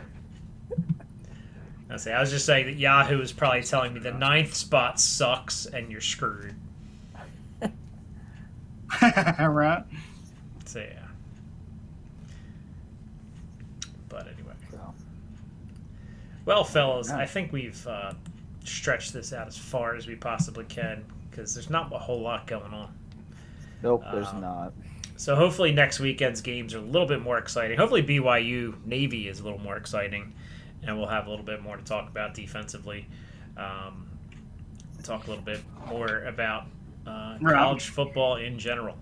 I 1.89 1.97
say 1.97 2.11
I 2.13 2.19
was 2.19 2.31
just 2.31 2.45
saying 2.45 2.65
that 2.65 2.75
Yahoo 2.75 3.21
is 3.21 3.31
probably 3.31 3.61
telling 3.61 3.93
me 3.93 3.99
the 3.99 4.11
ninth 4.11 4.53
spot 4.55 4.99
sucks 4.99 5.65
and 5.67 5.91
you're 5.91 6.01
screwed. 6.01 6.55
right? 9.01 9.83
So 10.65 10.79
yeah. 10.79 11.07
But 14.09 14.27
anyway. 14.27 14.53
Well, 16.45 16.63
fellas, 16.63 17.09
I 17.09 17.25
think 17.25 17.51
we've 17.51 17.85
uh, 17.87 18.13
stretched 18.63 19.13
this 19.13 19.33
out 19.33 19.47
as 19.47 19.57
far 19.57 19.95
as 19.95 20.07
we 20.07 20.15
possibly 20.15 20.65
can 20.65 21.03
because 21.29 21.53
there's 21.53 21.69
not 21.69 21.93
a 21.93 21.97
whole 21.97 22.21
lot 22.21 22.47
going 22.47 22.73
on. 22.73 22.93
Nope, 23.83 24.03
there's 24.11 24.27
Um, 24.27 24.41
not. 24.41 24.73
So 25.17 25.35
hopefully 25.35 25.71
next 25.71 25.99
weekend's 25.99 26.41
games 26.41 26.73
are 26.73 26.79
a 26.79 26.81
little 26.81 27.07
bit 27.07 27.21
more 27.21 27.37
exciting. 27.37 27.77
Hopefully 27.77 28.03
BYU 28.03 28.85
Navy 28.85 29.27
is 29.27 29.39
a 29.39 29.43
little 29.43 29.59
more 29.59 29.77
exciting, 29.77 30.33
and 30.83 30.97
we'll 30.97 31.07
have 31.07 31.27
a 31.27 31.29
little 31.29 31.45
bit 31.45 31.61
more 31.61 31.77
to 31.77 31.83
talk 31.83 32.09
about 32.09 32.33
defensively. 32.33 33.07
Um, 33.55 34.09
talk 35.03 35.27
a 35.27 35.29
little 35.29 35.45
bit 35.45 35.61
more 35.87 36.23
about 36.25 36.65
uh, 37.07 37.37
college 37.39 37.89
football 37.89 38.37
in 38.37 38.59
general. 38.59 38.97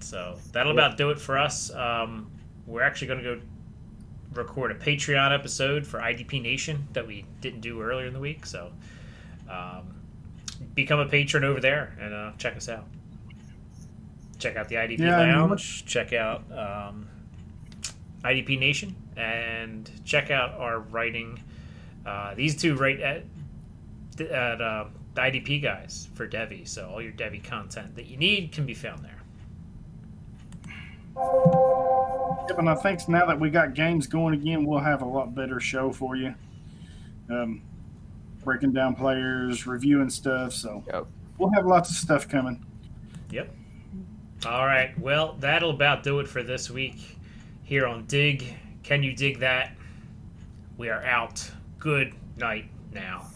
So 0.00 0.38
that'll 0.52 0.72
about 0.72 0.96
do 0.96 1.10
it 1.10 1.18
for 1.18 1.38
us. 1.38 1.74
Um, 1.74 2.30
we're 2.66 2.82
actually 2.82 3.08
going 3.08 3.24
to 3.24 3.36
go 3.36 3.40
record 4.34 4.70
a 4.70 4.74
Patreon 4.74 5.34
episode 5.34 5.86
for 5.86 5.98
IDP 5.98 6.40
Nation 6.40 6.86
that 6.92 7.06
we 7.06 7.24
didn't 7.40 7.60
do 7.60 7.80
earlier 7.80 8.06
in 8.06 8.12
the 8.12 8.20
week. 8.20 8.46
So 8.46 8.70
um, 9.50 9.94
become 10.74 11.00
a 11.00 11.06
patron 11.06 11.44
over 11.44 11.60
there 11.60 11.96
and 12.00 12.14
uh, 12.14 12.32
check 12.38 12.56
us 12.56 12.68
out. 12.68 12.86
Check 14.38 14.56
out 14.56 14.68
the 14.68 14.76
IDP 14.76 15.00
Yeah, 15.00 15.20
and 15.20 15.40
what- 15.42 15.48
Lounge. 15.50 15.84
Check 15.86 16.12
out 16.12 16.42
um, 16.52 17.08
IDP 18.24 18.58
Nation 18.58 18.94
and 19.16 19.90
check 20.04 20.30
out 20.30 20.52
our 20.54 20.78
writing. 20.80 21.40
Uh, 22.06 22.34
these 22.34 22.56
two 22.56 22.76
write 22.76 23.00
at 23.00 23.24
at 24.20 24.60
uh, 24.60 24.86
the 25.14 25.20
IDP 25.20 25.62
guys 25.62 26.08
for 26.14 26.26
Devy. 26.26 26.66
So 26.66 26.88
all 26.88 27.02
your 27.02 27.12
Devy 27.12 27.42
content 27.42 27.94
that 27.96 28.06
you 28.06 28.16
need 28.16 28.52
can 28.52 28.64
be 28.66 28.74
found 28.74 29.04
there. 29.04 29.14
Yep, 32.48 32.58
and 32.58 32.70
I 32.70 32.74
think 32.76 33.08
now 33.08 33.26
that 33.26 33.38
we 33.38 33.50
got 33.50 33.74
games 33.74 34.06
going 34.06 34.34
again, 34.34 34.64
we'll 34.64 34.78
have 34.78 35.02
a 35.02 35.04
lot 35.04 35.34
better 35.34 35.58
show 35.60 35.92
for 35.92 36.14
you. 36.16 36.34
Um, 37.28 37.62
breaking 38.44 38.72
down 38.72 38.94
players, 38.94 39.66
reviewing 39.66 40.10
stuff. 40.10 40.52
So 40.52 40.84
Yep. 40.86 41.06
we'll 41.38 41.50
have 41.50 41.66
lots 41.66 41.90
of 41.90 41.96
stuff 41.96 42.28
coming. 42.28 42.64
Yep. 43.30 43.52
All 44.46 44.64
right. 44.64 44.96
Well, 44.98 45.36
that'll 45.40 45.70
about 45.70 46.04
do 46.04 46.20
it 46.20 46.28
for 46.28 46.42
this 46.44 46.70
week 46.70 47.18
here 47.64 47.86
on 47.86 48.06
Dig. 48.06 48.54
Can 48.84 49.02
you 49.02 49.12
dig 49.12 49.40
that? 49.40 49.72
We 50.76 50.90
are 50.90 51.02
out. 51.02 51.50
Good 51.80 52.14
night 52.36 52.66
now. 52.92 53.26